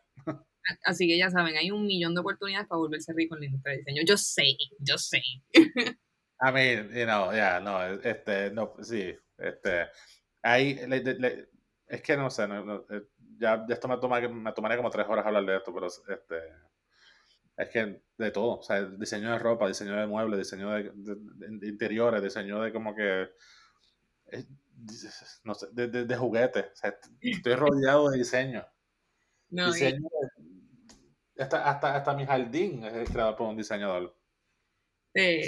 Así 0.84 1.06
que 1.06 1.18
ya 1.18 1.30
saben, 1.30 1.56
hay 1.56 1.70
un 1.70 1.86
millón 1.86 2.14
de 2.14 2.20
oportunidades 2.20 2.66
para 2.66 2.78
volverse 2.78 3.12
rico 3.12 3.34
en 3.34 3.40
la 3.40 3.46
industria 3.46 3.72
de 3.72 3.78
diseño. 3.78 4.02
Yo 4.06 4.16
sé, 4.16 4.44
yo 4.78 4.98
sé. 4.98 5.22
I 6.40 6.52
mean, 6.52 6.88
you 6.92 7.04
know, 7.04 7.32
yeah, 7.32 7.60
no, 7.60 8.00
este, 8.02 8.50
no, 8.50 8.74
sí, 8.82 9.16
este, 9.38 9.86
hay, 10.42 10.78
es 11.86 12.02
que 12.02 12.16
no 12.16 12.28
sé, 12.28 12.44
eh, 12.44 13.02
ya, 13.38 13.64
esto 13.68 13.88
me, 13.88 13.98
toma, 13.98 14.20
me 14.20 14.52
tomaría 14.52 14.76
como 14.76 14.90
tres 14.90 15.06
horas 15.08 15.24
hablar 15.24 15.44
de 15.44 15.56
esto, 15.56 15.72
pero 15.72 15.86
este, 15.86 16.36
es 17.56 17.68
que 17.68 18.02
de 18.16 18.30
todo, 18.30 18.58
o 18.58 18.62
sea, 18.62 18.82
diseño 18.82 19.30
de 19.30 19.38
ropa, 19.38 19.68
diseño 19.68 19.96
de 19.96 20.06
muebles, 20.06 20.38
diseño 20.38 20.70
de, 20.70 20.92
interiores, 21.68 22.22
diseño 22.22 22.60
de 22.60 22.72
como 22.72 22.94
que, 22.94 23.28
no 25.44 25.54
sé, 25.54 25.68
de, 25.72 26.16
juguetes, 26.16 26.66
o 26.72 26.76
sea, 26.76 26.98
estoy 27.20 27.54
rodeado 27.54 28.10
de 28.10 28.18
diseño. 28.18 28.66
No, 29.50 29.72
diseño 29.72 30.08
hasta, 31.38 31.68
hasta, 31.68 31.96
hasta, 31.96 32.14
mi 32.14 32.26
jardín 32.26 32.84
es 32.84 33.10
creado 33.10 33.36
por 33.36 33.48
un 33.48 33.56
diseñador. 33.56 34.16
te, 35.12 35.46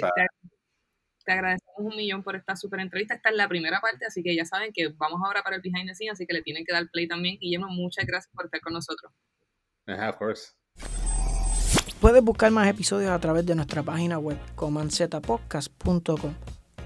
te, 1.25 1.31
agradecemos 1.31 1.75
un 1.77 1.95
millón 1.95 2.23
por 2.23 2.35
esta 2.35 2.55
super 2.55 2.79
entrevista. 2.79 3.15
Esta 3.15 3.29
es 3.29 3.35
la 3.35 3.47
primera 3.47 3.79
parte, 3.79 4.05
así 4.05 4.23
que 4.23 4.35
ya 4.35 4.45
saben 4.45 4.71
que 4.73 4.89
vamos 4.89 5.21
ahora 5.23 5.43
para 5.43 5.55
el 5.55 5.61
behind 5.61 5.87
the 5.87 5.95
scenes, 5.95 6.13
así 6.13 6.25
que 6.25 6.33
le 6.33 6.41
tienen 6.41 6.65
que 6.65 6.73
dar 6.73 6.89
play 6.89 7.07
también. 7.07 7.35
Y 7.35 7.47
Guillermo, 7.47 7.67
muchas 7.69 8.05
gracias 8.05 8.33
por 8.33 8.45
estar 8.45 8.61
con 8.61 8.73
nosotros. 8.73 9.13
Yeah, 9.85 10.09
of 10.09 10.17
course. 10.17 10.56
Puedes 12.01 12.23
buscar 12.23 12.51
más 12.51 12.67
episodios 12.67 13.09
a 13.09 13.19
través 13.19 13.43
de 13.47 13.55
nuestra 13.55 13.81
página 13.81 14.19
web 14.19 14.37
comanzetapodcast.com 14.55 16.33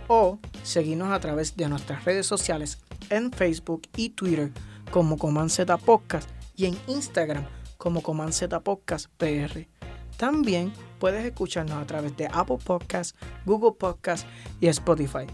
o 0.07 0.39
seguirnos 0.64 1.12
a 1.12 1.20
través 1.20 1.57
de 1.57 1.68
nuestras 1.68 2.05
redes 2.05 2.26
sociales 2.26 2.80
en 3.09 3.30
Facebook 3.34 3.82
y 3.97 4.12
Twitter 4.12 4.51
como 4.89 5.18
Comanceta 5.18 5.78
Podcast 5.78 6.30
y 6.55 6.66
en 6.66 6.78
Instagram 6.88 7.45
como 7.78 8.01
Comanceta 8.01 8.62
Podcast 8.62 9.07
PR. 9.18 9.68
También 10.16 10.72
puedes 10.97 11.26
escucharnos 11.26 11.78
a 11.78 11.86
través 11.86 12.16
de 12.16 12.28
Apple 12.32 12.59
Podcasts, 12.64 13.14
Google 13.45 13.74
Podcasts 13.78 14.26
y 14.62 14.68
Spotify. 14.68 15.28